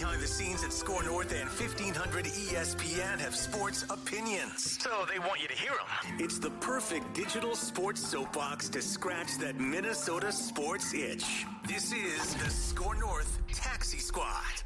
behind 0.00 0.22
the 0.22 0.26
scenes 0.26 0.64
at 0.64 0.72
SKOR 0.72 1.02
North 1.02 1.30
and 1.32 1.46
1500 1.50 2.24
ESPN 2.24 3.18
have 3.18 3.36
sports 3.36 3.84
opinions. 3.90 4.78
So 4.82 5.04
they 5.12 5.18
want 5.18 5.42
you 5.42 5.48
to 5.48 5.54
hear 5.54 5.72
them. 5.72 6.16
It's 6.18 6.38
the 6.38 6.48
perfect 6.62 7.12
digital 7.12 7.54
sports 7.54 8.00
soapbox 8.00 8.70
to 8.70 8.80
scratch 8.80 9.36
that 9.40 9.60
Minnesota 9.60 10.32
sports 10.32 10.94
itch. 10.94 11.44
This 11.68 11.92
is 11.92 12.34
the 12.36 12.48
SKOR 12.48 12.94
North 12.94 13.40
Taxi 13.52 13.98
Squad. 13.98 14.62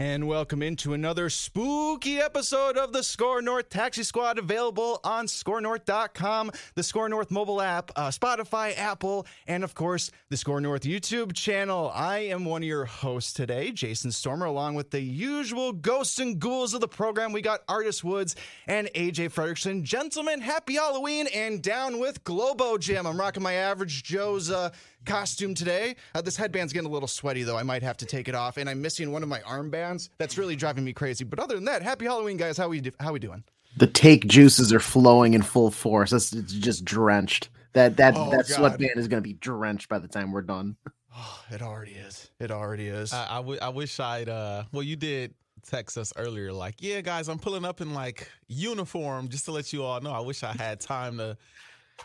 And 0.00 0.28
welcome 0.28 0.62
into 0.62 0.94
another 0.94 1.28
spooky 1.28 2.20
episode 2.20 2.76
of 2.76 2.92
the 2.92 3.02
SKOR 3.02 3.42
North 3.42 3.68
Taxi 3.68 4.04
Squad, 4.04 4.38
available 4.38 5.00
on 5.02 5.26
skornorth.com, 5.26 6.52
the 6.76 6.84
SKOR 6.84 7.08
North 7.08 7.32
mobile 7.32 7.60
app, 7.60 7.90
uh, 7.96 8.08
Spotify, 8.10 8.78
Apple, 8.78 9.26
and 9.48 9.64
of 9.64 9.74
course, 9.74 10.12
the 10.28 10.36
SKOR 10.36 10.60
North 10.60 10.82
YouTube 10.82 11.32
channel. 11.32 11.90
I 11.92 12.18
am 12.18 12.44
one 12.44 12.62
of 12.62 12.68
your 12.68 12.84
hosts 12.84 13.32
today, 13.32 13.72
Jason 13.72 14.12
Stormer, 14.12 14.46
along 14.46 14.76
with 14.76 14.92
the 14.92 15.00
usual 15.00 15.72
ghosts 15.72 16.20
and 16.20 16.38
ghouls 16.38 16.74
of 16.74 16.80
the 16.80 16.86
program. 16.86 17.32
We 17.32 17.42
got 17.42 17.62
Artis 17.68 18.04
Woods 18.04 18.36
and 18.68 18.88
AJ 18.94 19.32
Fredrickson. 19.32 19.82
Gentlemen, 19.82 20.40
happy 20.40 20.74
Halloween 20.74 21.26
and 21.34 21.60
down 21.60 21.98
with 21.98 22.22
Globo 22.22 22.78
Gym. 22.78 23.04
I'm 23.04 23.18
rocking 23.18 23.42
my 23.42 23.54
average 23.54 24.04
Joe's 24.04 24.48
uh, 24.48 24.70
costume 25.08 25.54
today. 25.54 25.96
Uh, 26.14 26.20
this 26.20 26.36
headband's 26.36 26.72
getting 26.72 26.88
a 26.88 26.92
little 26.92 27.08
sweaty, 27.08 27.42
though. 27.42 27.56
I 27.56 27.62
might 27.64 27.82
have 27.82 27.96
to 27.98 28.06
take 28.06 28.28
it 28.28 28.34
off, 28.34 28.56
and 28.58 28.68
I'm 28.70 28.80
missing 28.80 29.10
one 29.10 29.22
of 29.22 29.28
my 29.28 29.40
armbands. 29.40 30.08
That's 30.18 30.38
really 30.38 30.54
driving 30.54 30.84
me 30.84 30.92
crazy. 30.92 31.24
But 31.24 31.38
other 31.40 31.54
than 31.56 31.64
that, 31.64 31.82
happy 31.82 32.04
Halloween, 32.04 32.36
guys. 32.36 32.56
How 32.56 32.68
we 32.68 32.80
do- 32.80 32.92
how 33.00 33.12
we 33.12 33.18
doing? 33.18 33.42
The 33.76 33.86
take 33.86 34.26
juices 34.26 34.72
are 34.72 34.80
flowing 34.80 35.34
in 35.34 35.42
full 35.42 35.70
force. 35.70 36.12
It's, 36.12 36.32
it's 36.32 36.52
just 36.52 36.84
drenched. 36.84 37.48
That 37.74 37.96
that 37.98 38.14
Oh, 38.16 38.30
that 38.30 38.48
God. 38.48 38.56
sweatband 38.56 38.92
is 38.96 39.08
going 39.08 39.22
to 39.22 39.26
be 39.28 39.34
drenched 39.34 39.88
by 39.88 39.98
the 39.98 40.08
time 40.08 40.32
we're 40.32 40.42
done. 40.42 40.76
Oh, 41.14 41.40
it 41.50 41.62
already 41.62 41.92
is. 41.92 42.30
It 42.40 42.50
already 42.50 42.88
is. 42.88 43.12
I, 43.12 43.26
I, 43.30 43.36
w- 43.36 43.58
I 43.60 43.68
wish 43.68 43.98
I'd. 44.00 44.28
Uh, 44.28 44.64
well, 44.72 44.82
you 44.82 44.96
did 44.96 45.34
text 45.66 45.98
us 45.98 46.12
earlier, 46.16 46.52
like, 46.52 46.76
yeah, 46.78 47.00
guys, 47.02 47.28
I'm 47.28 47.38
pulling 47.38 47.64
up 47.64 47.80
in 47.80 47.92
like 47.92 48.30
uniform 48.46 49.28
just 49.28 49.44
to 49.46 49.52
let 49.52 49.72
you 49.72 49.82
all 49.82 50.00
know. 50.00 50.12
I 50.12 50.20
wish 50.20 50.42
I 50.42 50.52
had 50.52 50.80
time 50.80 51.18
to 51.18 51.36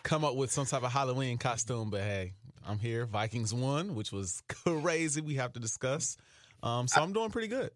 come 0.04 0.26
up 0.26 0.36
with 0.36 0.52
some 0.52 0.66
type 0.66 0.84
of 0.84 0.92
Halloween 0.92 1.38
costume, 1.38 1.90
but 1.90 2.02
hey, 2.02 2.34
I'm 2.68 2.80
here. 2.80 3.06
Vikings 3.06 3.54
won, 3.54 3.96
which 3.96 4.12
was 4.12 4.42
crazy. 4.66 5.22
We 5.22 5.36
have 5.36 5.54
to 5.54 5.60
discuss. 5.60 6.18
Um, 6.62 6.88
so 6.88 7.02
I'm 7.02 7.14
doing 7.14 7.30
pretty 7.30 7.48
good. 7.50 7.72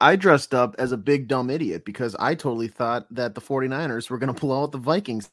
I 0.00 0.16
dressed 0.16 0.54
up 0.54 0.76
as 0.78 0.92
a 0.92 0.96
big 0.96 1.26
dumb 1.26 1.50
idiot 1.50 1.84
because 1.84 2.14
I 2.20 2.34
totally 2.34 2.68
thought 2.68 3.12
that 3.14 3.34
the 3.34 3.40
49ers 3.40 4.10
were 4.10 4.18
going 4.18 4.32
to 4.32 4.38
pull 4.38 4.52
out 4.52 4.70
the 4.70 4.78
Vikings. 4.78 5.30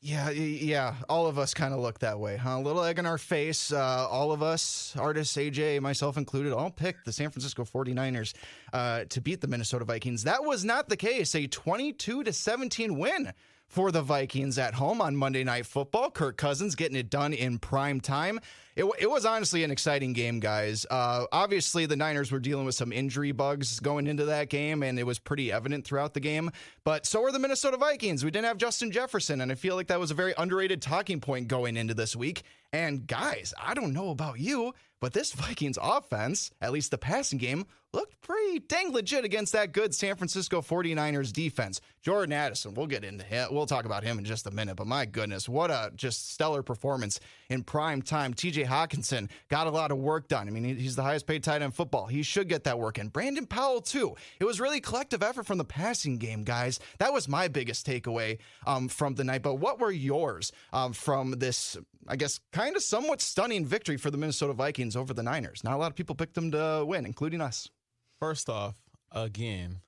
Yeah, 0.00 0.30
yeah. 0.30 0.94
All 1.08 1.26
of 1.26 1.38
us 1.38 1.54
kind 1.54 1.72
of 1.72 1.80
look 1.80 2.00
that 2.00 2.20
way, 2.20 2.36
huh? 2.36 2.58
A 2.58 2.60
little 2.60 2.84
egg 2.84 2.98
in 2.98 3.06
our 3.06 3.18
face. 3.18 3.72
Uh, 3.72 4.06
all 4.08 4.30
of 4.30 4.42
us, 4.42 4.94
Artis, 4.96 5.32
AJ, 5.36 5.80
myself 5.80 6.16
included, 6.16 6.52
all 6.52 6.70
picked 6.70 7.04
the 7.06 7.12
San 7.12 7.30
Francisco 7.30 7.64
49ers 7.64 8.34
uh, 8.72 9.04
to 9.08 9.20
beat 9.20 9.40
the 9.40 9.48
Minnesota 9.48 9.84
Vikings. 9.84 10.22
That 10.24 10.44
was 10.44 10.64
not 10.64 10.88
the 10.88 10.96
case. 10.96 11.34
A 11.34 11.46
22 11.46 12.24
to 12.24 12.32
17 12.32 12.98
win 12.98 13.32
for 13.68 13.90
the 13.90 14.02
Vikings 14.02 14.58
at 14.58 14.74
home 14.74 15.00
on 15.00 15.16
Monday 15.16 15.44
Night 15.44 15.66
Football. 15.66 16.10
Kirk 16.10 16.36
Cousins 16.36 16.74
getting 16.74 16.96
it 16.96 17.10
done 17.10 17.32
in 17.32 17.58
prime 17.58 18.00
time. 18.00 18.40
It, 18.76 18.84
it 18.98 19.10
was 19.10 19.24
honestly 19.24 19.64
an 19.64 19.70
exciting 19.70 20.12
game, 20.12 20.38
guys. 20.38 20.86
Uh, 20.90 21.24
obviously, 21.32 21.86
the 21.86 21.96
Niners 21.96 22.30
were 22.30 22.38
dealing 22.38 22.66
with 22.66 22.74
some 22.74 22.92
injury 22.92 23.32
bugs 23.32 23.80
going 23.80 24.06
into 24.06 24.26
that 24.26 24.50
game, 24.50 24.82
and 24.82 24.98
it 24.98 25.04
was 25.04 25.18
pretty 25.18 25.50
evident 25.50 25.86
throughout 25.86 26.14
the 26.14 26.20
game. 26.20 26.50
But 26.84 27.06
so 27.06 27.22
were 27.22 27.32
the 27.32 27.38
Minnesota 27.38 27.78
Vikings. 27.78 28.24
We 28.24 28.30
didn't 28.30 28.46
have 28.46 28.58
Justin 28.58 28.92
Jefferson, 28.92 29.40
and 29.40 29.50
I 29.50 29.54
feel 29.54 29.76
like 29.76 29.86
that 29.86 29.98
was 29.98 30.10
a 30.10 30.14
very 30.14 30.34
underrated 30.36 30.82
talking 30.82 31.20
point 31.20 31.48
going 31.48 31.76
into 31.76 31.94
this 31.94 32.14
week. 32.14 32.42
And 32.72 33.06
guys, 33.06 33.54
I 33.58 33.72
don't 33.72 33.94
know 33.94 34.10
about 34.10 34.38
you, 34.38 34.74
but 35.00 35.14
this 35.14 35.32
Vikings 35.32 35.78
offense, 35.80 36.50
at 36.60 36.72
least 36.72 36.90
the 36.90 36.98
passing 36.98 37.38
game, 37.38 37.64
looked 37.92 38.20
pretty 38.20 38.58
dang 38.58 38.92
legit 38.92 39.24
against 39.24 39.52
that 39.52 39.72
good 39.72 39.94
San 39.94 40.16
Francisco 40.16 40.60
49ers 40.60 41.32
defense. 41.32 41.80
Jordan 42.02 42.32
Addison, 42.32 42.74
we'll 42.74 42.86
get 42.86 43.04
into 43.04 43.24
him. 43.24 43.48
We'll 43.50 43.66
talk 43.66 43.84
about 43.84 44.04
him 44.04 44.18
in 44.18 44.24
just 44.24 44.46
a 44.46 44.50
minute, 44.50 44.76
but 44.76 44.86
my 44.86 45.06
goodness, 45.06 45.48
what 45.48 45.70
a 45.70 45.90
just 45.96 46.30
stellar 46.32 46.62
performance 46.62 47.18
in 47.48 47.62
prime 47.62 48.02
time. 48.02 48.34
TJ 48.34 48.66
Hockenson 48.66 49.30
got 49.48 49.66
a 49.66 49.70
lot 49.70 49.90
of 49.90 49.98
work 49.98 50.28
done. 50.28 50.46
I 50.46 50.50
mean, 50.50 50.76
he's 50.76 50.96
the 50.96 51.02
highest 51.02 51.26
paid 51.26 51.42
tight 51.42 51.56
end 51.56 51.64
in 51.64 51.70
football. 51.72 52.06
He 52.06 52.22
should 52.22 52.48
get 52.48 52.64
that 52.64 52.78
work 52.78 52.98
in. 52.98 53.08
Brandon 53.08 53.46
Powell, 53.46 53.80
too. 53.80 54.14
It 54.38 54.44
was 54.44 54.60
really 54.60 54.80
collective 54.80 55.22
effort 55.22 55.46
from 55.46 55.58
the 55.58 55.64
passing 55.64 56.18
game, 56.18 56.44
guys. 56.44 56.78
That 56.98 57.12
was 57.12 57.28
my 57.28 57.48
biggest 57.48 57.86
takeaway 57.86 58.38
um, 58.66 58.88
from 58.88 59.14
the 59.14 59.24
night. 59.24 59.42
But 59.42 59.54
what 59.54 59.80
were 59.80 59.92
yours 59.92 60.52
um, 60.72 60.92
from 60.92 61.32
this, 61.32 61.76
I 62.06 62.16
guess, 62.16 62.40
kind 62.52 62.76
of 62.76 62.82
somewhat 62.82 63.20
stunning 63.20 63.64
victory 63.64 63.96
for 63.96 64.10
the 64.10 64.18
Minnesota 64.18 64.52
Vikings 64.52 64.96
over 64.96 65.14
the 65.14 65.22
Niners? 65.22 65.64
Not 65.64 65.74
a 65.74 65.78
lot 65.78 65.90
of 65.90 65.96
people 65.96 66.14
picked 66.14 66.34
them 66.34 66.50
to 66.52 66.84
win, 66.86 67.06
including 67.06 67.40
us. 67.40 67.68
First 68.18 68.48
off, 68.48 68.76
again, 69.12 69.80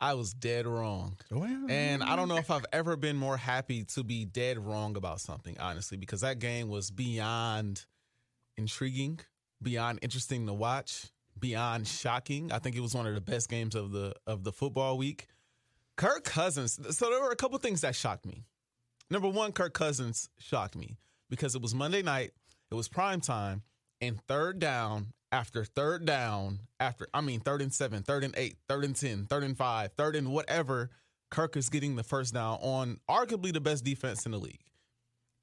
I 0.00 0.14
was 0.14 0.32
dead 0.32 0.66
wrong. 0.66 1.16
Well, 1.30 1.66
And 1.68 2.02
I 2.02 2.16
don't 2.16 2.28
know 2.28 2.36
if 2.36 2.50
I've 2.50 2.66
ever 2.72 2.96
been 2.96 3.16
more 3.16 3.36
happy 3.36 3.84
to 3.84 4.04
be 4.04 4.24
dead 4.24 4.58
wrong 4.58 4.96
about 4.96 5.20
something, 5.20 5.56
honestly, 5.58 5.96
because 5.96 6.20
that 6.20 6.38
game 6.38 6.68
was 6.68 6.90
beyond 6.90 7.84
intriguing, 8.56 9.20
beyond 9.60 9.98
interesting 10.02 10.46
to 10.46 10.52
watch, 10.52 11.06
beyond 11.38 11.86
shocking. 11.88 12.52
I 12.52 12.60
think 12.60 12.76
it 12.76 12.80
was 12.80 12.94
one 12.94 13.06
of 13.06 13.14
the 13.14 13.20
best 13.20 13.48
games 13.48 13.74
of 13.74 13.90
the 13.92 14.14
of 14.26 14.44
the 14.44 14.52
football 14.52 14.96
week. 14.96 15.26
Kirk 15.96 16.24
Cousins. 16.24 16.78
So 16.96 17.10
there 17.10 17.20
were 17.20 17.32
a 17.32 17.36
couple 17.36 17.58
things 17.58 17.80
that 17.80 17.96
shocked 17.96 18.24
me. 18.24 18.44
Number 19.10 19.28
one, 19.28 19.52
Kirk 19.52 19.74
Cousins 19.74 20.30
shocked 20.38 20.76
me 20.76 20.96
because 21.28 21.54
it 21.54 21.62
was 21.62 21.74
Monday 21.74 22.02
night, 22.02 22.32
it 22.70 22.74
was 22.74 22.88
prime 22.88 23.20
time, 23.20 23.62
and 24.00 24.20
third 24.28 24.60
down 24.60 25.08
after 25.32 25.64
third 25.64 26.04
down 26.04 26.60
after 26.80 27.08
I 27.12 27.20
mean 27.20 27.40
third 27.40 27.62
and 27.62 27.72
seven, 27.72 28.02
third 28.02 28.24
and 28.24 28.34
eight, 28.36 28.56
third 28.68 28.84
and 28.84 28.96
ten, 28.96 29.26
third 29.26 29.44
and 29.44 29.56
five, 29.56 29.92
third 29.92 30.16
and 30.16 30.32
whatever. 30.32 30.90
Kirk 31.30 31.56
is 31.56 31.68
getting 31.68 31.96
the 31.96 32.02
first 32.02 32.32
down 32.32 32.58
on 32.62 32.98
arguably 33.08 33.52
the 33.52 33.60
best 33.60 33.84
defense 33.84 34.24
in 34.24 34.32
the 34.32 34.38
league. 34.38 34.64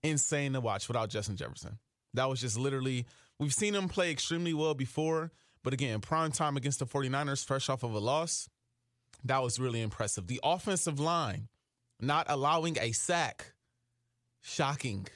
Insane 0.01 0.53
to 0.53 0.61
watch 0.61 0.87
without 0.87 1.09
Justin 1.09 1.37
Jefferson. 1.37 1.77
That 2.15 2.29
was 2.29 2.41
just 2.41 2.57
literally 2.57 3.05
we've 3.39 3.53
seen 3.53 3.75
him 3.75 3.87
play 3.87 4.11
extremely 4.11 4.53
well 4.53 4.73
before, 4.73 5.31
but 5.63 5.73
again, 5.73 5.99
prime 6.01 6.31
time 6.31 6.57
against 6.57 6.79
the 6.79 6.85
49ers, 6.85 7.45
fresh 7.45 7.69
off 7.69 7.83
of 7.83 7.93
a 7.93 7.99
loss. 7.99 8.49
That 9.23 9.43
was 9.43 9.59
really 9.59 9.81
impressive. 9.81 10.27
The 10.27 10.39
offensive 10.43 10.99
line 10.99 11.47
not 11.99 12.25
allowing 12.29 12.77
a 12.79 12.91
sack. 12.91 13.53
Shocking. 14.41 15.07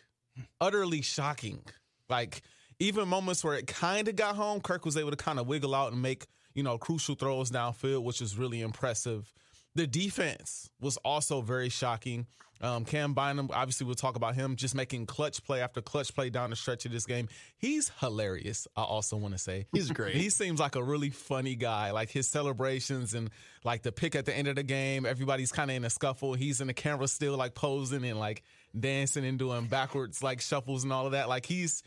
Utterly 0.60 1.02
shocking. 1.02 1.62
Like 2.10 2.42
even 2.80 3.08
moments 3.08 3.44
where 3.44 3.56
it 3.56 3.68
kind 3.68 4.08
of 4.08 4.16
got 4.16 4.36
home, 4.36 4.62
Kirk 4.62 4.86
was 4.86 4.98
able 4.98 5.12
to 5.12 5.18
kind 5.18 5.40
of 5.40 5.48
wiggle 5.48 5.76
out 5.76 5.92
and 5.92 6.02
make, 6.02 6.28
you 6.54 6.64
know, 6.64 6.78
crucial 6.78 7.16
throws 7.16 7.52
downfield, 7.52 8.04
which 8.04 8.22
was 8.22 8.38
really 8.38 8.62
impressive. 8.62 9.32
The 9.76 9.86
defense 9.86 10.70
was 10.80 10.98
also 10.98 11.42
very 11.42 11.70
shocking. 11.70 12.26
Um, 12.62 12.84
Cam 12.84 13.14
Bynum, 13.14 13.52
obviously, 13.54 13.86
we'll 13.86 13.96
talk 13.96 14.18
about 14.18 14.36
him 14.36 14.58
just 14.58 14.76
making 14.76 15.06
clutch 15.06 15.44
play 15.46 15.62
after 15.62 15.82
clutch 15.82 16.14
play 16.14 16.30
down 16.30 16.50
the 16.50 16.58
stretch 16.58 16.86
of 16.86 16.92
this 16.92 17.06
game. 17.06 17.30
He's 17.58 17.90
hilarious. 18.02 18.68
I 18.76 18.84
also 18.84 19.16
want 19.16 19.34
to 19.34 19.38
say 19.38 19.68
He's 19.72 19.90
great. 19.92 20.16
He 20.16 20.30
seems 20.30 20.60
like 20.60 20.76
a 20.76 20.84
really 20.84 21.10
funny 21.10 21.56
guy. 21.56 21.92
Like 21.92 22.10
his 22.10 22.28
celebrations 22.28 23.14
and 23.14 23.30
like 23.64 23.84
the 23.84 23.94
pick 23.94 24.16
at 24.16 24.26
the 24.26 24.36
end 24.36 24.50
of 24.50 24.56
the 24.56 24.64
game, 24.64 25.06
everybody's 25.06 25.54
kind 25.54 25.72
of 25.72 25.78
in 25.78 25.86
a 25.86 25.90
scuffle. 25.90 26.34
He's 26.34 26.60
in 26.60 26.68
the 26.68 26.74
camera 26.74 27.08
still 27.08 27.38
like 27.38 27.56
posing 27.56 28.04
and 28.04 28.20
like 28.20 28.44
dancing 28.78 29.26
and 29.26 29.40
doing 29.40 29.68
backwards 29.68 30.22
like 30.22 30.42
shuffles 30.42 30.84
and 30.84 30.92
all 30.92 31.06
of 31.06 31.14
that. 31.14 31.30
Like 31.30 31.46
he's 31.46 31.82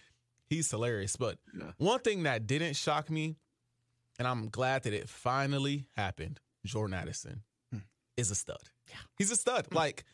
he's 0.48 0.70
hilarious. 0.70 1.16
But 1.16 1.38
one 1.78 2.00
thing 2.00 2.24
that 2.24 2.46
didn't 2.46 2.74
shock 2.74 3.10
me, 3.10 3.36
and 4.18 4.28
I'm 4.28 4.48
glad 4.48 4.84
that 4.84 4.92
it 4.92 5.08
finally 5.08 5.86
happened, 5.96 6.40
Jordan 6.64 6.94
Addison 6.94 7.42
hmm. 7.72 7.80
is 8.16 8.30
a 8.30 8.34
stud. 8.34 8.70
Yeah. 8.88 8.96
He's 9.18 9.30
a 9.30 9.36
stud. 9.36 9.66
Hmm. 9.66 9.76
Like, 9.76 10.04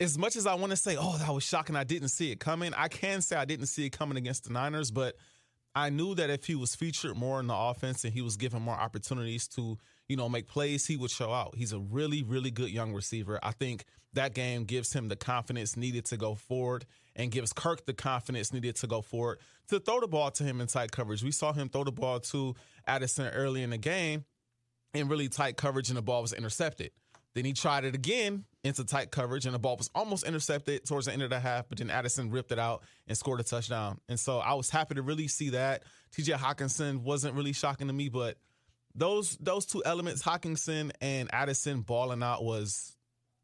as 0.00 0.18
much 0.18 0.36
as 0.36 0.46
I 0.46 0.54
want 0.54 0.70
to 0.70 0.76
say, 0.76 0.96
oh, 0.98 1.18
that 1.18 1.32
was 1.32 1.44
shocking, 1.44 1.76
I 1.76 1.84
didn't 1.84 2.08
see 2.08 2.30
it 2.32 2.40
coming, 2.40 2.74
I 2.74 2.88
can 2.88 3.20
say 3.20 3.36
I 3.36 3.44
didn't 3.44 3.66
see 3.66 3.86
it 3.86 3.90
coming 3.90 4.16
against 4.18 4.44
the 4.44 4.52
Niners, 4.52 4.90
but 4.90 5.16
I 5.74 5.90
knew 5.90 6.14
that 6.14 6.30
if 6.30 6.44
he 6.44 6.54
was 6.54 6.74
featured 6.74 7.16
more 7.16 7.40
in 7.40 7.46
the 7.46 7.56
offense 7.56 8.04
and 8.04 8.12
he 8.12 8.22
was 8.22 8.36
given 8.36 8.62
more 8.62 8.74
opportunities 8.74 9.48
to, 9.48 9.78
you 10.08 10.16
know, 10.16 10.28
make 10.28 10.48
plays, 10.48 10.86
he 10.86 10.96
would 10.96 11.10
show 11.10 11.32
out. 11.32 11.54
He's 11.56 11.72
a 11.72 11.78
really, 11.78 12.22
really 12.22 12.50
good 12.50 12.70
young 12.70 12.92
receiver. 12.92 13.38
I 13.42 13.52
think 13.52 13.84
that 14.12 14.34
game 14.34 14.64
gives 14.64 14.92
him 14.92 15.08
the 15.08 15.16
confidence 15.16 15.76
needed 15.76 16.04
to 16.06 16.16
go 16.16 16.34
forward 16.34 16.86
and 17.16 17.30
gives 17.30 17.52
Kirk 17.52 17.84
the 17.86 17.94
confidence 17.94 18.52
needed 18.52 18.76
to 18.76 18.86
go 18.86 19.02
forward 19.02 19.38
to 19.68 19.80
throw 19.80 20.00
the 20.00 20.08
ball 20.08 20.30
to 20.32 20.44
him 20.44 20.60
in 20.60 20.66
tight 20.66 20.92
coverage. 20.92 21.22
We 21.22 21.32
saw 21.32 21.52
him 21.52 21.68
throw 21.68 21.84
the 21.84 21.92
ball 21.92 22.20
to 22.20 22.54
Addison 22.86 23.28
early 23.28 23.62
in 23.62 23.70
the 23.70 23.78
game 23.78 24.24
in 24.92 25.08
really 25.08 25.28
tight 25.28 25.56
coverage 25.56 25.88
and 25.88 25.98
the 25.98 26.02
ball 26.02 26.22
was 26.22 26.32
intercepted. 26.32 26.90
Then 27.34 27.44
he 27.44 27.52
tried 27.52 27.84
it 27.84 27.94
again 27.94 28.44
into 28.62 28.84
tight 28.84 29.10
coverage 29.10 29.44
and 29.44 29.54
the 29.54 29.58
ball 29.58 29.76
was 29.76 29.90
almost 29.94 30.24
intercepted 30.24 30.84
towards 30.86 31.06
the 31.06 31.12
end 31.12 31.22
of 31.22 31.30
the 31.30 31.40
half, 31.40 31.68
but 31.68 31.78
then 31.78 31.90
Addison 31.90 32.30
ripped 32.30 32.52
it 32.52 32.58
out 32.58 32.84
and 33.08 33.18
scored 33.18 33.40
a 33.40 33.42
touchdown. 33.42 33.98
And 34.08 34.18
so 34.18 34.38
I 34.38 34.54
was 34.54 34.70
happy 34.70 34.94
to 34.94 35.02
really 35.02 35.26
see 35.26 35.50
that. 35.50 35.82
TJ 36.16 36.36
Hockenson 36.36 36.98
wasn't 36.98 37.34
really 37.34 37.52
shocking 37.52 37.88
to 37.88 37.92
me, 37.92 38.08
but 38.08 38.36
those 38.94 39.36
those 39.38 39.66
two 39.66 39.82
elements, 39.84 40.22
Hockenson 40.22 40.90
and 41.00 41.28
Addison 41.32 41.80
balling 41.80 42.22
out 42.22 42.44
was 42.44 42.96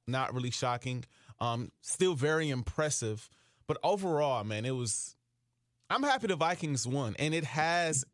not 0.06 0.34
really 0.34 0.50
shocking. 0.50 1.04
Um, 1.40 1.70
still 1.80 2.14
very 2.14 2.50
impressive. 2.50 3.28
But 3.66 3.78
overall, 3.82 4.44
man, 4.44 4.64
it 4.64 4.74
was 4.74 5.16
I'm 5.88 6.02
happy 6.02 6.28
the 6.28 6.36
Vikings 6.36 6.86
won. 6.86 7.16
And 7.18 7.34
it 7.34 7.44
has 7.44 8.04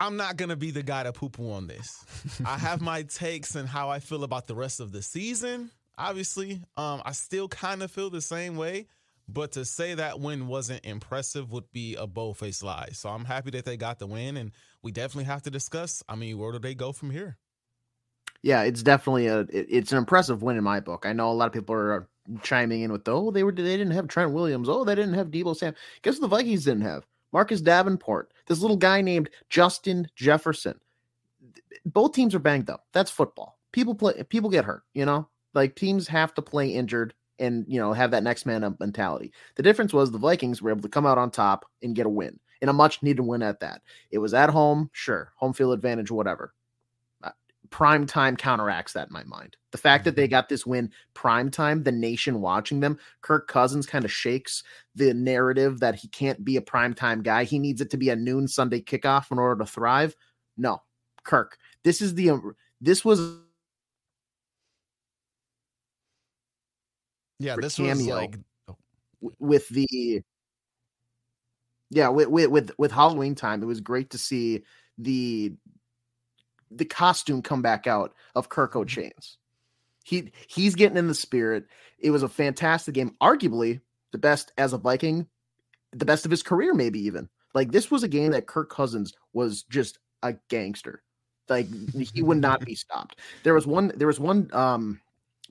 I'm 0.00 0.16
not 0.16 0.36
gonna 0.36 0.56
be 0.56 0.70
the 0.70 0.82
guy 0.82 1.04
to 1.04 1.12
poo 1.12 1.28
poo 1.28 1.52
on 1.52 1.66
this. 1.66 2.04
I 2.44 2.58
have 2.58 2.80
my 2.80 3.02
takes 3.02 3.54
and 3.54 3.68
how 3.68 3.90
I 3.90 4.00
feel 4.00 4.24
about 4.24 4.46
the 4.46 4.54
rest 4.54 4.80
of 4.80 4.92
the 4.92 5.02
season. 5.02 5.70
Obviously, 5.96 6.60
um, 6.76 7.02
I 7.04 7.12
still 7.12 7.48
kind 7.48 7.82
of 7.82 7.90
feel 7.90 8.10
the 8.10 8.20
same 8.20 8.56
way. 8.56 8.86
But 9.26 9.52
to 9.52 9.64
say 9.64 9.94
that 9.94 10.20
win 10.20 10.48
wasn't 10.48 10.84
impressive 10.84 11.50
would 11.50 11.70
be 11.72 11.94
a 11.94 12.06
bold 12.06 12.36
faced 12.36 12.62
lie. 12.62 12.90
So 12.92 13.08
I'm 13.08 13.24
happy 13.24 13.50
that 13.52 13.64
they 13.64 13.76
got 13.76 13.98
the 13.98 14.06
win, 14.06 14.36
and 14.36 14.52
we 14.82 14.92
definitely 14.92 15.24
have 15.24 15.42
to 15.42 15.50
discuss. 15.50 16.02
I 16.08 16.14
mean, 16.14 16.38
where 16.38 16.52
do 16.52 16.58
they 16.58 16.74
go 16.74 16.92
from 16.92 17.10
here? 17.10 17.38
Yeah, 18.42 18.62
it's 18.62 18.82
definitely 18.82 19.26
a 19.28 19.46
it's 19.50 19.92
an 19.92 19.98
impressive 19.98 20.42
win 20.42 20.58
in 20.58 20.64
my 20.64 20.78
book. 20.80 21.06
I 21.06 21.14
know 21.14 21.30
a 21.30 21.32
lot 21.32 21.46
of 21.46 21.54
people 21.54 21.74
are 21.74 22.08
chiming 22.42 22.82
in 22.82 22.92
with 22.92 23.08
oh 23.08 23.30
they 23.30 23.42
were 23.42 23.52
they 23.52 23.62
didn't 23.62 23.92
have 23.92 24.08
Trent 24.08 24.32
Williams, 24.32 24.68
oh 24.68 24.84
they 24.84 24.94
didn't 24.94 25.14
have 25.14 25.28
Deebo 25.28 25.56
Sam. 25.56 25.74
Guess 26.02 26.16
what 26.16 26.22
the 26.22 26.36
Vikings 26.36 26.64
didn't 26.64 26.82
have? 26.82 27.06
Marcus 27.32 27.62
Davenport, 27.62 28.32
this 28.46 28.60
little 28.60 28.76
guy 28.76 29.00
named 29.00 29.30
Justin 29.48 30.08
Jefferson. 30.14 30.78
Both 31.86 32.12
teams 32.12 32.34
are 32.34 32.38
banged 32.38 32.68
up. 32.68 32.84
That's 32.92 33.10
football. 33.10 33.58
People 33.72 33.94
play 33.94 34.22
people 34.24 34.50
get 34.50 34.66
hurt, 34.66 34.82
you 34.92 35.06
know? 35.06 35.26
Like 35.54 35.74
teams 35.74 36.06
have 36.08 36.34
to 36.34 36.42
play 36.42 36.68
injured 36.68 37.14
and 37.38 37.64
you 37.68 37.78
know 37.78 37.92
have 37.92 38.10
that 38.12 38.22
next 38.22 38.46
man 38.46 38.64
up 38.64 38.78
mentality. 38.80 39.32
The 39.56 39.62
difference 39.62 39.92
was 39.92 40.10
the 40.10 40.18
Vikings 40.18 40.62
were 40.62 40.70
able 40.70 40.82
to 40.82 40.88
come 40.88 41.06
out 41.06 41.18
on 41.18 41.30
top 41.30 41.66
and 41.82 41.94
get 41.94 42.06
a 42.06 42.10
win, 42.10 42.38
and 42.60 42.70
a 42.70 42.74
much 42.74 43.02
needed 43.02 43.22
win 43.22 43.42
at 43.42 43.60
that. 43.60 43.82
It 44.10 44.18
was 44.18 44.34
at 44.34 44.50
home, 44.50 44.90
sure, 44.92 45.32
home 45.36 45.52
field 45.52 45.74
advantage, 45.74 46.10
whatever. 46.10 46.54
Uh, 47.22 47.30
prime 47.70 48.06
time 48.06 48.36
counteracts 48.36 48.92
that 48.92 49.08
in 49.08 49.12
my 49.12 49.24
mind. 49.24 49.56
The 49.72 49.78
fact 49.78 50.04
that 50.04 50.14
they 50.14 50.24
mm-hmm. 50.24 50.30
got 50.30 50.48
this 50.48 50.64
win 50.64 50.90
prime 51.14 51.50
time, 51.50 51.82
the 51.82 51.92
nation 51.92 52.40
watching 52.40 52.80
them, 52.80 52.98
Kirk 53.22 53.48
Cousins 53.48 53.86
kind 53.86 54.04
of 54.04 54.12
shakes 54.12 54.62
the 54.94 55.12
narrative 55.12 55.80
that 55.80 55.96
he 55.96 56.08
can't 56.08 56.44
be 56.44 56.56
a 56.56 56.62
prime 56.62 56.94
time 56.94 57.22
guy. 57.22 57.44
He 57.44 57.58
needs 57.58 57.80
it 57.80 57.90
to 57.90 57.96
be 57.96 58.10
a 58.10 58.16
noon 58.16 58.46
Sunday 58.48 58.80
kickoff 58.80 59.32
in 59.32 59.38
order 59.38 59.64
to 59.64 59.70
thrive. 59.70 60.14
No, 60.56 60.82
Kirk, 61.24 61.58
this 61.82 62.00
is 62.00 62.14
the 62.14 62.54
this 62.80 63.04
was 63.04 63.38
Yeah, 67.44 67.56
this 67.60 67.78
was 67.78 68.06
like 68.06 68.38
oh. 68.68 68.76
with 69.38 69.68
the 69.68 70.22
yeah 71.90 72.08
with, 72.08 72.28
with 72.28 72.70
with 72.78 72.92
Halloween 72.92 73.34
time. 73.34 73.62
It 73.62 73.66
was 73.66 73.80
great 73.80 74.10
to 74.10 74.18
see 74.18 74.62
the 74.98 75.52
the 76.70 76.84
costume 76.84 77.42
come 77.42 77.62
back 77.62 77.86
out 77.86 78.14
of 78.34 78.48
Kirk 78.48 78.72
mm-hmm. 78.72 78.86
Chains. 78.86 79.36
He 80.04 80.32
he's 80.48 80.74
getting 80.74 80.96
in 80.96 81.08
the 81.08 81.14
spirit. 81.14 81.66
It 81.98 82.10
was 82.10 82.22
a 82.22 82.28
fantastic 82.28 82.94
game, 82.94 83.14
arguably 83.22 83.80
the 84.12 84.18
best 84.18 84.52
as 84.56 84.72
a 84.72 84.78
Viking, 84.78 85.26
the 85.92 86.04
best 86.04 86.24
of 86.24 86.30
his 86.30 86.42
career, 86.42 86.72
maybe 86.72 87.00
even. 87.00 87.28
Like 87.54 87.72
this 87.72 87.90
was 87.90 88.02
a 88.02 88.08
game 88.08 88.32
that 88.32 88.46
Kirk 88.46 88.70
Cousins 88.70 89.12
was 89.32 89.64
just 89.64 89.98
a 90.22 90.34
gangster. 90.48 91.02
Like 91.48 91.66
he 92.14 92.22
would 92.22 92.38
not 92.38 92.64
be 92.64 92.74
stopped. 92.74 93.20
There 93.42 93.54
was 93.54 93.66
one. 93.66 93.92
There 93.96 94.06
was 94.06 94.20
one. 94.20 94.50
Um, 94.52 95.00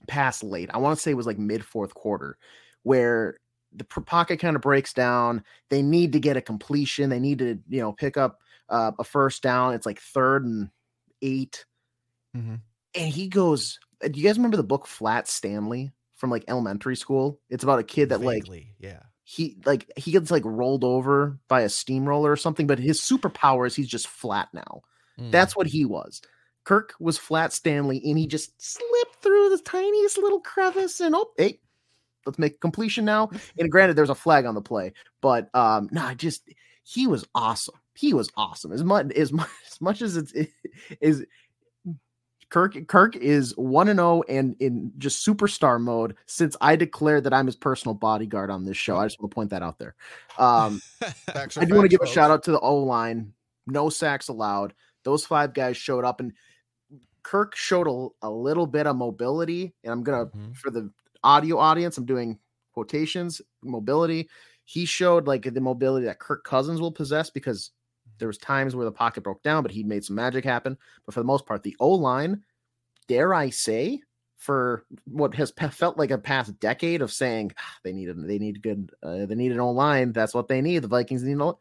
pass 0.08 0.44
late. 0.44 0.70
I 0.74 0.78
want 0.78 0.98
to 0.98 1.02
say 1.02 1.12
it 1.12 1.18
was 1.18 1.28
like 1.28 1.38
mid 1.38 1.64
fourth 1.66 1.94
quarter 1.94 2.38
where 2.84 3.38
the 3.76 3.84
pocket 3.84 4.40
kind 4.40 4.56
of 4.56 4.62
breaks 4.62 4.94
down. 4.94 5.44
They 5.70 5.82
need 5.82 6.14
to 6.14 6.20
get 6.20 6.38
a 6.38 6.42
completion. 6.42 7.10
They 7.10 7.20
need 7.20 7.40
to, 7.40 7.60
you 7.70 7.82
know, 7.82 7.92
pick 7.92 8.18
up 8.18 8.42
uh, 8.70 8.92
a 9.00 9.04
first 9.04 9.42
down. 9.42 9.74
It's 9.74 9.86
like 9.86 10.00
third 10.00 10.46
and 10.46 10.70
8 11.22 11.66
mm-hmm. 12.36 12.56
And 12.96 13.12
he 13.12 13.28
goes, 13.28 13.80
uh, 14.04 14.08
Do 14.10 14.20
you 14.20 14.28
guys 14.28 14.38
remember 14.38 14.58
the 14.58 14.64
book 14.64 14.86
Flat 14.86 15.28
Stanley 15.28 15.92
from 16.16 16.30
like 16.30 16.44
elementary 16.48 16.96
school? 16.96 17.40
It's 17.50 17.64
about 17.64 17.80
a 17.80 17.84
kid 17.84 18.10
that 18.10 18.20
Vaguely, 18.20 18.58
like, 18.60 18.68
yeah. 18.80 19.00
He 19.26 19.56
like 19.66 19.90
he 19.96 20.12
gets 20.12 20.32
like 20.32 20.44
rolled 20.46 20.84
over 20.84 21.40
by 21.48 21.62
a 21.62 21.70
steamroller 21.70 22.30
or 22.30 22.36
something, 22.36 22.68
but 22.68 22.78
his 22.78 23.00
superpower 23.00 23.66
is 23.66 23.74
he's 23.74 23.88
just 23.88 24.08
flat 24.08 24.50
now. 24.54 24.82
Mm. 25.18 25.32
That's 25.32 25.56
what 25.56 25.66
he 25.66 25.86
was. 25.86 26.22
Kirk 26.64 26.94
was 27.00 27.18
flat 27.18 27.54
Stanley, 27.54 28.02
and 28.06 28.18
he 28.18 28.28
just 28.28 28.60
slipped 28.62 29.22
through 29.22 29.50
the 29.50 29.62
tiniest 29.64 30.18
little 30.18 30.40
crevice. 30.40 31.00
And 31.00 31.16
oh, 31.16 31.32
hey, 31.38 31.60
let's 32.26 32.40
make 32.40 32.60
completion 32.62 33.06
now. 33.06 33.30
And 33.58 33.72
granted, 33.72 33.96
there's 33.96 34.10
a 34.10 34.16
flag 34.16 34.46
on 34.46 34.56
the 34.56 34.62
play, 34.62 34.94
but 35.22 35.54
um, 35.56 35.90
no, 35.92 36.02
nah, 36.02 36.14
just 36.14 36.44
he 36.84 37.08
was 37.08 37.26
awesome. 37.34 37.76
He 37.96 38.14
was 38.14 38.30
awesome. 38.36 38.72
As 38.72 38.84
much 38.84 39.12
as 39.14 39.32
much 39.32 39.50
as 39.72 39.82
much 39.82 40.02
as 40.02 40.18
it's 40.18 40.32
it, 40.34 40.52
is 41.02 41.26
Kirk 42.50 42.88
Kirk 42.88 43.16
is 43.16 43.58
1 43.58 43.90
and 43.90 43.98
0 43.98 44.22
and 44.30 44.56
in 44.60 44.92
just 45.00 45.26
superstar 45.26 45.82
mode 45.82 46.16
since 46.28 46.56
I 46.62 46.76
declared 46.76 47.24
that 47.24 47.34
I'm 47.34 47.48
his 47.48 47.56
personal 47.56 47.96
bodyguard 47.96 48.52
on 48.52 48.64
this 48.64 48.78
show. 48.78 48.98
I 48.98 49.06
just 49.06 49.20
want 49.20 49.32
to 49.32 49.36
point 49.36 49.50
that 49.50 49.64
out 49.64 49.80
there. 49.80 49.96
Um 50.38 50.80
I 51.36 51.66
do 51.66 51.76
want 51.76 51.86
to 51.86 51.88
give 51.88 52.00
folks. 52.00 52.12
a 52.12 52.14
shout 52.14 52.30
out 52.32 52.44
to 52.44 52.52
the 52.52 52.60
O 52.60 52.76
line. 52.76 53.34
No 53.66 53.90
sacks 53.90 54.28
allowed. 54.28 54.76
Those 55.04 55.26
five 55.26 55.54
guys 55.54 55.78
showed 55.78 56.06
up 56.06 56.20
and 56.20 56.34
Kirk 57.24 57.56
showed 57.56 57.88
a, 57.88 58.28
a 58.28 58.30
little 58.30 58.68
bit 58.68 58.88
of 58.88 58.96
mobility, 58.96 59.74
and 59.84 59.92
I'm 59.92 60.04
gonna 60.04 60.26
mm-hmm. 60.26 60.52
for 60.54 60.70
the 60.70 60.92
audio 61.24 61.58
audience, 61.58 61.98
I'm 61.98 62.06
doing 62.06 62.38
quotations 62.74 63.42
mobility. 63.64 64.30
He 64.66 64.86
showed 64.86 65.28
like 65.28 65.44
the 65.44 65.62
mobility 65.62 66.06
that 66.06 66.20
Kirk 66.20 66.44
Cousins 66.44 66.80
will 66.80 66.92
possess 66.92 67.30
because 67.30 67.72
there 68.20 68.28
was 68.28 68.38
times 68.38 68.76
where 68.76 68.86
the 68.86 68.92
pocket 68.92 69.24
broke 69.24 69.44
down, 69.44 69.64
but 69.64 69.72
he 69.72 69.84
made 69.84 70.06
some 70.06 70.16
magic 70.16 70.46
happen. 70.46 70.78
But 71.06 71.14
for 71.14 71.20
the 71.20 71.26
most 71.26 71.46
part, 71.46 71.64
the 71.64 71.76
O 71.80 71.90
line, 71.90 72.44
dare 73.08 73.34
I 73.34 73.50
say, 73.50 74.02
for 74.38 74.84
what 75.06 75.34
has 75.36 75.54
felt 75.72 75.98
like 75.98 76.12
a 76.12 76.18
past 76.18 76.60
decade 76.60 77.02
of 77.02 77.14
saying 77.14 77.54
ah, 77.58 77.78
they 77.84 77.94
needed 77.94 78.28
they 78.28 78.38
need 78.38 78.62
good 78.62 78.92
uh, 79.02 79.26
they 79.26 79.36
need 79.36 79.54
an 79.54 79.60
O 79.60 79.72
line. 79.72 80.12
That's 80.12 80.34
what 80.34 80.48
they 80.48 80.62
need. 80.62 80.80
The 80.80 80.88
Vikings 80.88 81.24
need. 81.24 81.34
an 81.34 81.42
O- 81.42 81.60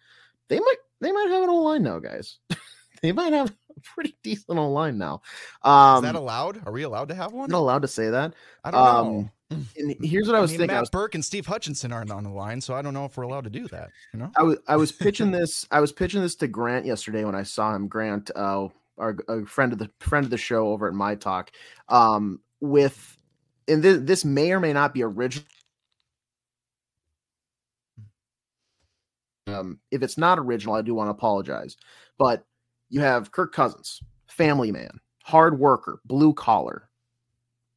they 0.48 0.58
might 0.58 0.76
they 1.00 1.12
might 1.12 1.28
have 1.30 1.44
an 1.44 1.50
O 1.50 1.62
line 1.62 1.82
now, 1.82 1.98
guys. 2.00 2.38
they 3.02 3.12
might 3.12 3.32
have 3.32 3.54
pretty 3.94 4.16
decent 4.22 4.58
online 4.58 4.98
now. 4.98 5.22
Um, 5.62 5.96
Is 5.96 6.02
that 6.02 6.16
um, 6.16 6.22
allowed? 6.22 6.66
Are 6.66 6.72
we 6.72 6.82
allowed 6.82 7.08
to 7.08 7.14
have 7.14 7.32
one? 7.32 7.50
Not 7.50 7.58
allowed 7.58 7.82
to 7.82 7.88
say 7.88 8.10
that. 8.10 8.34
I 8.64 8.70
don't 8.70 8.80
um, 8.80 9.06
know. 9.06 9.30
And 9.76 9.96
here's 10.02 10.26
what 10.26 10.36
I 10.36 10.40
was 10.40 10.50
I 10.50 10.52
mean, 10.52 10.58
thinking. 10.60 10.74
Matt 10.74 10.82
was, 10.82 10.90
Birk 10.90 11.14
and 11.14 11.24
Steve 11.24 11.46
Hutchinson 11.46 11.92
aren't 11.92 12.10
on 12.10 12.24
the 12.24 12.30
line, 12.30 12.60
so 12.60 12.74
I 12.74 12.80
don't 12.80 12.94
know 12.94 13.04
if 13.04 13.16
we're 13.16 13.24
allowed 13.24 13.44
to 13.44 13.50
do 13.50 13.68
that. 13.68 13.90
You 14.12 14.20
know, 14.20 14.30
I 14.36 14.42
was 14.42 14.58
I 14.66 14.76
was 14.76 14.92
pitching 14.92 15.30
this. 15.32 15.66
I 15.70 15.80
was 15.80 15.92
pitching 15.92 16.22
this 16.22 16.34
to 16.36 16.48
Grant 16.48 16.86
yesterday 16.86 17.24
when 17.24 17.34
I 17.34 17.42
saw 17.42 17.74
him. 17.74 17.88
Grant, 17.88 18.30
uh, 18.34 18.68
our 18.98 19.16
a 19.28 19.44
friend 19.44 19.72
of 19.72 19.78
the 19.78 19.90
friend 20.00 20.24
of 20.24 20.30
the 20.30 20.38
show 20.38 20.68
over 20.68 20.88
at 20.88 20.94
My 20.94 21.14
Talk, 21.14 21.52
um, 21.88 22.40
with 22.60 23.18
and 23.68 23.82
this, 23.82 23.98
this 24.02 24.24
may 24.24 24.52
or 24.52 24.60
may 24.60 24.72
not 24.72 24.94
be 24.94 25.02
original. 25.02 25.46
Um, 29.48 29.80
if 29.90 30.02
it's 30.02 30.16
not 30.16 30.38
original, 30.38 30.74
I 30.74 30.82
do 30.82 30.94
want 30.94 31.08
to 31.08 31.12
apologize. 31.12 31.76
But 32.18 32.44
you 32.92 33.00
have 33.00 33.32
Kirk 33.32 33.54
Cousins, 33.54 34.02
family 34.26 34.70
man, 34.70 35.00
hard 35.24 35.58
worker, 35.58 36.00
blue 36.04 36.34
collar. 36.34 36.90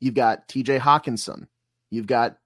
You've 0.02 0.14
got 0.14 0.50
TJ 0.50 0.78
Hockenson. 0.78 1.48
You've 1.90 2.06
got 2.06 2.38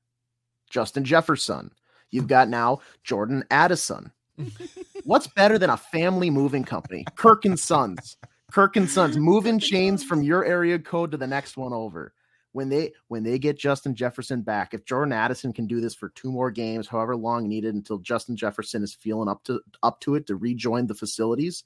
Justin 0.69 1.03
Jefferson. 1.03 1.71
You've 2.11 2.27
got 2.27 2.47
now 2.47 2.81
Jordan 3.03 3.43
Addison. 3.49 4.11
What's 5.03 5.25
better 5.25 5.57
than 5.57 5.71
a 5.71 5.77
family 5.77 6.29
moving 6.29 6.63
company? 6.63 7.05
Kirk 7.15 7.43
and 7.43 7.59
Sons. 7.59 8.17
Kirk 8.51 8.75
and 8.75 8.87
Sons 8.87 9.17
moving 9.17 9.57
chains 9.57 10.03
from 10.03 10.21
your 10.21 10.45
area 10.45 10.77
code 10.77 11.09
to 11.09 11.17
the 11.17 11.25
next 11.25 11.57
one 11.57 11.73
over. 11.73 12.13
When 12.51 12.69
they 12.69 12.93
when 13.07 13.23
they 13.23 13.39
get 13.39 13.57
Justin 13.57 13.95
Jefferson 13.95 14.41
back, 14.41 14.75
if 14.75 14.85
Jordan 14.85 15.13
Addison 15.13 15.53
can 15.53 15.65
do 15.65 15.81
this 15.81 15.95
for 15.95 16.09
two 16.09 16.31
more 16.31 16.51
games, 16.51 16.87
however 16.87 17.15
long 17.15 17.47
needed 17.47 17.73
until 17.73 17.97
Justin 17.97 18.35
Jefferson 18.35 18.83
is 18.83 18.93
feeling 18.93 19.27
up 19.27 19.43
to 19.45 19.59
up 19.81 19.99
to 20.01 20.13
it 20.13 20.27
to 20.27 20.35
rejoin 20.35 20.85
the 20.85 20.95
facilities, 20.95 21.63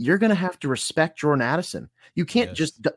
you're 0.00 0.18
going 0.18 0.30
to 0.30 0.34
have 0.34 0.58
to 0.60 0.68
respect 0.68 1.18
Jordan 1.18 1.42
Addison. 1.42 1.90
You 2.14 2.24
can't 2.24 2.50
yes. 2.50 2.56
just 2.56 2.88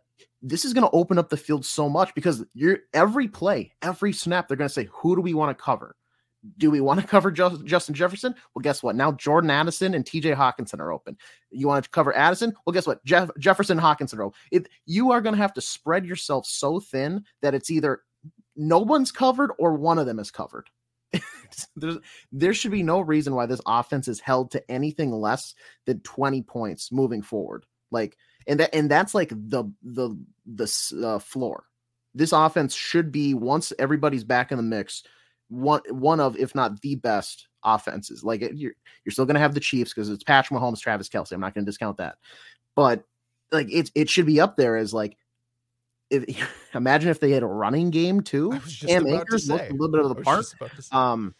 this 0.41 0.63
is 0.63 0.73
going 0.73 0.85
to 0.85 0.95
open 0.95 1.17
up 1.17 1.29
the 1.29 1.37
field 1.37 1.65
so 1.65 1.89
much 1.89 2.13
because 2.15 2.45
you're 2.53 2.79
every 2.93 3.27
play, 3.27 3.73
every 3.81 4.13
snap, 4.13 4.47
they're 4.47 4.57
going 4.57 4.69
to 4.69 4.73
say, 4.73 4.87
"Who 4.91 5.15
do 5.15 5.21
we 5.21 5.33
want 5.33 5.55
to 5.55 5.61
cover? 5.61 5.97
Do 6.57 6.71
we 6.71 6.79
want 6.79 7.01
to 7.01 7.07
cover 7.15 7.29
Justin 7.29 7.93
Jefferson? 7.93 8.33
Well, 8.53 8.61
guess 8.61 8.81
what? 8.81 8.95
Now 8.95 9.11
Jordan 9.11 9.49
Addison 9.49 9.95
and 9.95 10.05
T.J. 10.05 10.31
Hockenson 10.31 10.79
are 10.79 10.93
open. 10.93 11.17
You 11.51 11.67
want 11.67 11.83
to 11.83 11.89
cover 11.89 12.15
Addison? 12.15 12.53
Well, 12.65 12.73
guess 12.73 12.87
what? 12.87 13.03
Jeff, 13.03 13.29
Jefferson, 13.37 13.77
Hockenson 13.77 14.19
are 14.19 14.23
open. 14.23 14.39
It, 14.51 14.69
you 14.85 15.11
are 15.11 15.19
going 15.19 15.35
to 15.35 15.41
have 15.41 15.53
to 15.53 15.61
spread 15.61 16.05
yourself 16.05 16.45
so 16.45 16.79
thin 16.79 17.25
that 17.41 17.53
it's 17.53 17.69
either 17.69 18.03
no 18.55 18.79
one's 18.79 19.11
covered 19.11 19.51
or 19.59 19.73
one 19.73 19.99
of 19.99 20.05
them 20.05 20.19
is 20.19 20.31
covered. 20.31 20.69
There 22.31 22.53
should 22.53 22.71
be 22.71 22.83
no 22.83 22.99
reason 22.99 23.35
why 23.35 23.45
this 23.45 23.61
offense 23.67 24.07
is 24.07 24.19
held 24.19 24.51
to 24.51 24.71
anything 24.71 25.11
less 25.11 25.53
than 25.85 25.99
20 25.99 26.41
points 26.43 26.91
moving 26.91 27.21
forward. 27.21 27.65
Like, 27.91 28.17
and 28.47 28.59
that, 28.59 28.73
and 28.73 28.89
that's 28.89 29.13
like 29.13 29.29
the, 29.29 29.71
the, 29.83 30.17
the 30.45 31.05
uh, 31.05 31.19
floor. 31.19 31.65
This 32.15 32.31
offense 32.31 32.73
should 32.73 33.11
be 33.11 33.33
once 33.33 33.71
everybody's 33.77 34.23
back 34.23 34.51
in 34.51 34.57
the 34.57 34.63
mix, 34.63 35.03
one, 35.49 35.81
one 35.89 36.19
of, 36.19 36.37
if 36.37 36.55
not 36.55 36.81
the 36.81 36.95
best 36.95 37.47
offenses. 37.63 38.23
Like 38.23 38.41
you're, 38.41 38.73
you're 39.05 39.11
still 39.11 39.25
going 39.25 39.35
to 39.35 39.41
have 39.41 39.53
the 39.53 39.59
Chiefs 39.59 39.93
because 39.93 40.09
it's 40.09 40.23
Patrick 40.23 40.59
Mahomes, 40.59 40.79
Travis 40.79 41.09
Kelce. 41.09 41.31
I'm 41.31 41.39
not 41.39 41.53
going 41.53 41.65
to 41.65 41.69
discount 41.69 41.97
that, 41.97 42.15
but 42.75 43.03
like 43.51 43.71
it, 43.71 43.91
it 43.95 44.09
should 44.09 44.25
be 44.25 44.39
up 44.39 44.57
there 44.57 44.75
as 44.75 44.93
like 44.93 45.17
if, 46.09 46.25
imagine 46.75 47.09
if 47.09 47.19
they 47.19 47.31
had 47.31 47.43
a 47.43 47.47
running 47.47 47.89
game 47.89 48.21
too. 48.21 48.59
Cam 48.81 49.07
Akers 49.07 49.49
looked 49.49 49.69
a 49.69 49.73
little 49.73 49.89
bit 49.89 50.01
of 50.01 50.09
the 50.09 50.21
part. 50.21 50.45
Um, 50.91 51.35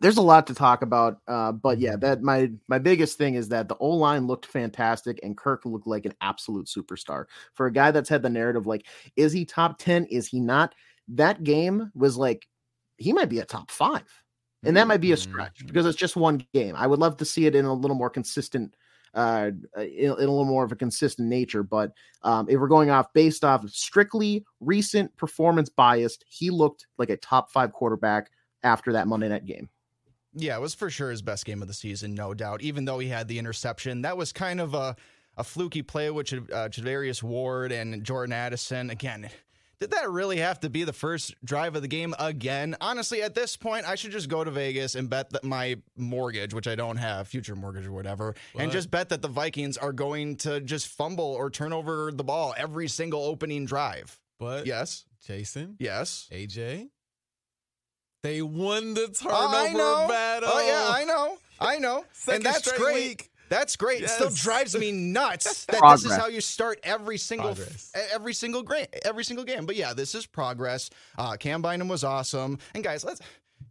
there's 0.00 0.16
a 0.16 0.22
lot 0.22 0.48
to 0.48 0.54
talk 0.54 0.82
about. 0.82 1.18
Uh, 1.28 1.52
but 1.52 1.78
yeah, 1.78 1.94
that 1.96 2.22
my 2.22 2.50
my 2.68 2.78
biggest 2.78 3.16
thing 3.16 3.34
is 3.34 3.48
that 3.50 3.68
the 3.68 3.76
O 3.76 3.90
line 3.90 4.26
looked 4.26 4.46
fantastic 4.46 5.20
and 5.22 5.36
Kirk 5.36 5.64
looked 5.64 5.86
like 5.86 6.04
an 6.04 6.14
absolute 6.20 6.66
superstar 6.66 7.26
for 7.52 7.66
a 7.66 7.72
guy 7.72 7.90
that's 7.92 8.08
had 8.08 8.22
the 8.22 8.30
narrative 8.30 8.66
like, 8.66 8.86
is 9.16 9.32
he 9.32 9.44
top 9.44 9.78
ten? 9.78 10.04
Is 10.06 10.26
he 10.26 10.40
not? 10.40 10.74
That 11.08 11.44
game 11.44 11.92
was 11.94 12.16
like, 12.16 12.48
he 12.96 13.12
might 13.12 13.28
be 13.28 13.38
a 13.38 13.44
top 13.44 13.70
five, 13.70 14.06
and 14.64 14.76
that 14.76 14.88
might 14.88 15.00
be 15.00 15.12
a 15.12 15.16
stretch 15.16 15.58
Mm-hmm. 15.58 15.66
because 15.68 15.86
it's 15.86 15.98
just 15.98 16.16
one 16.16 16.44
game. 16.54 16.74
I 16.76 16.86
would 16.86 16.98
love 16.98 17.18
to 17.18 17.24
see 17.24 17.46
it 17.46 17.54
in 17.54 17.64
a 17.64 17.72
little 17.74 17.96
more 17.96 18.10
consistent. 18.10 18.74
Uh, 19.14 19.52
in, 19.76 19.84
in 19.86 20.10
a 20.10 20.14
little 20.14 20.44
more 20.44 20.64
of 20.64 20.72
a 20.72 20.76
consistent 20.76 21.28
nature, 21.28 21.62
but 21.62 21.92
um, 22.22 22.48
if 22.48 22.58
we're 22.58 22.66
going 22.66 22.90
off 22.90 23.12
based 23.12 23.44
off 23.44 23.68
strictly 23.68 24.44
recent 24.58 25.16
performance 25.16 25.68
biased, 25.68 26.24
he 26.28 26.50
looked 26.50 26.88
like 26.98 27.10
a 27.10 27.16
top 27.18 27.50
five 27.52 27.72
quarterback 27.72 28.30
after 28.64 28.92
that 28.92 29.06
Monday 29.06 29.28
night 29.28 29.46
game. 29.46 29.68
Yeah, 30.34 30.56
it 30.56 30.60
was 30.60 30.74
for 30.74 30.90
sure 30.90 31.10
his 31.10 31.22
best 31.22 31.44
game 31.44 31.62
of 31.62 31.68
the 31.68 31.74
season, 31.74 32.14
no 32.14 32.34
doubt. 32.34 32.62
Even 32.62 32.86
though 32.86 32.98
he 32.98 33.08
had 33.08 33.28
the 33.28 33.38
interception, 33.38 34.02
that 34.02 34.16
was 34.16 34.32
kind 34.32 34.60
of 34.60 34.74
a, 34.74 34.96
a 35.36 35.44
fluky 35.44 35.82
play 35.82 36.10
with 36.10 36.32
uh, 36.32 36.68
Charvarius 36.68 37.22
Ward 37.22 37.70
and 37.70 38.02
Jordan 38.02 38.32
Addison. 38.32 38.90
Again, 38.90 39.30
did 39.80 39.90
that 39.90 40.10
really 40.10 40.38
have 40.38 40.60
to 40.60 40.70
be 40.70 40.84
the 40.84 40.92
first 40.92 41.34
drive 41.44 41.74
of 41.76 41.82
the 41.82 41.88
game 41.88 42.14
again? 42.18 42.76
Honestly, 42.80 43.22
at 43.22 43.34
this 43.34 43.56
point, 43.56 43.88
I 43.88 43.94
should 43.96 44.12
just 44.12 44.28
go 44.28 44.44
to 44.44 44.50
Vegas 44.50 44.94
and 44.94 45.10
bet 45.10 45.30
that 45.30 45.44
my 45.44 45.76
mortgage, 45.96 46.54
which 46.54 46.68
I 46.68 46.74
don't 46.74 46.96
have, 46.96 47.28
future 47.28 47.56
mortgage 47.56 47.86
or 47.86 47.92
whatever, 47.92 48.34
and 48.58 48.70
just 48.70 48.90
bet 48.90 49.08
that 49.10 49.20
the 49.22 49.28
Vikings 49.28 49.76
are 49.76 49.92
going 49.92 50.36
to 50.36 50.60
just 50.60 50.88
fumble 50.88 51.24
or 51.24 51.50
turn 51.50 51.72
over 51.72 52.10
the 52.12 52.24
ball 52.24 52.54
every 52.56 52.88
single 52.88 53.24
opening 53.24 53.64
drive. 53.66 54.18
But 54.38 54.66
Yes, 54.66 55.04
Jason, 55.26 55.76
yes. 55.78 56.28
AJ, 56.32 56.88
they 58.22 58.42
won 58.42 58.94
the 58.94 59.08
turnover 59.08 59.36
Oh, 59.44 59.66
I 59.68 59.72
know. 59.72 60.06
battle. 60.08 60.50
Oh 60.52 60.66
yeah, 60.66 60.86
I 60.94 61.04
know. 61.04 61.38
I 61.60 61.78
know. 61.78 62.04
And 62.32 62.42
that's 62.42 62.70
great. 62.72 62.94
week. 62.94 63.30
That's 63.48 63.76
great. 63.76 64.02
It 64.02 64.10
still 64.10 64.30
drives 64.30 64.76
me 64.76 64.92
nuts 64.92 65.64
that 65.66 65.80
this 65.90 66.04
is 66.04 66.16
how 66.16 66.28
you 66.28 66.40
start 66.40 66.80
every 66.82 67.18
single 67.18 67.54
Progress. 67.54 67.92
every 68.12 68.34
single 68.34 68.62
gra- 68.62 68.86
every 69.04 69.24
single 69.24 69.44
game. 69.44 69.66
But 69.66 69.76
yeah, 69.76 69.92
this 69.92 70.14
is 70.14 70.26
progress. 70.26 70.90
Uh, 71.16 71.36
Cam 71.36 71.62
Bynum 71.62 71.88
was 71.88 72.04
awesome. 72.04 72.58
And 72.74 72.82
guys, 72.82 73.04
let's 73.04 73.20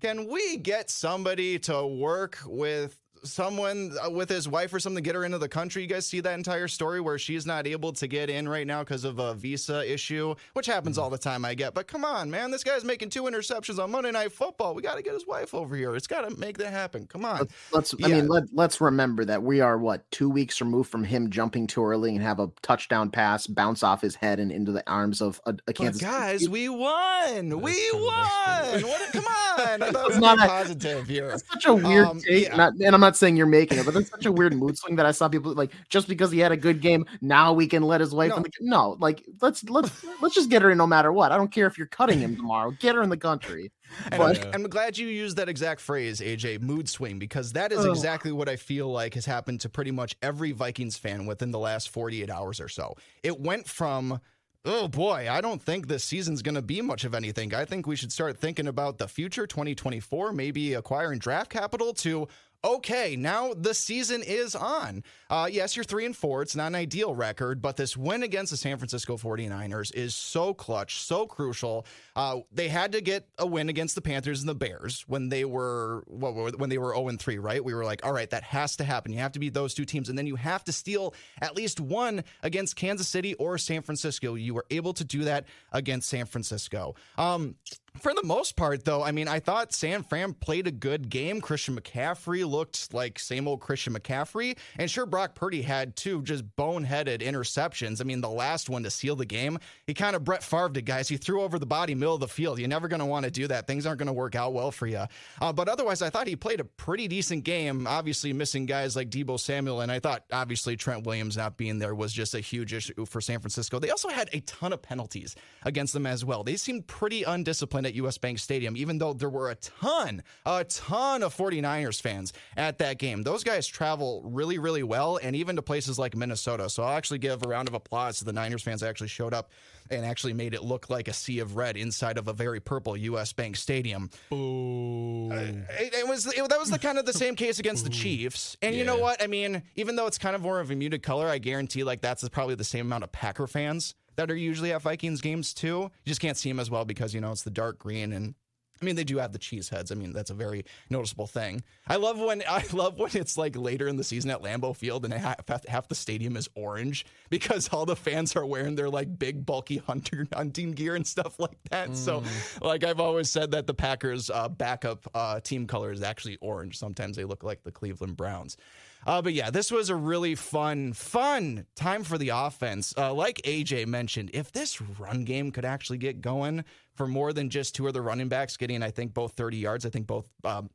can 0.01 0.27
we 0.27 0.57
get 0.57 0.89
somebody 0.89 1.59
to 1.59 1.85
work 1.85 2.39
with 2.45 2.97
someone 3.23 3.93
uh, 4.05 4.09
with 4.09 4.29
his 4.29 4.47
wife 4.47 4.73
or 4.73 4.79
something 4.79 5.03
to 5.03 5.07
get 5.07 5.15
her 5.15 5.23
into 5.25 5.37
the 5.37 5.49
country? 5.49 5.81
You 5.81 5.87
guys 5.87 6.05
see 6.05 6.19
that 6.21 6.33
entire 6.33 6.67
story 6.67 7.01
where 7.01 7.17
she's 7.17 7.45
not 7.45 7.67
able 7.67 7.93
to 7.93 8.07
get 8.07 8.29
in 8.29 8.47
right 8.47 8.67
now 8.67 8.83
because 8.83 9.03
of 9.03 9.19
a 9.19 9.33
visa 9.33 9.91
issue, 9.91 10.35
which 10.53 10.65
happens 10.65 10.97
all 10.97 11.09
the 11.09 11.17
time. 11.17 11.45
I 11.45 11.53
get, 11.53 11.73
but 11.73 11.87
come 11.87 12.05
on, 12.05 12.29
man, 12.29 12.51
this 12.51 12.63
guy's 12.63 12.83
making 12.83 13.09
two 13.09 13.23
interceptions 13.23 13.81
on 13.81 13.91
Monday 13.91 14.11
Night 14.11 14.31
Football. 14.31 14.75
We 14.75 14.81
got 14.81 14.95
to 14.95 15.01
get 15.01 15.13
his 15.13 15.25
wife 15.27 15.53
over 15.53 15.75
here. 15.75 15.95
It's 15.95 16.07
got 16.07 16.27
to 16.29 16.35
make 16.37 16.57
that 16.57 16.71
happen. 16.71 17.07
Come 17.07 17.25
on. 17.25 17.39
Let's, 17.71 17.93
let's 17.93 17.95
I 18.03 18.07
mean, 18.07 18.27
let, 18.27 18.43
let's 18.53 18.79
remember 18.81 19.25
that 19.25 19.41
we 19.41 19.61
are 19.61 19.77
what 19.77 20.09
two 20.11 20.29
weeks 20.29 20.59
removed 20.61 20.89
from 20.89 21.03
him 21.03 21.29
jumping 21.29 21.67
too 21.67 21.83
early 21.85 22.15
and 22.15 22.23
have 22.23 22.39
a 22.39 22.49
touchdown 22.61 23.09
pass 23.09 23.47
bounce 23.47 23.83
off 23.83 24.01
his 24.01 24.15
head 24.15 24.39
and 24.39 24.51
into 24.51 24.71
the 24.71 24.83
arms 24.89 25.21
of 25.21 25.39
a, 25.45 25.55
a 25.67 25.73
Kansas. 25.73 26.01
City 26.01 26.11
guys, 26.11 26.49
we 26.49 26.69
won. 26.69 27.61
We 27.61 27.89
won. 27.93 28.13
that's. 28.13 28.83
What, 28.83 29.11
come 29.13 29.25
on. 29.25 29.81
I 29.83 29.91
thought 29.91 30.05
It's 30.07 30.15
we 30.15 30.21
not 30.21 30.37
a- 30.43 30.47
positive 30.47 31.07
here. 31.07 31.29
That's 31.29 31.47
such 31.47 31.65
a 31.65 31.73
weird 31.73 32.07
Um, 32.07 32.19
take, 32.19 32.47
yeah. 32.47 32.55
not, 32.55 32.73
and 32.73 32.93
I'm 32.93 33.01
not 33.01 33.12
saying 33.15 33.37
you're 33.37 33.45
making 33.45 33.79
it, 33.79 33.85
but 33.85 33.93
that's 33.93 34.09
such 34.09 34.25
a 34.25 34.31
weird 34.31 34.53
mood 34.53 34.77
swing 34.77 34.95
that 34.97 35.05
I 35.05 35.11
saw 35.11 35.27
people 35.27 35.53
like 35.53 35.71
just 35.89 36.07
because 36.07 36.31
he 36.31 36.39
had 36.39 36.51
a 36.51 36.57
good 36.57 36.81
game, 36.81 37.05
now 37.21 37.53
we 37.53 37.67
can 37.67 37.83
let 37.83 38.01
his 38.01 38.13
wife. 38.13 38.29
No. 38.29 38.39
the, 38.39 38.49
no, 38.61 38.97
like 38.99 39.23
let's 39.41 39.63
let's 39.69 39.91
let's 40.21 40.35
just 40.35 40.49
get 40.49 40.61
her 40.61 40.71
in 40.71 40.77
no 40.77 40.87
matter 40.87 41.11
what. 41.11 41.31
I 41.31 41.37
don't 41.37 41.51
care 41.51 41.67
if 41.67 41.77
you're 41.77 41.87
cutting 41.87 42.19
him 42.19 42.35
tomorrow. 42.35 42.71
Get 42.71 42.95
her 42.95 43.03
in 43.03 43.09
the 43.09 43.17
country. 43.17 43.71
And 44.11 44.17
But- 44.17 44.45
I'm, 44.47 44.53
I'm 44.53 44.69
glad 44.69 44.97
you 44.97 45.07
used 45.07 45.37
that 45.37 45.49
exact 45.49 45.79
phrase, 45.79 46.19
AJ, 46.19 46.61
mood 46.61 46.89
swing, 46.89 47.19
because 47.19 47.53
that 47.53 47.71
is 47.71 47.85
exactly 47.85 48.31
what 48.31 48.49
I 48.49 48.55
feel 48.55 48.91
like 48.91 49.13
has 49.13 49.25
happened 49.25 49.61
to 49.61 49.69
pretty 49.69 49.91
much 49.91 50.15
every 50.21 50.51
Vikings 50.51 50.97
fan 50.97 51.25
within 51.27 51.51
the 51.51 51.59
last 51.59 51.89
48 51.89 52.29
hours 52.29 52.59
or 52.59 52.69
so. 52.69 52.95
It 53.21 53.39
went 53.39 53.67
from, 53.67 54.19
oh 54.65 54.87
boy, 54.87 55.27
I 55.29 55.41
don't 55.41 55.61
think 55.61 55.87
this 55.87 56.03
season's 56.03 56.41
going 56.41 56.55
to 56.55 56.61
be 56.61 56.81
much 56.81 57.03
of 57.03 57.13
anything. 57.13 57.53
I 57.53 57.65
think 57.65 57.85
we 57.85 57.95
should 57.95 58.11
start 58.11 58.37
thinking 58.37 58.67
about 58.67 58.97
the 58.97 59.07
future, 59.07 59.45
2024, 59.45 60.33
maybe 60.33 60.73
acquiring 60.73 61.19
draft 61.19 61.49
capital 61.51 61.93
to. 61.95 62.27
Okay, 62.65 63.17
now 63.17 63.53
the 63.53 63.73
season 63.73 64.23
is 64.23 64.55
on. 64.55 65.03
Uh, 65.29 65.49
yes, 65.51 65.75
you're 65.75 65.83
three 65.83 66.05
and 66.05 66.15
four. 66.15 66.41
It's 66.41 66.55
not 66.55 66.67
an 66.67 66.75
ideal 66.75 67.13
record, 67.13 67.61
but 67.61 67.75
this 67.75 67.97
win 67.97 68.23
against 68.23 68.51
the 68.51 68.57
San 68.57 68.77
Francisco 68.77 69.17
49ers 69.17 69.93
is 69.93 70.15
so 70.15 70.53
clutch, 70.53 71.01
so 71.01 71.27
crucial. 71.27 71.85
Uh, 72.15 72.39
they 72.53 72.69
had 72.69 72.93
to 72.93 73.01
get 73.01 73.27
a 73.37 73.45
win 73.45 73.67
against 73.67 73.95
the 73.95 74.01
Panthers 74.01 74.39
and 74.39 74.47
the 74.47 74.55
Bears 74.55 75.03
when 75.07 75.27
they 75.27 75.43
were 75.43 76.03
when 76.07 76.69
they 76.69 76.77
were 76.77 76.93
0 76.93 77.09
and 77.09 77.19
3, 77.19 77.37
right? 77.37 77.61
We 77.63 77.73
were 77.73 77.83
like, 77.83 78.05
all 78.05 78.13
right, 78.13 78.29
that 78.29 78.43
has 78.43 78.77
to 78.77 78.85
happen. 78.85 79.11
You 79.11 79.19
have 79.19 79.33
to 79.33 79.39
beat 79.39 79.53
those 79.53 79.73
two 79.73 79.83
teams, 79.83 80.07
and 80.07 80.17
then 80.17 80.27
you 80.27 80.37
have 80.37 80.63
to 80.63 80.71
steal 80.71 81.13
at 81.41 81.57
least 81.57 81.81
one 81.81 82.23
against 82.43 82.77
Kansas 82.77 83.09
City 83.09 83.33
or 83.33 83.57
San 83.57 83.81
Francisco. 83.81 84.35
You 84.35 84.53
were 84.53 84.65
able 84.69 84.93
to 84.93 85.03
do 85.03 85.25
that 85.25 85.47
against 85.73 86.07
San 86.07 86.25
Francisco. 86.25 86.95
Um, 87.17 87.55
for 87.99 88.13
the 88.13 88.23
most 88.23 88.55
part, 88.55 88.85
though, 88.85 89.03
I 89.03 89.11
mean, 89.11 89.27
I 89.27 89.39
thought 89.39 89.71
San 89.73 90.03
Fran 90.03 90.33
played 90.33 90.67
a 90.67 90.71
good 90.71 91.09
game. 91.09 91.41
Christian 91.41 91.79
McCaffrey 91.79 92.43
looked 92.49 92.93
like 92.93 93.19
same 93.19 93.47
old 93.47 93.61
Christian 93.61 93.93
McCaffrey. 93.93 94.57
And 94.79 94.89
sure, 94.89 95.05
Brock 95.05 95.35
Purdy 95.35 95.61
had 95.61 95.95
two 95.95 96.23
just 96.23 96.43
boneheaded 96.55 97.21
interceptions. 97.21 98.01
I 98.01 98.03
mean, 98.03 98.21
the 98.21 98.29
last 98.29 98.69
one 98.69 98.83
to 98.83 98.89
seal 98.89 99.15
the 99.15 99.25
game, 99.25 99.59
he 99.85 99.93
kind 99.93 100.15
of 100.15 100.23
Brett 100.23 100.41
Favre 100.41 100.71
it, 100.75 100.85
guys. 100.85 101.07
He 101.07 101.17
threw 101.17 101.43
over 101.43 101.59
the 101.59 101.65
body, 101.67 101.93
middle 101.93 102.15
of 102.15 102.19
the 102.19 102.27
field. 102.27 102.57
You're 102.57 102.67
never 102.67 102.87
going 102.87 102.99
to 102.99 103.05
want 103.05 103.25
to 103.25 103.31
do 103.31 103.47
that. 103.47 103.67
Things 103.67 103.85
aren't 103.85 103.99
going 103.99 104.07
to 104.07 104.13
work 104.13 104.35
out 104.35 104.53
well 104.53 104.71
for 104.71 104.87
you. 104.87 105.03
Uh, 105.39 105.53
but 105.53 105.69
otherwise, 105.69 106.01
I 106.01 106.09
thought 106.09 106.27
he 106.27 106.35
played 106.35 106.59
a 106.59 106.65
pretty 106.65 107.07
decent 107.07 107.43
game. 107.43 107.85
Obviously, 107.85 108.33
missing 108.33 108.65
guys 108.65 108.95
like 108.95 109.09
Deebo 109.11 109.39
Samuel. 109.39 109.81
And 109.81 109.91
I 109.91 109.99
thought, 109.99 110.23
obviously, 110.31 110.75
Trent 110.75 111.05
Williams 111.05 111.37
not 111.37 111.57
being 111.57 111.77
there 111.77 111.93
was 111.93 112.11
just 112.11 112.33
a 112.33 112.39
huge 112.39 112.73
issue 112.73 113.05
for 113.05 113.21
San 113.21 113.39
Francisco. 113.39 113.77
They 113.77 113.91
also 113.91 114.09
had 114.09 114.29
a 114.33 114.39
ton 114.41 114.73
of 114.73 114.81
penalties 114.81 115.35
against 115.63 115.93
them 115.93 116.07
as 116.07 116.25
well. 116.25 116.43
They 116.43 116.55
seemed 116.55 116.87
pretty 116.87 117.23
undisciplined 117.23 117.82
at 117.85 117.93
US 117.95 118.17
Bank 118.17 118.39
Stadium, 118.39 118.75
even 118.77 118.97
though 118.97 119.13
there 119.13 119.29
were 119.29 119.49
a 119.49 119.55
ton, 119.55 120.23
a 120.45 120.63
ton 120.63 121.23
of 121.23 121.35
49ers 121.35 122.01
fans 122.01 122.33
at 122.57 122.77
that 122.79 122.97
game. 122.97 123.23
Those 123.23 123.43
guys 123.43 123.67
travel 123.67 124.21
really, 124.25 124.57
really 124.57 124.83
well, 124.83 125.17
and 125.21 125.35
even 125.35 125.55
to 125.55 125.61
places 125.61 125.99
like 125.99 126.15
Minnesota. 126.15 126.69
So 126.69 126.83
I'll 126.83 126.97
actually 126.97 127.19
give 127.19 127.43
a 127.43 127.47
round 127.47 127.67
of 127.67 127.73
applause 127.73 128.19
to 128.19 128.25
the 128.25 128.33
Niners 128.33 128.63
fans 128.63 128.81
that 128.81 128.89
actually 128.89 129.07
showed 129.09 129.33
up 129.33 129.49
and 129.89 130.05
actually 130.05 130.33
made 130.33 130.53
it 130.53 130.63
look 130.63 130.89
like 130.89 131.07
a 131.07 131.13
sea 131.13 131.39
of 131.39 131.55
red 131.55 131.77
inside 131.77 132.17
of 132.17 132.27
a 132.27 132.33
very 132.33 132.59
purple 132.59 132.95
US 132.95 133.33
Bank 133.33 133.55
Stadium. 133.55 134.09
Boo. 134.29 135.29
Uh, 135.31 135.35
it, 135.79 135.93
it 135.93 136.07
was 136.07 136.25
it, 136.25 136.49
that 136.49 136.59
was 136.59 136.69
the 136.69 136.79
kind 136.79 136.97
of 136.97 137.05
the 137.05 137.13
same 137.13 137.35
case 137.35 137.59
against 137.59 137.83
the 137.83 137.89
Chiefs. 137.89 138.57
And 138.61 138.75
you 138.75 138.85
know 138.85 138.97
what? 138.97 139.21
I 139.21 139.27
mean, 139.27 139.63
even 139.75 139.95
though 139.95 140.07
it's 140.07 140.17
kind 140.17 140.35
of 140.35 140.41
more 140.41 140.59
of 140.59 140.71
a 140.71 140.75
muted 140.75 141.03
color, 141.03 141.27
I 141.27 141.37
guarantee 141.37 141.83
like 141.83 142.01
that's 142.01 142.27
probably 142.29 142.55
the 142.55 142.63
same 142.63 142.85
amount 142.85 143.03
of 143.03 143.11
Packer 143.11 143.47
fans 143.47 143.95
that 144.15 144.31
are 144.31 144.35
usually 144.35 144.71
at 144.73 144.81
Vikings 144.81 145.21
games 145.21 145.53
too. 145.53 145.91
You 146.03 146.09
just 146.09 146.21
can't 146.21 146.37
see 146.37 146.49
them 146.49 146.59
as 146.59 146.69
well 146.69 146.85
because 146.85 147.13
you 147.13 147.21
know 147.21 147.31
it's 147.31 147.43
the 147.43 147.51
dark 147.51 147.79
green 147.79 148.13
and 148.13 148.35
I 148.83 148.85
mean, 148.85 148.97
they 148.97 149.05
do 149.05 149.17
have 149.19 149.31
the 149.31 149.39
cheese 149.39 149.69
heads. 149.69 149.93
I 149.93 149.95
mean, 149.95 150.11
that's 150.11 150.29
a 150.29 150.33
very 150.33 150.65
noticeable 150.89 151.25
thing. 151.25 151.63
I 151.87 151.95
love 151.95 152.19
when 152.19 152.43
I 152.49 152.65
love 152.73 152.97
when 152.97 153.11
it's 153.13 153.37
like 153.37 153.55
later 153.55 153.87
in 153.87 153.95
the 153.95 154.03
season 154.03 154.29
at 154.29 154.41
Lambeau 154.41 154.75
Field 154.75 155.05
and 155.05 155.13
half, 155.13 155.39
half 155.67 155.87
the 155.87 155.95
stadium 155.95 156.35
is 156.35 156.49
orange 156.53 157.05
because 157.29 157.69
all 157.69 157.85
the 157.85 157.95
fans 157.95 158.35
are 158.35 158.45
wearing 158.45 158.75
their 158.75 158.89
like 158.89 159.17
big 159.17 159.45
bulky 159.45 159.77
hunter 159.77 160.27
hunting 160.33 160.71
gear 160.71 160.95
and 160.95 161.07
stuff 161.07 161.39
like 161.39 161.57
that. 161.69 161.95
So, 161.95 162.23
like 162.61 162.83
I've 162.83 162.99
always 162.99 163.31
said 163.31 163.51
that 163.51 163.67
the 163.67 163.73
Packers' 163.73 164.29
uh, 164.29 164.49
backup 164.49 165.07
uh, 165.13 165.39
team 165.39 165.65
color 165.65 165.91
is 165.93 166.03
actually 166.03 166.37
orange. 166.41 166.77
Sometimes 166.77 167.15
they 167.15 167.23
look 167.23 167.43
like 167.43 167.63
the 167.63 167.71
Cleveland 167.71 168.17
Browns. 168.17 168.57
Uh, 169.05 169.21
but 169.21 169.33
yeah, 169.33 169.49
this 169.49 169.71
was 169.71 169.89
a 169.89 169.95
really 169.95 170.35
fun, 170.35 170.93
fun 170.93 171.65
time 171.75 172.03
for 172.03 172.17
the 172.17 172.29
offense. 172.29 172.93
Uh, 172.97 173.13
like 173.13 173.41
AJ 173.43 173.87
mentioned, 173.87 174.31
if 174.33 174.51
this 174.51 174.81
run 174.81 175.23
game 175.25 175.51
could 175.51 175.65
actually 175.65 175.97
get 175.97 176.21
going 176.21 176.63
for 176.95 177.07
more 177.07 177.33
than 177.33 177.49
just 177.49 177.75
two 177.75 177.87
of 177.87 177.93
the 177.93 178.01
running 178.01 178.29
backs 178.29 178.57
getting, 178.57 178.83
I 178.83 178.91
think, 178.91 179.13
both 179.13 179.33
30 179.33 179.57
yards, 179.57 179.85
I 179.85 179.89
think 179.89 180.07
both 180.07 180.29
um, 180.43 180.69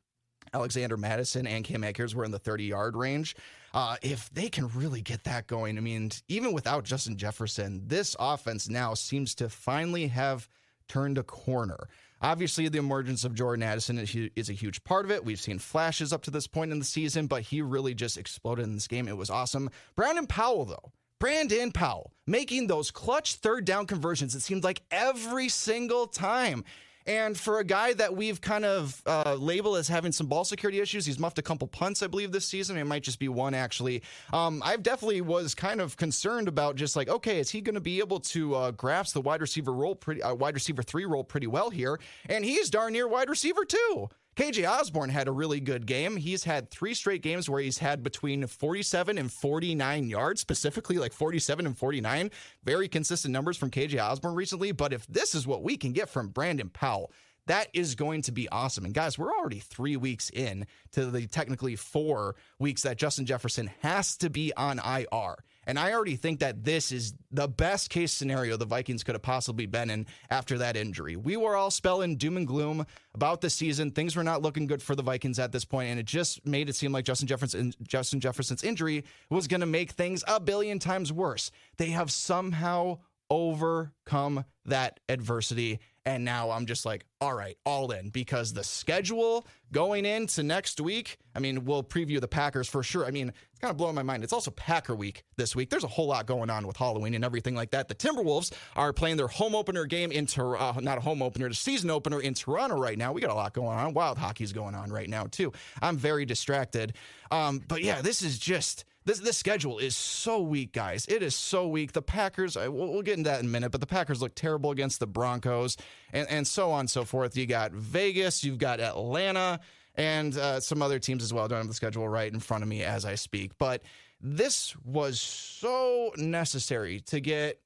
Alexander 0.53 0.97
Mattison 0.97 1.47
and 1.47 1.65
Cam 1.65 1.85
Akers 1.85 2.15
were 2.15 2.25
in 2.25 2.31
the 2.31 2.39
30 2.39 2.65
yard 2.65 2.97
range. 2.97 3.37
Uh, 3.75 3.97
if 4.03 4.31
they 4.31 4.49
can 4.49 4.69
really 4.69 5.03
get 5.03 5.25
that 5.25 5.47
going, 5.47 5.77
I 5.77 5.81
mean, 5.81 6.11
even 6.29 6.53
without 6.53 6.85
Justin 6.85 7.17
Jefferson, 7.17 7.83
this 7.87 8.17
offense 8.19 8.69
now 8.69 8.95
seems 8.95 9.35
to 9.37 9.49
finally 9.49 10.09
have 10.09 10.49
turned 10.89 11.19
a 11.19 11.23
corner. 11.23 11.89
Obviously, 12.21 12.69
the 12.69 12.79
emergence 12.79 13.25
of 13.25 13.35
Jordan 13.35 13.63
Addison 13.63 13.99
is 13.99 14.49
a 14.49 14.53
huge 14.53 14.83
part 14.85 15.05
of 15.05 15.11
it. 15.11 15.25
We've 15.25 15.41
seen 15.41 15.59
flashes 15.59 16.13
up 16.13 16.23
to 16.23 16.31
this 16.31 16.47
point 16.47 16.73
in 16.73 16.79
the 16.79 16.85
season, 16.85 17.27
but 17.27 17.43
he 17.43 17.63
really 17.63 17.95
just 17.95 18.19
exploded 18.19 18.65
in 18.65 18.75
this 18.75 18.89
game. 18.89 19.07
It 19.07 19.17
was 19.17 19.31
awesome. 19.31 19.71
Brandon 19.95 20.27
Powell, 20.27 20.65
though, 20.65 20.93
Brandon 21.21 21.73
Powell 21.73 22.13
making 22.27 22.67
those 22.67 22.91
clutch 22.91 23.37
third 23.37 23.65
down 23.65 23.87
conversions, 23.87 24.35
it 24.35 24.41
seemed 24.41 24.65
like 24.65 24.83
every 24.91 25.49
single 25.49 26.07
time. 26.07 26.65
And 27.09 27.39
for 27.39 27.59
a 27.59 27.65
guy 27.65 27.95
that 27.95 28.15
we've 28.15 28.39
kind 28.39 28.67
of 28.67 29.03
uh, 29.07 29.35
labeled 29.35 29.79
as 29.79 29.89
having 29.89 30.13
some 30.13 30.27
ball 30.27 30.45
security 30.45 30.79
issues, 30.79 31.07
he's 31.07 31.19
muffed 31.19 31.39
a 31.39 31.43
couple 31.43 31.67
punts, 31.67 32.03
I 32.03 32.07
believe, 32.07 32.33
this 32.33 32.45
season. 32.45 32.77
It 32.77 32.85
might 32.85 33.03
just 33.03 33.19
be 33.19 33.29
one, 33.31 33.55
actually. 33.55 34.03
Um, 34.31 34.63
I 34.63 34.77
definitely 34.77 35.23
was 35.23 35.55
kind 35.55 35.81
of 35.81 35.97
concerned 35.97 36.49
about 36.49 36.77
just 36.77 36.97
like, 36.97 37.09
okay, 37.09 37.41
is 37.41 37.49
he 37.49 37.63
going 37.63 37.77
to 37.77 37.81
be 37.81 37.99
able 37.99 38.21
to 38.21 38.55
uh, 38.55 38.71
grasp 38.73 39.15
the 39.15 39.23
wide 39.23 39.41
receiver 39.41 39.73
role, 39.73 39.95
pretty, 39.95 40.23
uh, 40.23 40.35
wide 40.35 40.53
receiver 40.53 40.83
three 40.83 41.07
role 41.07 41.25
pretty 41.25 41.47
well 41.47 41.71
here? 41.71 41.99
And 42.29 42.45
he's 42.45 42.69
darn 42.69 42.93
near 42.93 43.09
wide 43.09 43.31
receiver 43.31 43.65
two. 43.65 44.11
KJ 44.39 44.71
Osborn 44.71 45.11
had 45.11 45.27
a 45.27 45.33
really 45.33 45.59
good 45.59 45.85
game. 45.85 46.17
He's 46.17 46.45
had 46.45 46.71
three 46.71 46.95
straight 46.95 47.23
games 47.23 47.51
where 47.51 47.61
he's 47.61 47.79
had 47.79 48.05
between 48.05 48.47
47 48.47 49.19
and 49.19 49.33
49 49.33 50.09
yards, 50.09 50.41
specifically 50.41 50.97
like 50.97 51.13
47 51.13 51.67
and 51.67 51.77
49. 51.77 52.31
Very 52.63 52.87
consistent 52.87 53.33
numbers 53.33 53.57
from 53.57 53.73
KJ 53.73 54.01
Osborn 54.01 54.37
recently. 54.37 54.71
But 54.71 54.93
if 54.93 55.09
this 55.09 55.35
is 55.35 55.45
what 55.45 55.65
we 55.65 55.77
can 55.77 55.91
get 55.91 56.09
from 56.09 56.29
Brandon 56.29 56.69
Powell, 56.69 57.11
that 57.47 57.67
is 57.73 57.97
going 57.97 58.23
to 58.23 58.31
be 58.31 58.49
awesome. 58.51 58.85
And 58.85 58.95
guys, 58.95 59.19
we're 59.19 59.33
already 59.33 59.59
three 59.59 59.97
weeks 59.97 60.31
in 60.31 60.69
to 60.93 61.07
the 61.07 61.27
technically 61.27 61.75
four 61.75 62.37
weeks 62.61 62.83
that 62.83 62.97
Justin 62.97 63.27
Jefferson 63.27 63.73
has 63.81 64.17
to 64.19 64.31
be 64.31 64.53
on 64.55 64.79
IR. 64.79 65.35
And 65.69 65.79
I 65.79 65.93
already 65.93 66.17
think 66.17 66.41
that 66.41 66.65
this 66.65 66.91
is 66.91 67.13
the 67.31 67.47
best 67.47 67.91
case 67.91 68.11
scenario 68.11 68.57
the 68.57 68.65
Vikings 68.65 69.05
could 69.05 69.15
have 69.15 69.23
possibly 69.23 69.67
been 69.67 69.91
in 69.91 70.07
after 70.31 70.57
that 70.59 70.79
injury. 70.79 71.15
We 71.15 71.37
were 71.37 71.57
all 71.57 71.71
spelling 71.71 72.17
doom 72.17 72.39
and 72.39 72.47
gloom 72.47 72.87
about 73.15 73.43
the 73.43 73.51
season. 73.51 73.91
Things 73.91 74.17
were 74.17 74.25
not 74.25 74.41
looking 74.41 74.67
good 74.67 74.83
for 74.83 74.97
the 74.97 75.03
Vikings 75.03 75.39
at 75.39 75.53
this 75.53 75.67
point, 75.67 75.91
and 75.91 76.01
it 76.01 76.07
just 76.07 76.47
made 76.47 76.71
it 76.71 76.75
seem 76.75 76.91
like 76.91 77.05
Justin 77.05 77.29
Jefferson 77.29 77.75
Justin 77.83 78.19
Jefferson's 78.19 78.65
injury 78.65 79.05
was 79.29 79.47
going 79.47 79.61
to 79.61 79.67
make 79.67 79.91
things 79.91 80.25
a 80.27 80.41
billion 80.41 80.79
times 80.79 81.13
worse. 81.13 81.51
They 81.77 81.91
have 81.91 82.11
somehow 82.11 83.01
overcome 83.31 84.47
that 84.65 85.01
adversity 85.11 85.81
and 86.09 86.25
now 86.25 86.51
I'm 86.51 86.65
just 86.65 86.87
like, 86.87 87.05
all 87.21 87.35
right, 87.35 87.59
all 87.67 87.91
in 87.91 88.09
because 88.09 88.55
the 88.55 88.65
schedule 88.65 89.47
going 89.73 90.07
into 90.07 90.43
next 90.43 90.81
week. 90.81 91.19
I 91.35 91.39
mean, 91.39 91.67
we'll 91.67 91.85
preview 91.85 92.19
the 92.19 92.27
Packers 92.27 92.67
for 92.67 92.83
sure. 92.83 93.05
I 93.05 93.11
mean, 93.11 93.29
it's 93.29 93.61
kind 93.61 93.71
of 93.71 93.77
blowing 93.77 93.95
my 93.95 94.03
mind. 94.03 94.25
It's 94.25 94.33
also 94.33 94.51
Packer 94.53 94.95
week 94.95 95.25
this 95.37 95.55
week. 95.55 95.69
There's 95.69 95.85
a 95.85 95.89
whole 95.89 96.07
lot 96.07 96.25
going 96.25 96.49
on 96.49 96.67
with 96.67 96.79
Halloween 96.79 97.13
and 97.13 97.27
everything 97.27 97.55
like 97.55 97.73
that. 97.73 97.89
The 97.89 97.95
Timberwolves 97.95 98.55
are 98.75 98.95
playing 98.95 99.19
their 99.19 99.29
home 99.29 99.55
opener 99.55 99.85
game 99.85 100.11
in 100.11 100.27
uh, 100.39 100.81
not 100.81 100.97
a 100.97 101.03
home 101.03 101.21
opener, 101.21 101.51
the 101.51 101.55
season 101.55 101.91
opener 101.91 102.23
in 102.23 102.33
Toronto 102.33 102.81
right 102.81 102.97
now. 102.97 103.13
We 103.13 103.21
got 103.21 103.31
a 103.31 103.35
lot 103.35 103.53
going 103.53 103.79
on. 103.79 103.93
Wild 103.93 104.17
hockey's 104.17 104.55
going 104.55 104.75
on 104.75 104.91
right 104.91 105.11
now 105.11 105.25
too. 105.25 105.53
I'm 105.83 105.99
very 105.99 106.25
distracted. 106.25 106.95
Um, 107.31 107.61
but 107.69 107.83
yeah, 107.83 108.01
this 108.01 108.23
is 108.23 108.39
just 108.39 108.87
this 109.09 109.21
this 109.21 109.39
schedule 109.39 109.79
is 109.79 109.97
so 109.97 110.41
weak, 110.41 110.73
guys. 110.73 111.07
It 111.07 111.23
is 111.23 111.35
so 111.35 111.67
weak. 111.67 111.93
The 111.93 112.03
Packers, 112.03 112.57
we'll, 112.57 112.71
we'll, 112.71 113.03
get 113.03 113.17
into 113.17 113.31
that 113.31 113.41
in 113.41 113.47
a 113.47 113.49
minute, 113.49 113.71
but 113.71 113.81
the 113.81 113.87
Packers 113.87 114.21
look 114.21 114.35
terrible 114.35 114.71
against 114.71 115.01
the 115.01 115.07
Broncos, 115.07 115.79
and 116.13 116.29
and 116.29 116.47
so 116.47 116.71
on 116.71 116.81
and 116.81 116.91
so 116.91 117.05
forth. 117.05 117.35
You 117.37 117.47
got 117.47 117.73
Vegas, 117.73 118.45
you've 118.45 118.59
got 118.59 118.81
Atlanta, 118.81 119.61
and 119.95 120.37
uh, 120.37 120.61
some 120.61 120.83
other 120.83 120.99
teams 120.99 121.23
as 121.23 121.33
well. 121.33 121.47
I 121.47 121.49
don't 121.49 121.59
have 121.59 121.69
the 121.69 121.75
schedule 121.75 122.07
right 122.07 122.31
in 122.31 122.39
front 122.39 122.63
of 122.63 122.69
me 122.69 122.83
as 122.83 123.07
I 123.07 123.15
speak, 123.15 123.57
but 123.57 123.83
this 124.21 124.77
was 124.85 125.21
so 125.21 126.13
necessary 126.19 127.01
to 127.07 127.21
get 127.21 127.61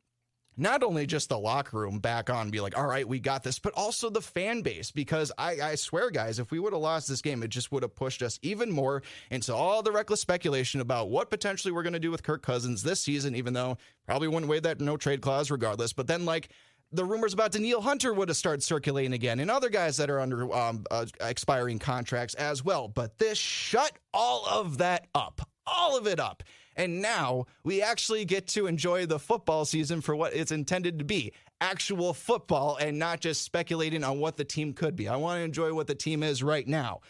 not 0.56 0.82
only 0.82 1.06
just 1.06 1.28
the 1.28 1.38
locker 1.38 1.78
room 1.78 1.98
back 1.98 2.28
on 2.28 2.50
be 2.50 2.60
like, 2.60 2.76
all 2.76 2.86
right, 2.86 3.06
we 3.06 3.18
got 3.18 3.42
this, 3.42 3.58
but 3.58 3.72
also 3.74 4.10
the 4.10 4.20
fan 4.20 4.62
base. 4.62 4.90
Because 4.90 5.32
I, 5.38 5.60
I 5.60 5.74
swear, 5.76 6.10
guys, 6.10 6.38
if 6.38 6.50
we 6.50 6.58
would 6.58 6.72
have 6.72 6.82
lost 6.82 7.08
this 7.08 7.22
game, 7.22 7.42
it 7.42 7.48
just 7.48 7.72
would 7.72 7.82
have 7.82 7.94
pushed 7.94 8.22
us 8.22 8.38
even 8.42 8.70
more 8.70 9.02
into 9.30 9.54
all 9.54 9.82
the 9.82 9.92
reckless 9.92 10.20
speculation 10.20 10.80
about 10.80 11.08
what 11.10 11.30
potentially 11.30 11.72
we're 11.72 11.82
going 11.82 11.92
to 11.94 11.98
do 11.98 12.10
with 12.10 12.22
Kirk 12.22 12.42
Cousins 12.42 12.82
this 12.82 13.00
season, 13.00 13.34
even 13.34 13.54
though 13.54 13.78
probably 14.06 14.28
wouldn't 14.28 14.50
waive 14.50 14.64
that 14.64 14.80
no 14.80 14.96
trade 14.96 15.22
clause 15.22 15.50
regardless. 15.50 15.92
But 15.92 16.06
then, 16.06 16.24
like, 16.24 16.50
the 16.92 17.04
rumors 17.04 17.32
about 17.32 17.52
Danielle 17.52 17.80
Hunter 17.80 18.12
would 18.12 18.28
have 18.28 18.36
started 18.36 18.62
circulating 18.62 19.14
again, 19.14 19.40
and 19.40 19.50
other 19.50 19.70
guys 19.70 19.96
that 19.96 20.10
are 20.10 20.20
under 20.20 20.52
um, 20.54 20.84
uh, 20.90 21.06
expiring 21.20 21.78
contracts 21.78 22.34
as 22.34 22.62
well. 22.62 22.88
But 22.88 23.18
this 23.18 23.38
shut 23.38 23.92
all 24.12 24.46
of 24.46 24.78
that 24.78 25.06
up, 25.14 25.48
all 25.66 25.96
of 25.96 26.06
it 26.06 26.20
up. 26.20 26.42
And 26.76 27.02
now 27.02 27.46
we 27.64 27.82
actually 27.82 28.24
get 28.24 28.46
to 28.48 28.66
enjoy 28.66 29.06
the 29.06 29.18
football 29.18 29.64
season 29.64 30.00
for 30.00 30.16
what 30.16 30.34
it's 30.34 30.52
intended 30.52 30.98
to 30.98 31.04
be 31.04 31.32
actual 31.60 32.12
football 32.12 32.76
and 32.76 32.98
not 32.98 33.20
just 33.20 33.42
speculating 33.42 34.02
on 34.02 34.18
what 34.18 34.36
the 34.36 34.44
team 34.44 34.72
could 34.72 34.96
be. 34.96 35.08
I 35.08 35.16
want 35.16 35.38
to 35.38 35.44
enjoy 35.44 35.72
what 35.72 35.86
the 35.86 35.94
team 35.94 36.22
is 36.22 36.42
right 36.42 36.66
now. 36.66 37.00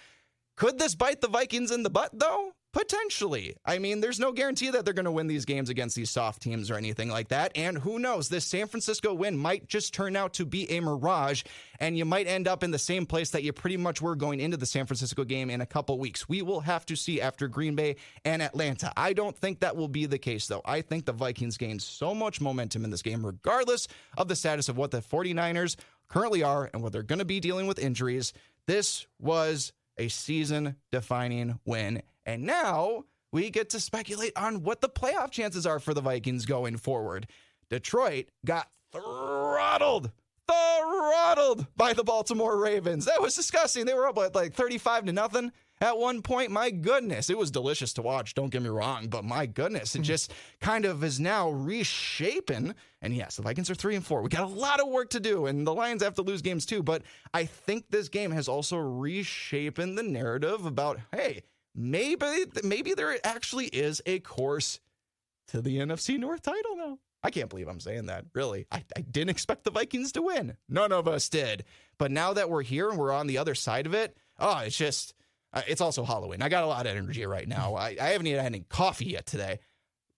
Could 0.57 0.79
this 0.79 0.95
bite 0.95 1.23
the 1.23 1.29
Vikings 1.29 1.71
in 1.71 1.83
the 1.83 1.91
butt, 1.91 2.11
though? 2.13 2.53
Potentially. 2.73 3.55
I 3.67 3.79
mean, 3.79 4.01
there's 4.01 4.19
no 4.19 4.33
guarantee 4.33 4.71
that 4.71 4.87
they're 4.87 4.95
going 4.95 5.05
to 5.05 5.11
win 5.11 5.27
these 5.27 5.45
games 5.45 5.69
against 5.69 5.95
these 5.95 6.11
soft 6.11 6.41
teams 6.41 6.71
or 6.71 6.77
anything 6.77 7.11
like 7.11 7.29
that. 7.29 7.53
And 7.55 7.77
who 7.77 7.99
knows, 7.99 8.31
this 8.31 8.47
San 8.47 8.67
Francisco 8.67 9.13
win 9.13 9.37
might 9.37 9.69
just 9.69 9.93
turn 9.93 10.17
out 10.17 10.33
to 10.35 10.47
be 10.47 10.71
a 10.71 10.81
mirage, 10.81 11.43
and 11.81 11.99
you 11.99 12.07
might 12.07 12.27
end 12.27 12.49
up 12.49 12.63
in 12.65 12.71
the 12.71 12.79
same 12.79 13.05
place 13.05 13.31
that 13.31 13.43
you 13.43 13.53
pretty 13.53 13.77
much 13.77 14.01
were 14.01 14.17
going 14.17 14.41
into 14.41 14.57
the 14.57 14.65
San 14.65 14.87
Francisco 14.87 15.23
game 15.23 15.51
in 15.51 15.61
a 15.61 15.67
couple 15.67 15.99
weeks. 15.99 16.31
We 16.31 16.41
will 16.41 16.61
have 16.61 16.87
to 16.87 16.97
see 16.97 17.21
after 17.21 17.47
Green 17.47 17.75
Bay 17.75 17.97
and 18.25 18.41
Atlanta. 18.41 18.91
I 18.97 19.13
don't 19.13 19.37
think 19.37 19.61
that 19.61 19.77
will 19.77 19.89
be 19.89 20.07
the 20.07 20.19
case, 20.19 20.47
though. 20.47 20.63
I 20.65 20.81
think 20.81 21.05
the 21.05 21.13
Vikings 21.13 21.59
gained 21.59 21.83
so 21.83 22.15
much 22.15 22.41
momentum 22.41 22.85
in 22.85 22.91
this 22.91 23.03
game, 23.03 23.25
regardless 23.25 23.87
of 24.17 24.29
the 24.29 24.37
status 24.37 24.71
of 24.71 24.79
what 24.79 24.93
the 24.93 25.03
49ers 25.03 25.77
currently 26.09 26.43
are 26.43 26.71
and 26.73 26.83
what 26.83 26.93
they're 26.93 27.03
going 27.03 27.19
to 27.19 27.27
be 27.27 27.39
dealing 27.39 27.67
with 27.67 27.79
injuries. 27.79 28.33
This 28.67 29.07
was 29.19 29.75
a 29.99 30.09
season 30.09 30.77
defining 30.91 31.59
win. 31.67 32.03
And 32.25 32.45
now 32.45 33.05
we 33.33 33.51
get 33.51 33.71
to 33.71 33.81
speculate 33.81 34.33
on 34.37 34.63
what 34.63 34.81
the 34.81 34.89
playoff 34.89 35.31
chances 35.31 35.67
are 35.67 35.81
for 35.81 35.95
the 35.95 36.01
Vikings 36.01 36.47
going 36.47 36.77
forward. 36.77 37.27
Detroit 37.71 38.27
got 38.45 38.69
throttled, 38.93 40.11
throttled 40.47 41.67
by 41.77 41.95
the 41.95 42.05
Baltimore 42.05 42.59
Ravens. 42.59 43.07
That 43.07 43.23
was 43.23 43.35
disgusting. 43.35 43.87
They 43.87 43.95
were 43.95 44.07
up 44.07 44.19
at 44.19 44.35
like 44.35 44.53
35 44.53 45.07
to 45.07 45.13
nothing 45.13 45.53
at 45.81 45.99
one 45.99 46.23
point. 46.23 46.51
My 46.51 46.71
goodness, 46.71 47.29
it 47.29 47.37
was 47.37 47.51
delicious 47.51 47.93
to 47.95 48.03
watch. 48.03 48.35
Don't 48.35 48.51
get 48.51 48.63
me 48.63 48.69
wrong, 48.69 49.09
but 49.09 49.25
my 49.25 49.47
goodness, 49.47 49.95
it 49.95 49.99
hmm. 49.99 50.05
just 50.05 50.33
kind 50.61 50.85
of 50.85 51.03
is 51.03 51.19
now 51.19 51.51
reshaping. 51.51 52.75
And 53.01 53.17
yes, 53.17 53.37
the 53.37 53.43
Vikings 53.43 53.71
are 53.71 53.75
three 53.75 53.97
and 53.97 54.07
four. 54.07 54.23
We 54.23 54.29
got 54.29 54.45
a 54.45 54.47
lot 54.47 54.81
of 54.81 54.89
work 54.89 55.11
to 55.11 55.21
do, 55.21 55.47
and 55.47 55.67
the 55.67 55.75
Lions 55.75 56.03
have 56.03 56.15
to 56.15 56.23
lose 56.23 56.43
games 56.43 56.67
too. 56.67 56.83
But 56.83 57.03
I 57.35 57.45
think 57.45 57.87
this 57.91 58.09
game 58.09 58.31
has 58.31 58.49
also 58.49 58.77
reshaping 58.77 59.97
the 59.97 60.03
narrative 60.03 60.65
about 60.67 61.01
hey, 61.13 61.43
maybe 61.75 62.27
maybe 62.63 62.95
there 62.95 63.17
actually 63.25 63.67
is 63.67 64.03
a 64.07 64.21
course 64.21 64.81
to 65.49 65.61
the 65.61 65.79
NFC 65.79 66.19
North 66.19 66.43
title 66.43 66.77
now. 66.77 66.99
I 67.23 67.31
can't 67.31 67.49
believe 67.49 67.69
I'm 67.69 67.81
saying 67.81 68.07
that. 68.07 68.25
Really, 68.35 68.67
I, 68.73 68.85
I 68.97 69.01
didn't 69.03 69.31
expect 69.31 69.65
the 69.65 69.71
Vikings 69.71 70.13
to 70.13 70.23
win. 70.23 70.57
None 70.69 70.93
of 70.93 71.07
us 71.07 71.29
did. 71.29 71.65
But 71.99 72.11
now 72.11 72.33
that 72.33 72.51
we're 72.51 72.63
here 72.63 72.89
and 72.89 72.99
we're 72.99 73.13
on 73.13 73.29
the 73.29 73.39
other 73.39 73.55
side 73.55 73.87
of 73.87 73.95
it, 73.95 74.17
oh, 74.41 74.59
it's 74.59 74.77
just 74.77 75.15
uh, 75.53 75.63
it's 75.69 75.81
also 75.81 76.05
Halloween. 76.05 76.43
I 76.43 76.49
got 76.49 76.65
a 76.65 76.67
lot 76.67 76.87
of 76.87 76.97
energy 76.97 77.25
right 77.27 77.47
now. 77.47 77.75
I, 77.75 77.97
I 78.01 78.09
haven't 78.09 78.27
even 78.27 78.41
had 78.41 78.53
any 78.53 78.65
coffee 78.69 79.07
yet 79.07 79.27
today. 79.27 79.61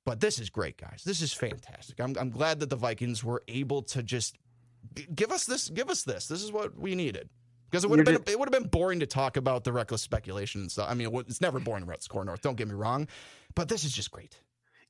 But 0.05 0.21
this 0.21 0.39
is 0.39 0.51
great, 0.51 0.77
guys. 0.77 1.03
This 1.05 1.23
is 1.23 1.33
fantastic. 1.33 1.99
I'm, 1.99 2.15
I'm 2.19 2.31
glad 2.31 2.61
that 2.61 2.69
the 2.69 2.77
Vikings 2.77 3.25
were 3.25 3.43
able 3.49 3.83
to 3.85 4.03
just 4.03 4.37
give 5.15 5.33
us 5.33 5.45
this. 5.47 5.71
Give 5.71 5.89
us 5.89 6.03
this. 6.03 6.29
This 6.29 6.43
is 6.43 6.53
what 6.53 6.79
we 6.79 6.95
needed. 6.95 7.31
Because 7.75 7.83
it 7.83 7.91
would 7.91 7.99
have 7.99 8.07
been 8.07 8.15
just, 8.19 8.29
it 8.29 8.39
would 8.39 8.55
have 8.55 8.63
been 8.63 8.71
boring 8.71 9.01
to 9.01 9.07
talk 9.07 9.37
about 9.37 9.65
the 9.65 9.73
reckless 9.73 10.01
speculation 10.01 10.61
and 10.61 10.71
stuff. 10.71 10.89
I 10.89 10.95
mean, 10.95 11.13
it's 11.27 11.41
never 11.41 11.59
boring 11.59 11.83
about 11.83 12.05
SKOR 12.05 12.25
North. 12.25 12.41
Don't 12.41 12.57
get 12.57 12.69
me 12.69 12.75
wrong, 12.75 13.09
but 13.57 13.69
this 13.69 13.83
is 13.83 13.91
just 13.91 14.13
great. 14.13 14.39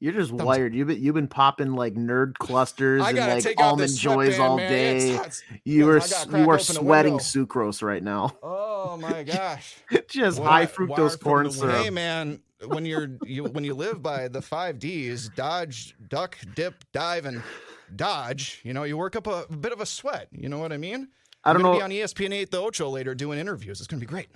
You're 0.01 0.13
just 0.13 0.33
Thumbs 0.33 0.43
wired. 0.43 0.75
You've 0.75 0.89
been 0.89 1.03
you've 1.03 1.15
been 1.15 1.27
popping 1.29 1.73
like 1.73 1.95
nerd 1.95 2.35
clusters 2.39 3.03
and 3.07 3.17
like 3.17 3.55
almond 3.59 3.97
joys 3.97 4.39
all 4.39 4.59
man. 4.59 4.71
day. 4.71 5.13
It's, 5.13 5.27
it's, 5.27 5.43
you 5.65 5.89
are 5.89 6.01
you 6.37 6.51
are 6.51 6.59
sweating 6.59 7.15
sucrose 7.15 7.83
right 7.83 8.03
now. 8.03 8.37
Oh 8.43 8.99
my 8.99 9.23
gosh! 9.23 9.77
just 10.07 10.39
what, 10.39 10.51
high 10.51 10.67
fructose 10.67 11.19
corn 11.19 11.51
syrup. 11.51 11.77
Hey 11.77 11.89
man, 11.89 12.43
when 12.67 12.85
you're 12.85 13.17
you 13.25 13.45
when 13.45 13.65
you 13.65 13.73
live 13.73 14.03
by 14.03 14.29
the 14.29 14.43
five 14.43 14.79
D's: 14.79 15.31
dodge, 15.31 15.97
duck, 16.11 16.37
dip, 16.55 16.85
dive, 16.93 17.25
and 17.25 17.43
dodge. 17.97 18.61
You 18.63 18.75
know, 18.75 18.83
you 18.83 18.99
work 18.99 19.17
up 19.17 19.27
a, 19.27 19.47
a 19.49 19.57
bit 19.57 19.73
of 19.73 19.81
a 19.81 19.87
sweat. 19.87 20.29
You 20.33 20.51
know 20.51 20.59
what 20.59 20.71
I 20.71 20.77
mean? 20.77 21.09
I 21.45 21.53
don't 21.53 21.63
know. 21.63 21.75
Be 21.75 21.83
on 21.83 21.91
ESPN 21.91 22.33
eight 22.33 22.51
the 22.51 22.61
Ocho 22.61 22.89
later 22.89 23.15
doing 23.15 23.39
interviews. 23.39 23.81
It's 23.81 23.87
gonna 23.87 24.01
be 24.01 24.07
great 24.07 24.29